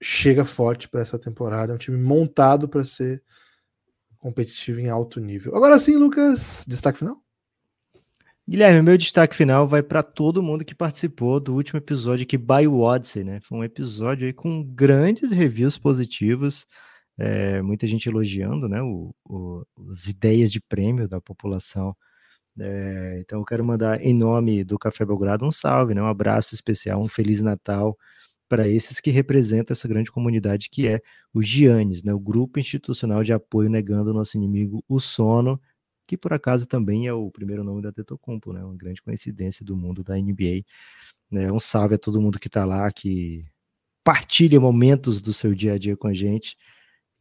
chega 0.00 0.44
forte 0.44 0.88
para 0.88 1.00
essa 1.00 1.18
temporada, 1.18 1.72
é 1.72 1.74
um 1.74 1.78
time 1.78 1.98
montado 1.98 2.68
para 2.68 2.84
ser 2.84 3.22
competitivo 4.18 4.80
em 4.80 4.88
alto 4.88 5.18
nível. 5.18 5.56
Agora 5.56 5.78
sim, 5.80 5.96
Lucas, 5.96 6.64
destaque 6.68 7.00
final? 7.00 7.20
Guilherme, 8.50 8.82
meu 8.82 8.98
destaque 8.98 9.36
final 9.36 9.68
vai 9.68 9.80
para 9.80 10.02
todo 10.02 10.42
mundo 10.42 10.64
que 10.64 10.74
participou 10.74 11.38
do 11.38 11.54
último 11.54 11.78
episódio 11.78 12.24
aqui, 12.24 12.36
by 12.36 12.66
Odyssey, 12.66 13.22
né? 13.22 13.38
Foi 13.42 13.58
um 13.58 13.62
episódio 13.62 14.26
aí 14.26 14.32
com 14.32 14.64
grandes 14.64 15.30
reviews 15.30 15.78
positivos, 15.78 16.66
é, 17.16 17.62
muita 17.62 17.86
gente 17.86 18.08
elogiando, 18.08 18.68
né? 18.68 18.82
O, 18.82 19.14
o, 19.24 19.64
as 19.88 20.08
ideias 20.08 20.50
de 20.50 20.60
prêmio 20.60 21.08
da 21.08 21.20
população. 21.20 21.96
É, 22.58 23.18
então 23.20 23.38
eu 23.38 23.44
quero 23.44 23.64
mandar, 23.64 24.04
em 24.04 24.12
nome 24.12 24.64
do 24.64 24.76
Café 24.80 25.04
Belgrado, 25.04 25.46
um 25.46 25.52
salve, 25.52 25.94
né? 25.94 26.02
Um 26.02 26.06
abraço 26.06 26.52
especial, 26.52 27.00
um 27.00 27.06
Feliz 27.06 27.40
Natal 27.40 27.96
para 28.48 28.66
esses 28.66 28.98
que 28.98 29.12
representam 29.12 29.74
essa 29.74 29.86
grande 29.86 30.10
comunidade 30.10 30.68
que 30.70 30.88
é 30.88 31.00
o 31.32 31.40
GIANES, 31.40 32.02
né? 32.02 32.12
O 32.12 32.18
Grupo 32.18 32.58
Institucional 32.58 33.22
de 33.22 33.32
Apoio 33.32 33.70
Negando 33.70 34.10
o 34.10 34.14
Nosso 34.14 34.36
Inimigo, 34.36 34.84
o 34.88 34.98
Sono, 34.98 35.60
que 36.10 36.16
por 36.16 36.32
acaso 36.32 36.66
também 36.66 37.06
é 37.06 37.12
o 37.12 37.30
primeiro 37.30 37.62
nome 37.62 37.80
da 37.80 37.92
Tetocumpo, 37.92 38.52
né? 38.52 38.64
Uma 38.64 38.74
grande 38.74 39.00
coincidência 39.00 39.64
do 39.64 39.76
mundo 39.76 40.02
da 40.02 40.16
NBA. 40.16 40.64
Né? 41.30 41.52
Um 41.52 41.60
salve 41.60 41.94
a 41.94 41.98
todo 41.98 42.20
mundo 42.20 42.36
que 42.36 42.48
está 42.48 42.64
lá, 42.64 42.90
que 42.90 43.46
partilha 44.02 44.58
momentos 44.58 45.22
do 45.22 45.32
seu 45.32 45.54
dia 45.54 45.74
a 45.74 45.78
dia 45.78 45.96
com 45.96 46.08
a 46.08 46.12
gente. 46.12 46.56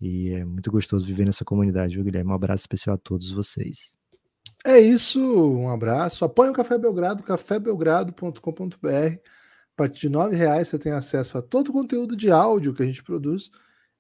E 0.02 0.32
é 0.32 0.44
muito 0.44 0.72
gostoso 0.72 1.06
viver 1.06 1.24
nessa 1.24 1.46
comunidade, 1.46 1.94
viu, 1.94 2.04
Guilherme? 2.04 2.32
Um 2.32 2.34
abraço 2.34 2.64
especial 2.64 2.96
a 2.96 2.98
todos 2.98 3.32
vocês. 3.32 3.96
É 4.66 4.80
isso, 4.80 5.22
um 5.22 5.70
abraço. 5.70 6.26
Apoie 6.26 6.50
o 6.50 6.54
Café 6.54 6.76
Belgrado, 6.76 7.22
cafébelgrado.com.br. 7.22 8.88
A 8.90 9.78
partir 9.78 10.10
de 10.10 10.18
R$ 10.18 10.36
reais 10.36 10.68
você 10.68 10.80
tem 10.80 10.94
acesso 10.94 11.38
a 11.38 11.44
todo 11.44 11.68
o 11.68 11.74
conteúdo 11.74 12.18
de 12.18 12.32
áudio 12.32 12.74
que 12.74 12.82
a 12.82 12.88
gente 12.88 13.04
produz. 13.04 13.52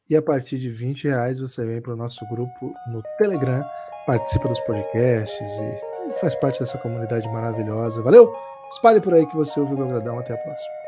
E 0.10 0.16
a 0.16 0.22
partir 0.22 0.58
de 0.58 0.68
R$ 0.68 0.96
reais 1.04 1.40
você 1.40 1.64
vem 1.64 1.80
para 1.80 1.94
o 1.94 1.96
nosso 1.96 2.28
grupo 2.28 2.74
no 2.92 3.04
Telegram 3.20 3.64
participa 4.10 4.50
dos 4.50 4.60
podcasts 4.62 5.60
e, 5.60 6.14
faz 6.20 6.34
parte 6.34 6.60
dessa 6.60 6.80
comunidade 6.80 7.30
maravilhosa. 7.30 8.02
Valeu? 8.02 8.34
Espalhe 8.72 9.00
por 9.00 9.14
aí 9.14 9.24
que 9.28 9.36
você 9.36 9.60
ouviu 9.60 9.76
o 9.76 9.78
Belgradão. 9.78 10.18
Até 10.18 10.34
a 10.34 10.38
próxima. 10.38 10.79